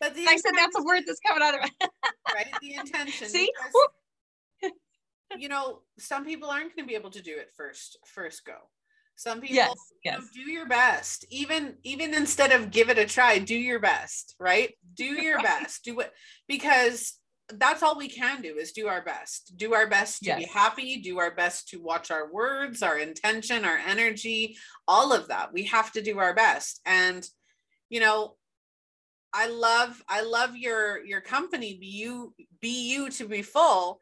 But 0.00 0.14
the 0.14 0.26
I 0.28 0.36
said 0.36 0.52
that's 0.56 0.78
a 0.78 0.82
word 0.82 1.02
that's 1.06 1.20
coming 1.26 1.42
out 1.42 1.54
of 1.54 1.60
it. 1.64 1.90
right? 2.34 2.48
The 2.60 2.74
intention. 2.74 3.28
See? 3.28 3.50
Because, 4.60 4.72
you 5.38 5.48
know, 5.48 5.80
some 5.98 6.24
people 6.24 6.50
aren't 6.50 6.76
going 6.76 6.86
to 6.86 6.88
be 6.88 6.94
able 6.94 7.10
to 7.10 7.22
do 7.22 7.36
it 7.36 7.50
first, 7.56 7.98
first 8.04 8.44
go. 8.44 8.56
Some 9.16 9.40
people 9.40 9.56
yes, 9.56 9.74
yes. 10.04 10.20
Know, 10.20 10.26
do 10.34 10.50
your 10.50 10.66
best. 10.66 11.24
Even 11.30 11.76
even 11.82 12.12
instead 12.12 12.52
of 12.52 12.70
give 12.70 12.90
it 12.90 12.98
a 12.98 13.06
try, 13.06 13.38
do 13.38 13.56
your 13.56 13.80
best, 13.80 14.34
right? 14.38 14.74
Do 14.94 15.04
your 15.22 15.36
right. 15.36 15.44
best. 15.44 15.84
Do 15.84 16.00
it 16.00 16.12
because 16.46 17.14
that's 17.48 17.82
all 17.82 17.96
we 17.96 18.08
can 18.08 18.42
do 18.42 18.56
is 18.56 18.72
do 18.72 18.88
our 18.88 19.02
best. 19.02 19.56
Do 19.56 19.72
our 19.72 19.88
best 19.88 20.18
to 20.20 20.26
yes. 20.26 20.38
be 20.38 20.44
happy, 20.44 21.00
do 21.00 21.18
our 21.18 21.34
best 21.34 21.68
to 21.68 21.80
watch 21.80 22.10
our 22.10 22.30
words, 22.30 22.82
our 22.82 22.98
intention, 22.98 23.64
our 23.64 23.78
energy, 23.78 24.56
all 24.86 25.12
of 25.12 25.28
that. 25.28 25.52
We 25.52 25.64
have 25.64 25.92
to 25.92 26.02
do 26.02 26.18
our 26.18 26.34
best. 26.34 26.80
And 26.84 27.26
you 27.88 28.00
know, 28.00 28.36
I 29.36 29.48
love 29.48 30.02
I 30.08 30.22
love 30.22 30.56
your 30.56 31.04
your 31.04 31.20
company 31.20 31.76
be 31.78 31.86
you 31.86 32.34
be 32.62 32.90
you 32.90 33.10
to 33.10 33.28
be 33.28 33.42
full 33.42 34.00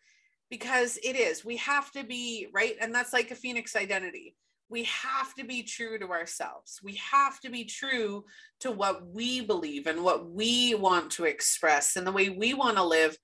because 0.48 0.96
it 1.02 1.16
is. 1.16 1.44
We 1.44 1.56
have 1.56 1.90
to 1.92 2.04
be 2.04 2.46
right? 2.54 2.76
And 2.80 2.94
that's 2.94 3.12
like 3.12 3.32
a 3.32 3.34
phoenix 3.34 3.74
identity. 3.74 4.36
We 4.68 4.84
have 4.84 5.34
to 5.34 5.44
be 5.44 5.64
true 5.64 5.98
to 5.98 6.08
ourselves. 6.10 6.78
We 6.84 6.94
have 7.12 7.40
to 7.40 7.50
be 7.50 7.64
true 7.64 8.24
to 8.60 8.70
what 8.70 9.08
we 9.08 9.40
believe 9.40 9.88
and 9.88 10.04
what 10.04 10.30
we 10.30 10.76
want 10.76 11.10
to 11.12 11.24
express 11.24 11.96
and 11.96 12.06
the 12.06 12.12
way 12.12 12.28
we 12.28 12.54
want 12.54 12.76
to 12.76 12.84
live 12.84 13.18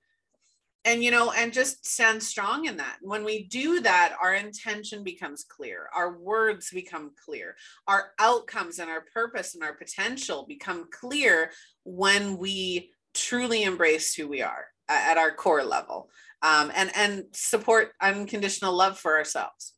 and 0.84 1.04
you 1.04 1.10
know 1.10 1.32
and 1.32 1.52
just 1.52 1.86
stand 1.86 2.22
strong 2.22 2.66
in 2.66 2.76
that. 2.78 2.96
When 3.02 3.24
we 3.24 3.44
do 3.44 3.80
that 3.80 4.16
our 4.22 4.34
intention 4.34 5.04
becomes 5.04 5.44
clear 5.44 5.88
our 5.94 6.18
words 6.18 6.70
become 6.70 7.12
clear 7.24 7.56
our 7.86 8.12
outcomes 8.18 8.78
and 8.78 8.90
our 8.90 9.04
purpose 9.12 9.54
and 9.54 9.62
our 9.62 9.74
potential 9.74 10.44
become 10.46 10.88
clear 10.90 11.50
when 11.84 12.38
we 12.38 12.90
truly 13.14 13.64
embrace 13.64 14.14
who 14.14 14.28
we 14.28 14.42
are 14.42 14.66
at 14.88 15.18
our 15.18 15.32
core 15.32 15.64
level 15.64 16.10
um, 16.42 16.72
and 16.74 16.90
and 16.94 17.24
support 17.32 17.92
unconditional 18.00 18.74
love 18.74 18.98
for 18.98 19.16
ourselves. 19.16 19.74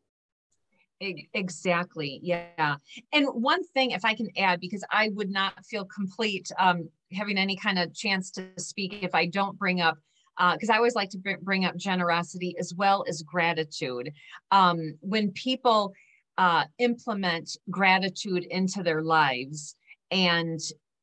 Exactly 1.35 2.21
yeah. 2.23 2.77
And 3.13 3.27
one 3.27 3.65
thing 3.65 3.91
if 3.91 4.05
i 4.05 4.15
can 4.15 4.29
add 4.39 4.61
because 4.61 4.85
i 4.93 5.11
would 5.15 5.31
not 5.31 5.53
feel 5.67 5.85
complete 5.85 6.49
um, 6.61 6.89
having 7.11 7.39
any 7.39 7.57
kind 7.57 7.79
of 7.79 7.93
chance 7.93 8.31
to 8.31 8.47
speak 8.57 9.03
if 9.03 9.13
i 9.13 9.27
don't 9.27 9.59
bring 9.59 9.81
up 9.81 9.99
because 10.39 10.71
uh, 10.71 10.73
I 10.73 10.77
always 10.77 10.95
like 10.95 11.11
to 11.11 11.37
bring 11.43 11.65
up 11.65 11.77
generosity 11.77 12.57
as 12.59 12.75
well 12.75 13.05
as 13.09 13.23
gratitude. 13.23 14.13
Um, 14.51 14.95
when 15.01 15.31
people 15.33 15.93
uh, 16.39 16.65
implement 16.79 17.57
gratitude 17.71 18.45
into 18.45 18.83
their 18.83 19.03
lives 19.03 19.77
and 20.11 20.61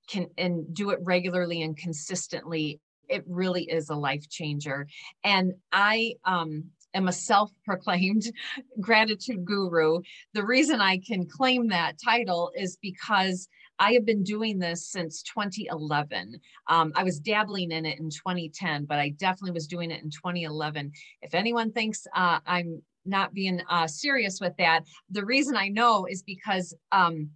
can 0.08 0.28
and 0.38 0.74
do 0.74 0.90
it 0.90 1.00
regularly 1.04 1.62
and 1.62 1.78
consistently, 1.78 2.80
it 3.08 3.24
really 3.28 3.64
is 3.64 3.90
a 3.90 3.96
life 3.96 4.28
changer. 4.30 4.88
And 5.24 5.54
I 5.72 6.16
um, 6.26 6.66
am 6.94 7.08
a 7.08 7.14
self-proclaimed 7.14 8.32
gratitude 8.82 9.46
guru. 9.46 10.02
The 10.34 10.46
reason 10.46 10.82
I 10.82 10.98
can 10.98 11.28
claim 11.28 11.68
that 11.68 11.98
title 12.04 12.52
is 12.56 12.78
because 12.82 13.48
I 13.80 13.94
have 13.94 14.06
been 14.06 14.24
doing 14.24 14.60
this 14.60 14.88
since 14.88 15.24
2011. 15.24 16.40
Um, 16.68 16.92
I 16.96 17.04
was 17.04 17.20
dabbling 17.20 17.72
in 17.72 17.86
it 17.86 18.00
in 18.00 18.10
2010, 18.10 18.86
but 18.86 19.00
I 19.00 19.10
definitely 19.10 19.52
was 19.52 19.68
doing 19.68 19.90
it 19.90 20.04
in 20.04 20.10
2011. 20.10 20.92
If 21.22 21.34
anyone 21.34 21.72
thinks 21.72 22.06
uh, 22.16 22.40
I'm 22.46 22.82
not 23.06 23.34
being 23.34 23.62
uh, 23.70 23.88
serious 23.88 24.40
with 24.42 24.56
that, 24.58 24.82
the 25.10 25.26
reason 25.26 25.56
I 25.56 25.70
know 25.70 26.06
is 26.06 26.22
because 26.22 26.76
um, 26.92 27.30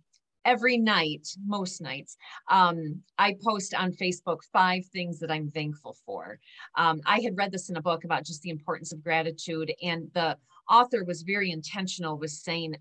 every 0.45 0.77
night, 0.77 1.27
most 1.45 1.81
nights, 1.81 2.17
um, 2.49 3.01
I 3.17 3.37
post 3.41 3.73
on 3.73 3.93
Facebook 3.93 4.39
five 4.51 4.85
things 4.87 5.19
that 5.19 5.31
I'm 5.31 5.49
thankful 5.51 5.95
for. 6.05 6.39
Um, 6.75 7.01
I 7.05 7.21
had 7.21 7.37
read 7.37 7.51
this 7.51 7.69
in 7.69 7.77
a 7.77 7.81
book 7.81 8.03
about 8.03 8.25
just 8.25 8.41
the 8.41 8.49
importance 8.49 8.91
of 8.91 9.03
gratitude, 9.03 9.73
and 9.81 10.09
the 10.13 10.37
author 10.69 11.03
was 11.03 11.21
very 11.23 11.51
intentional 11.51 12.17
with 12.17 12.31
saying, 12.31 12.75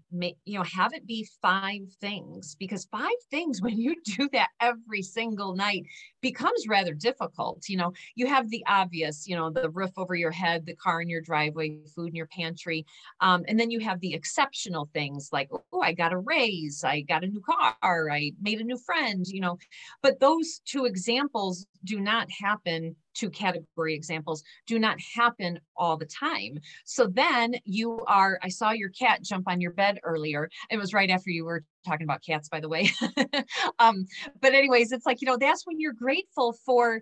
you 0.45 0.59
know, 0.59 0.65
have 0.65 0.93
it 0.93 1.07
be 1.07 1.27
five 1.41 1.81
things 2.01 2.57
because 2.59 2.85
five 2.87 3.11
things, 3.31 3.61
when 3.63 3.79
you 3.79 3.97
do 4.05 4.29
that 4.33 4.49
every 4.61 5.03
single 5.03 5.55
night, 5.55 5.85
becomes 6.21 6.69
rather 6.69 6.95
difficult. 6.95 7.69
You 7.69 7.77
know, 7.79 7.93
you 8.15 8.27
have 8.27 8.49
the 8.51 8.65
obvious, 8.69 9.27
you 9.27 9.37
know, 9.37 9.51
the 9.51 9.71
roof 9.71 9.91
over 9.97 10.15
your 10.15 10.31
head, 10.31 10.65
the 10.65 10.77
car 10.77 11.03
in 11.03 11.09
your 11.09 11.21
driveway, 11.21 11.81
food 11.95 12.09
in 12.09 12.15
your 12.15 12.27
pantry. 12.27 12.87
Um, 13.21 13.45
and 13.49 13.59
then 13.59 13.71
you 13.71 13.81
have 13.81 14.01
the 14.01 14.15
exceptional 14.15 14.89
things 14.93 15.31
like, 15.33 15.51
oh, 15.73 15.81
I 15.81 15.93
got 15.93 16.13
a 16.13 16.19
raise, 16.19 16.85
I 16.85 17.01
got 17.01 17.25
a 17.25 17.27
new 17.27 17.41
car, 17.41 18.11
I 18.11 18.33
made 18.41 18.61
a 18.61 18.65
new 18.65 18.79
friend, 18.79 19.27
you 19.27 19.41
know. 19.41 19.59
But 20.03 20.21
those 20.21 20.61
two 20.65 20.85
examples 20.85 21.67
do 21.85 22.01
not 22.01 22.29
happen 22.31 22.97
two 23.15 23.31
category 23.31 23.95
examples 23.95 24.43
do 24.67 24.79
not 24.79 24.99
happen 25.15 25.59
all 25.77 25.97
the 25.97 26.07
time. 26.07 26.59
So 26.85 27.07
then 27.07 27.55
you 27.65 28.01
are, 28.07 28.39
I 28.43 28.49
saw 28.49 28.71
your 28.71 28.91
cat 28.91 29.23
jump 29.23 29.49
on 29.49 29.61
your 29.61 29.73
bed 29.73 30.01
earlier. 30.03 30.49
It 30.71 30.77
was 30.77 30.93
right 30.93 31.11
after 31.11 31.31
you 31.31 31.45
were 31.45 31.65
talking 31.87 32.05
about 32.05 32.23
cats, 32.25 32.49
by 32.49 32.61
the 32.61 32.69
way. 32.69 32.91
um, 33.79 34.07
but 34.41 34.55
anyways, 34.55 34.93
it's 34.93 35.07
like, 35.07 35.21
you 35.21 35.27
know, 35.27 35.37
that's 35.37 35.67
when 35.67 35.81
you're 35.81 35.93
grateful 35.93 36.55
for, 36.65 37.01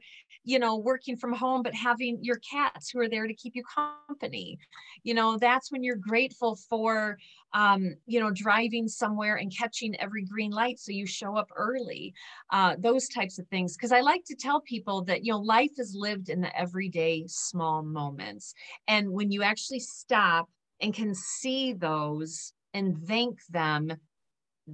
you 0.50 0.58
know, 0.58 0.76
working 0.76 1.16
from 1.16 1.32
home, 1.32 1.62
but 1.62 1.72
having 1.74 2.18
your 2.22 2.38
cats 2.38 2.90
who 2.90 2.98
are 2.98 3.08
there 3.08 3.28
to 3.28 3.34
keep 3.34 3.54
you 3.54 3.62
company. 3.72 4.58
You 5.04 5.14
know, 5.14 5.38
that's 5.38 5.70
when 5.70 5.84
you're 5.84 5.94
grateful 5.94 6.56
for, 6.68 7.18
um, 7.54 7.94
you 8.06 8.18
know, 8.18 8.32
driving 8.32 8.88
somewhere 8.88 9.36
and 9.36 9.56
catching 9.56 9.94
every 10.00 10.24
green 10.24 10.50
light 10.50 10.80
so 10.80 10.90
you 10.90 11.06
show 11.06 11.36
up 11.36 11.46
early. 11.54 12.12
Uh, 12.50 12.74
those 12.80 13.06
types 13.08 13.38
of 13.38 13.46
things. 13.46 13.76
Because 13.76 13.92
I 13.92 14.00
like 14.00 14.24
to 14.24 14.34
tell 14.34 14.60
people 14.60 15.04
that, 15.04 15.24
you 15.24 15.30
know, 15.30 15.38
life 15.38 15.70
is 15.78 15.94
lived 15.96 16.28
in 16.28 16.40
the 16.40 16.58
everyday 16.58 17.26
small 17.28 17.84
moments. 17.84 18.52
And 18.88 19.12
when 19.12 19.30
you 19.30 19.44
actually 19.44 19.80
stop 19.80 20.48
and 20.80 20.92
can 20.92 21.14
see 21.14 21.74
those 21.74 22.52
and 22.74 22.98
thank 23.06 23.38
them 23.50 23.92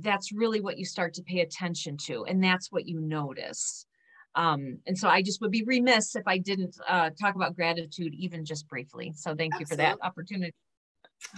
that's 0.02 0.30
really 0.30 0.60
what 0.60 0.76
you 0.76 0.84
start 0.84 1.14
to 1.14 1.22
pay 1.22 1.40
attention 1.40 1.96
to 1.96 2.24
and 2.26 2.44
that's 2.44 2.70
what 2.70 2.86
you 2.86 3.00
notice 3.00 3.85
um, 4.36 4.78
and 4.86 4.96
so 4.96 5.08
i 5.08 5.20
just 5.22 5.40
would 5.40 5.50
be 5.50 5.64
remiss 5.64 6.14
if 6.14 6.26
i 6.26 6.38
didn't 6.38 6.76
uh, 6.88 7.10
talk 7.20 7.34
about 7.34 7.56
gratitude 7.56 8.14
even 8.14 8.44
just 8.44 8.68
briefly. 8.68 9.12
So 9.14 9.34
thank 9.34 9.54
Absolutely. 9.54 9.60
you 9.60 9.66
for 9.66 9.76
that 9.76 10.06
opportunity. 10.06 10.54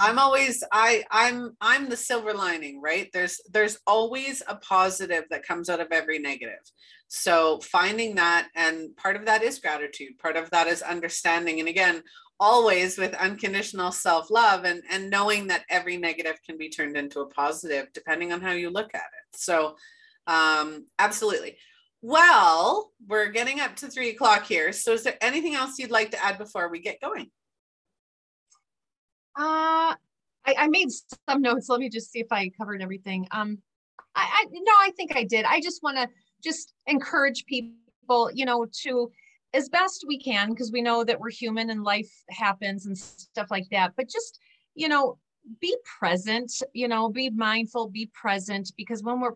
I'm 0.00 0.18
always 0.18 0.64
i 0.72 1.04
i'm 1.10 1.56
i'm 1.60 1.88
the 1.88 1.96
silver 1.96 2.34
lining 2.34 2.82
right? 2.82 3.08
There's 3.12 3.40
there's 3.50 3.78
always 3.86 4.42
a 4.48 4.56
positive 4.56 5.24
that 5.30 5.46
comes 5.46 5.68
out 5.68 5.80
of 5.80 5.88
every 5.92 6.18
negative. 6.18 6.60
So 7.08 7.60
finding 7.60 8.16
that 8.16 8.48
and 8.54 8.94
part 8.96 9.16
of 9.16 9.24
that 9.26 9.42
is 9.42 9.58
gratitude 9.58 10.18
part 10.18 10.36
of 10.36 10.50
that 10.50 10.66
is 10.66 10.82
understanding 10.82 11.60
and 11.60 11.68
again 11.68 12.02
always 12.40 12.98
with 12.98 13.14
unconditional 13.14 13.90
self-love 13.92 14.64
and 14.64 14.82
and 14.90 15.10
knowing 15.10 15.46
that 15.48 15.64
every 15.68 15.96
negative 15.96 16.38
can 16.44 16.56
be 16.58 16.68
turned 16.68 16.96
into 16.96 17.20
a 17.20 17.28
positive 17.28 17.86
depending 17.92 18.32
on 18.32 18.40
how 18.40 18.52
you 18.52 18.70
look 18.70 18.94
at 18.94 19.00
it. 19.00 19.38
So 19.38 19.76
um 20.26 20.86
absolutely 20.98 21.56
well 22.02 22.92
we're 23.06 23.28
getting 23.28 23.60
up 23.60 23.76
to 23.76 23.88
three 23.88 24.10
o'clock 24.10 24.46
here. 24.46 24.72
So 24.72 24.92
is 24.92 25.02
there 25.02 25.16
anything 25.20 25.54
else 25.54 25.78
you'd 25.78 25.90
like 25.90 26.10
to 26.12 26.24
add 26.24 26.38
before 26.38 26.68
we 26.68 26.80
get 26.80 27.00
going? 27.00 27.30
Uh 29.38 29.94
i, 30.46 30.54
I 30.56 30.68
made 30.68 30.88
some 31.28 31.42
notes. 31.42 31.68
Let 31.68 31.80
me 31.80 31.88
just 31.88 32.10
see 32.10 32.20
if 32.20 32.32
i 32.32 32.50
covered 32.50 32.82
everything. 32.82 33.26
Um 33.30 33.58
i, 34.14 34.22
I 34.22 34.46
no 34.50 34.72
i 34.80 34.90
think 34.96 35.16
i 35.16 35.24
did. 35.24 35.44
I 35.44 35.60
just 35.60 35.82
want 35.82 35.96
to 35.96 36.08
just 36.42 36.74
encourage 36.86 37.46
people 37.46 38.30
you 38.32 38.44
know 38.44 38.66
to 38.82 39.10
as 39.54 39.68
best 39.68 40.04
we 40.06 40.18
can 40.18 40.50
because 40.50 40.70
we 40.72 40.82
know 40.82 41.04
that 41.04 41.18
we're 41.18 41.30
human 41.30 41.70
and 41.70 41.82
life 41.82 42.10
happens 42.30 42.86
and 42.86 42.96
stuff 42.96 43.50
like 43.50 43.66
that 43.70 43.92
but 43.96 44.08
just 44.08 44.38
you 44.74 44.88
know 44.88 45.18
be 45.60 45.74
present 45.98 46.52
you 46.74 46.86
know 46.86 47.08
be 47.08 47.30
mindful 47.30 47.88
be 47.88 48.10
present 48.12 48.70
because 48.76 49.02
when 49.02 49.20
we're 49.20 49.34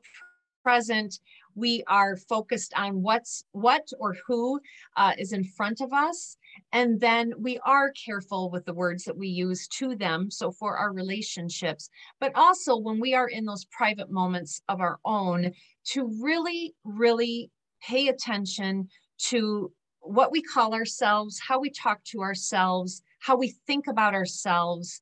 present 0.62 1.18
we 1.54 1.82
are 1.86 2.16
focused 2.16 2.72
on 2.76 3.02
what's 3.02 3.44
what 3.52 3.88
or 3.98 4.16
who 4.26 4.60
uh, 4.96 5.12
is 5.18 5.32
in 5.32 5.44
front 5.44 5.80
of 5.80 5.92
us. 5.92 6.36
And 6.72 7.00
then 7.00 7.32
we 7.38 7.58
are 7.64 7.92
careful 7.92 8.50
with 8.50 8.64
the 8.64 8.74
words 8.74 9.04
that 9.04 9.16
we 9.16 9.28
use 9.28 9.68
to 9.78 9.96
them 9.96 10.30
so 10.30 10.50
for 10.50 10.76
our 10.76 10.92
relationships 10.92 11.88
but 12.20 12.32
also 12.34 12.76
when 12.76 13.00
we 13.00 13.14
are 13.14 13.28
in 13.28 13.44
those 13.44 13.64
private 13.66 14.10
moments 14.10 14.60
of 14.68 14.80
our 14.80 14.98
own 15.04 15.52
to 15.84 16.10
really 16.20 16.74
really 16.84 17.50
pay 17.82 18.08
attention 18.08 18.88
to 19.18 19.72
what 20.00 20.30
we 20.30 20.42
call 20.42 20.74
ourselves 20.74 21.40
how 21.46 21.58
we 21.58 21.70
talk 21.70 22.02
to 22.04 22.20
ourselves 22.20 23.02
how 23.20 23.36
we 23.36 23.54
think 23.66 23.86
about 23.86 24.14
ourselves 24.14 25.00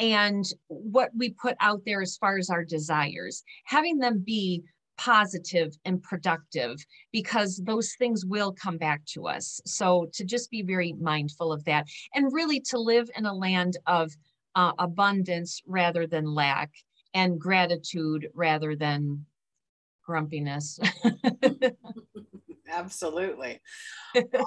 and 0.00 0.46
what 0.68 1.10
we 1.14 1.30
put 1.30 1.54
out 1.60 1.82
there 1.84 2.00
as 2.00 2.16
far 2.16 2.38
as 2.38 2.48
our 2.48 2.64
desires. 2.64 3.44
Having 3.66 3.98
them 3.98 4.22
be 4.26 4.64
positive 5.00 5.74
and 5.86 6.02
productive 6.02 6.84
because 7.10 7.56
those 7.64 7.94
things 7.94 8.26
will 8.26 8.52
come 8.52 8.76
back 8.76 9.02
to 9.06 9.26
us. 9.26 9.58
So 9.64 10.10
to 10.12 10.24
just 10.24 10.50
be 10.50 10.60
very 10.60 10.92
mindful 10.92 11.52
of 11.52 11.64
that 11.64 11.86
and 12.14 12.32
really 12.34 12.60
to 12.68 12.78
live 12.78 13.10
in 13.16 13.24
a 13.24 13.32
land 13.32 13.78
of 13.86 14.12
uh, 14.54 14.72
abundance 14.78 15.62
rather 15.66 16.06
than 16.06 16.26
lack 16.26 16.70
and 17.14 17.40
gratitude 17.40 18.28
rather 18.34 18.76
than 18.76 19.24
grumpiness. 20.06 20.78
Absolutely. 22.70 23.58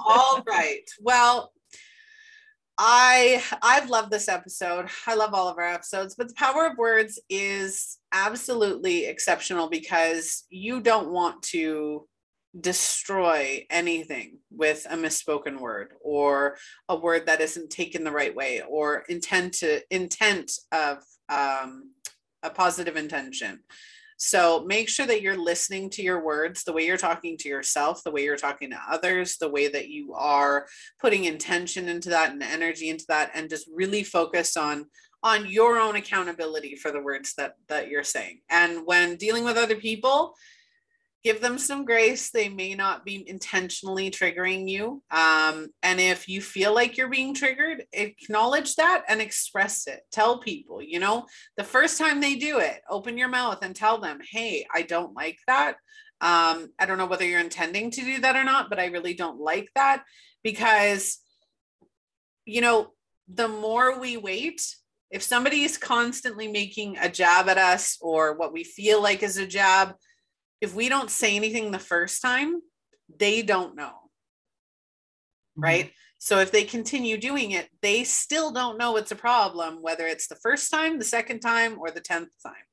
All 0.06 0.40
right. 0.46 0.88
Well, 1.00 1.52
I 2.78 3.42
I've 3.62 3.88
loved 3.88 4.10
this 4.10 4.28
episode. 4.28 4.88
I 5.06 5.14
love 5.14 5.32
all 5.32 5.48
of 5.48 5.58
our 5.58 5.72
episodes, 5.72 6.14
but 6.16 6.28
the 6.28 6.34
power 6.34 6.66
of 6.66 6.78
words 6.78 7.20
is 7.28 7.98
absolutely 8.12 9.06
exceptional 9.06 9.68
because 9.68 10.44
you 10.50 10.80
don't 10.80 11.10
want 11.10 11.42
to 11.42 12.06
destroy 12.60 13.66
anything 13.70 14.38
with 14.50 14.86
a 14.88 14.96
misspoken 14.96 15.58
word 15.58 15.92
or 16.00 16.56
a 16.88 16.96
word 16.96 17.26
that 17.26 17.40
isn't 17.40 17.70
taken 17.70 18.04
the 18.04 18.12
right 18.12 18.34
way 18.34 18.62
or 18.68 19.04
intent 19.08 19.54
to 19.54 19.80
intent 19.90 20.52
of 20.70 20.98
um, 21.28 21.90
a 22.42 22.50
positive 22.50 22.96
intention 22.96 23.60
so 24.16 24.64
make 24.66 24.88
sure 24.88 25.06
that 25.06 25.22
you're 25.22 25.36
listening 25.36 25.90
to 25.90 26.02
your 26.02 26.24
words, 26.24 26.64
the 26.64 26.72
way 26.72 26.86
you're 26.86 26.96
talking 26.96 27.36
to 27.38 27.48
yourself, 27.48 28.02
the 28.04 28.10
way 28.10 28.24
you're 28.24 28.36
talking 28.36 28.70
to 28.70 28.80
others, 28.88 29.36
the 29.36 29.48
way 29.48 29.68
that 29.68 29.88
you 29.88 30.14
are 30.14 30.66
putting 31.00 31.24
intention 31.24 31.88
into 31.88 32.10
that 32.10 32.32
and 32.32 32.42
energy 32.42 32.88
into 32.88 33.04
that, 33.08 33.30
and 33.34 33.50
just 33.50 33.68
really 33.74 34.02
focus 34.02 34.56
on 34.56 34.86
on 35.22 35.46
your 35.46 35.78
own 35.78 35.96
accountability 35.96 36.76
for 36.76 36.90
the 36.90 37.00
words 37.00 37.34
that 37.36 37.54
that 37.68 37.88
you're 37.88 38.04
saying. 38.04 38.40
And 38.50 38.86
when 38.86 39.16
dealing 39.16 39.44
with 39.44 39.56
other 39.56 39.76
people, 39.76 40.34
give 41.24 41.40
them 41.40 41.56
some 41.56 41.86
grace. 41.86 42.30
They 42.30 42.50
may 42.50 42.74
not 42.74 43.04
be 43.04 43.26
intentionally 43.26 44.10
triggering 44.10 44.68
you. 44.68 45.02
Um, 45.10 45.68
and 45.82 45.98
if 45.98 46.28
you 46.28 46.42
feel 46.42 46.74
like 46.74 46.98
you're 46.98 47.08
being 47.08 47.34
triggered, 47.34 47.84
acknowledge 47.92 48.76
that 48.76 49.04
and 49.08 49.22
express 49.22 49.86
it. 49.86 50.00
Tell 50.12 50.38
people, 50.38 50.82
you 50.82 50.98
know, 50.98 51.24
the 51.56 51.64
first 51.64 51.98
time 51.98 52.20
they 52.20 52.34
do 52.34 52.58
it, 52.58 52.80
open 52.90 53.16
your 53.16 53.28
mouth 53.28 53.60
and 53.62 53.74
tell 53.74 54.00
them, 54.00 54.18
hey, 54.30 54.66
I 54.72 54.82
don't 54.82 55.16
like 55.16 55.38
that. 55.46 55.76
Um, 56.20 56.68
I 56.78 56.86
don't 56.86 56.98
know 56.98 57.06
whether 57.06 57.26
you're 57.26 57.40
intending 57.40 57.90
to 57.92 58.00
do 58.02 58.20
that 58.20 58.36
or 58.36 58.44
not, 58.44 58.68
but 58.68 58.78
I 58.78 58.86
really 58.86 59.14
don't 59.14 59.40
like 59.40 59.70
that 59.74 60.04
because, 60.42 61.18
you 62.44 62.60
know, 62.60 62.92
the 63.32 63.48
more 63.48 63.98
we 63.98 64.18
wait, 64.18 64.62
if 65.10 65.22
somebody 65.22 65.62
is 65.62 65.78
constantly 65.78 66.48
making 66.48 66.98
a 66.98 67.08
jab 67.08 67.48
at 67.48 67.56
us 67.56 67.96
or 68.02 68.36
what 68.36 68.52
we 68.52 68.62
feel 68.62 69.02
like 69.02 69.22
is 69.22 69.38
a 69.38 69.46
jab, 69.46 69.94
if 70.60 70.74
we 70.74 70.88
don't 70.88 71.10
say 71.10 71.36
anything 71.36 71.70
the 71.70 71.78
first 71.78 72.22
time, 72.22 72.60
they 73.18 73.42
don't 73.42 73.76
know. 73.76 73.92
Mm-hmm. 75.56 75.62
Right. 75.62 75.92
So 76.18 76.38
if 76.38 76.50
they 76.50 76.64
continue 76.64 77.18
doing 77.18 77.50
it, 77.50 77.68
they 77.82 78.02
still 78.04 78.50
don't 78.50 78.78
know 78.78 78.96
it's 78.96 79.12
a 79.12 79.16
problem, 79.16 79.82
whether 79.82 80.06
it's 80.06 80.26
the 80.26 80.36
first 80.36 80.70
time, 80.70 80.98
the 80.98 81.04
second 81.04 81.40
time, 81.40 81.78
or 81.78 81.90
the 81.90 82.00
10th 82.00 82.28
time. 82.42 82.64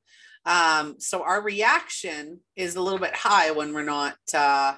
Um, 0.44 0.96
so 0.98 1.22
our 1.22 1.42
reaction 1.42 2.40
is 2.56 2.76
a 2.76 2.80
little 2.80 2.98
bit 2.98 3.14
high 3.14 3.50
when 3.50 3.74
we're 3.74 3.82
not 3.82 4.16
uh, 4.34 4.74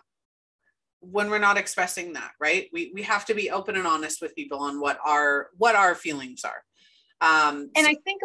when 1.01 1.31
we're 1.31 1.39
not 1.39 1.57
expressing 1.57 2.15
that, 2.15 2.33
right? 2.41 2.69
We 2.73 2.91
we 2.95 3.03
have 3.03 3.25
to 3.27 3.35
be 3.35 3.51
open 3.51 3.77
and 3.77 3.87
honest 3.87 4.21
with 4.21 4.35
people 4.35 4.59
on 4.59 4.81
what 4.81 4.99
our 5.05 5.49
what 5.57 5.75
our 5.75 5.95
feelings 5.95 6.43
are. 6.45 6.63
Um, 7.21 7.71
and 7.77 7.87
so, 7.87 7.91
I 7.91 7.97
think 8.05 8.21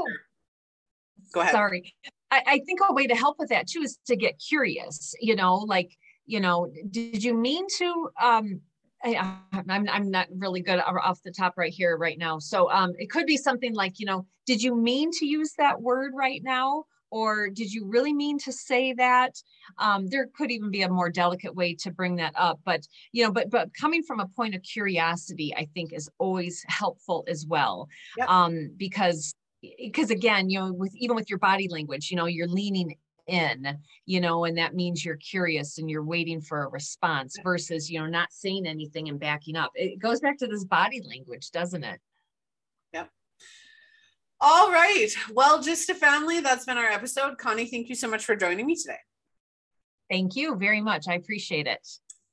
go 1.34 1.42
ahead. 1.42 1.54
Sorry. 1.54 1.94
I, 2.32 2.44
I 2.46 2.60
think 2.66 2.80
a 2.88 2.94
way 2.94 3.08
to 3.08 3.16
help 3.16 3.38
with 3.40 3.50
that 3.50 3.68
too 3.68 3.82
is 3.82 3.98
to 4.08 4.16
get 4.16 4.40
curious, 4.40 5.14
you 5.20 5.36
know, 5.36 5.56
like, 5.56 5.98
you 6.26 6.40
know, 6.40 6.72
did 6.90 7.24
you 7.24 7.34
mean 7.34 7.66
to 7.78 8.10
um 8.22 8.62
I, 9.04 9.38
I'm, 9.70 9.88
I'm 9.90 10.12
not 10.12 10.28
really 10.36 10.62
good 10.62 10.80
off 10.80 11.24
the 11.24 11.32
top 11.32 11.54
right 11.58 11.72
here 11.72 11.96
right 11.98 12.18
now. 12.18 12.38
So 12.40 12.70
um, 12.70 12.92
it 12.98 13.10
could 13.10 13.26
be 13.26 13.38
something 13.38 13.74
like, 13.74 14.00
you 14.00 14.06
know, 14.06 14.26
did 14.46 14.62
you 14.62 14.76
mean 14.76 15.12
to 15.20 15.26
use 15.26 15.54
that 15.58 15.82
word 15.82 16.12
right 16.16 16.42
now? 16.44 16.84
Or 17.12 17.50
did 17.50 17.74
you 17.74 17.86
really 17.88 18.14
mean 18.14 18.38
to 18.40 18.52
say 18.52 18.94
that? 18.94 19.36
Um, 19.78 20.08
there 20.08 20.28
could 20.36 20.52
even 20.52 20.70
be 20.70 20.84
a 20.84 20.90
more 20.90 21.10
delicate 21.10 21.56
way 21.56 21.76
to 21.76 21.92
bring 21.92 22.18
that 22.18 22.34
up. 22.36 22.60
But, 22.66 22.86
you 23.14 23.24
know, 23.24 23.32
but 23.32 23.50
but 23.50 23.70
coming 23.74 24.04
from 24.04 24.20
a 24.20 24.28
point 24.28 24.54
of 24.54 24.62
curiosity, 24.62 25.56
I 25.56 25.68
think 25.74 25.94
is 25.94 26.10
always 26.20 26.64
helpful 26.68 27.24
as 27.28 27.46
well. 27.48 27.88
Yep. 28.18 28.30
Um, 28.30 28.72
because 28.78 29.34
because 29.62 30.10
again 30.10 30.50
you 30.50 30.60
know 30.60 30.72
with 30.72 30.96
even 30.96 31.16
with 31.16 31.30
your 31.30 31.40
body 31.40 31.68
language 31.68 32.10
you 32.10 32.18
know 32.18 32.26
you're 32.26 32.48
leaning 32.48 32.96
in 33.28 33.78
you 34.06 34.20
know 34.20 34.46
and 34.46 34.58
that 34.58 34.74
means 34.74 35.06
you're 35.06 35.18
curious 35.18 35.78
and 35.78 35.90
you're 35.90 36.04
waiting 36.04 36.42
for 36.42 36.64
a 36.64 36.70
response 36.70 37.38
versus 37.44 37.90
you 37.90 38.00
know 38.00 38.08
not 38.08 38.32
saying 38.32 38.66
anything 38.66 39.08
and 39.08 39.20
backing 39.20 39.56
up. 39.56 39.72
It 39.76 40.00
goes 40.00 40.20
back 40.20 40.38
to 40.40 40.48
this 40.48 40.64
body 40.64 41.02
language 41.08 41.52
doesn't 41.52 41.84
it? 41.84 42.00
Yeah 42.94 43.06
all 44.42 44.72
right. 44.72 45.10
Well 45.32 45.60
GYSTTA 45.60 45.96
Family 45.96 46.40
that's 46.40 46.66
been 46.66 46.78
our 46.78 46.90
episode. 46.90 47.38
Connie 47.38 47.68
thank 47.68 47.90
you 47.90 47.96
so 47.96 48.08
much 48.08 48.26
for 48.26 48.36
joining 48.36 48.66
me 48.66 48.76
today. 48.76 49.00
Thank 50.10 50.36
you 50.36 50.56
very 50.56 50.82
much. 50.82 51.08
I 51.08 51.14
appreciate 51.14 51.68
it 51.68 51.88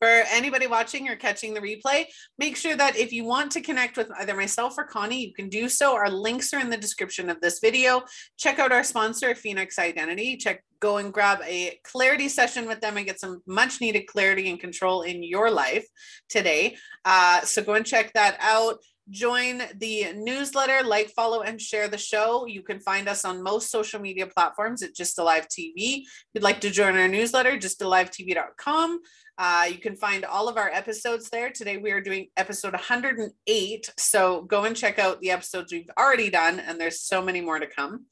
for 0.06 0.24
anybody 0.30 0.68
watching 0.68 1.08
or 1.08 1.16
catching 1.16 1.52
the 1.52 1.60
replay, 1.60 2.04
make 2.38 2.56
sure 2.56 2.76
that 2.76 2.96
if 2.96 3.12
you 3.12 3.24
want 3.24 3.50
to 3.50 3.60
connect 3.60 3.96
with 3.96 4.08
either 4.20 4.36
myself 4.36 4.74
or 4.78 4.84
Connie, 4.84 5.26
you 5.26 5.32
can 5.32 5.48
do 5.48 5.68
so. 5.68 5.96
Our 5.96 6.08
links 6.08 6.54
are 6.54 6.60
in 6.60 6.70
the 6.70 6.76
description 6.76 7.28
of 7.28 7.40
this 7.40 7.58
video. 7.58 8.02
Check 8.36 8.60
out 8.60 8.70
our 8.70 8.84
sponsor, 8.84 9.34
Phoenix 9.34 9.80
Identity. 9.80 10.36
Check, 10.36 10.62
go 10.78 10.98
and 10.98 11.12
grab 11.12 11.40
a 11.44 11.80
clarity 11.82 12.28
session 12.28 12.68
with 12.68 12.80
them 12.80 12.96
and 12.96 13.06
get 13.06 13.18
some 13.18 13.42
much 13.48 13.80
needed 13.80 14.06
clarity 14.06 14.48
and 14.48 14.60
control 14.60 15.02
in 15.02 15.24
your 15.24 15.50
life 15.50 15.84
today. 16.28 16.76
Uh, 17.04 17.40
so 17.40 17.60
go 17.60 17.74
and 17.74 17.84
check 17.84 18.12
that 18.12 18.36
out 18.40 18.78
join 19.10 19.62
the 19.76 20.12
newsletter, 20.14 20.82
like, 20.84 21.10
follow, 21.10 21.42
and 21.42 21.60
share 21.60 21.88
the 21.88 21.98
show. 21.98 22.46
You 22.46 22.62
can 22.62 22.80
find 22.80 23.08
us 23.08 23.24
on 23.24 23.42
most 23.42 23.70
social 23.70 24.00
media 24.00 24.26
platforms 24.26 24.82
at 24.82 24.94
GYSTTA 24.94 25.24
Live 25.24 25.48
TV. 25.48 26.02
If 26.02 26.06
you'd 26.34 26.42
like 26.42 26.60
to 26.62 26.70
join 26.70 26.96
our 26.96 27.08
newsletter, 27.08 27.52
gysttalivetv.com. 27.52 29.00
Uh, 29.38 29.66
you 29.70 29.78
can 29.78 29.96
find 29.96 30.24
all 30.24 30.48
of 30.48 30.56
our 30.56 30.70
episodes 30.70 31.28
there. 31.28 31.50
Today 31.50 31.76
we 31.76 31.92
are 31.92 32.00
doing 32.00 32.28
episode 32.36 32.72
108. 32.72 33.92
So 33.98 34.42
go 34.42 34.64
and 34.64 34.74
check 34.74 34.98
out 34.98 35.20
the 35.20 35.30
episodes 35.30 35.72
we've 35.72 35.90
already 35.98 36.30
done, 36.30 36.58
and 36.58 36.80
there's 36.80 37.00
so 37.00 37.22
many 37.22 37.40
more 37.40 37.58
to 37.58 37.66
come. 37.66 38.06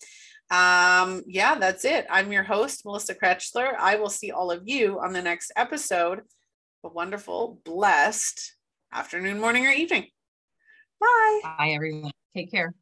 Um, 0.51 1.23
yeah, 1.27 1.55
that's 1.59 1.87
it. 1.87 2.07
I'm 2.11 2.31
your 2.31 2.43
host, 2.43 2.85
Melissa 2.85 3.15
Krechler. 3.15 3.75
I 3.79 3.97
will 3.97 4.11
see 4.11 4.31
all 4.31 4.51
of 4.51 4.69
you 4.69 5.01
on 5.01 5.13
the 5.13 5.23
next 5.23 5.53
episode. 5.57 6.21
A 6.85 6.89
wonderful, 6.89 7.59
blessed 7.65 8.55
afternoon, 8.93 9.41
morning, 9.41 9.67
or 9.67 9.71
evening. 9.71 10.09
Bye. 11.01 11.41
Bye, 11.43 11.71
everyone. 11.71 12.11
Take 12.37 12.51
care. 12.51 12.75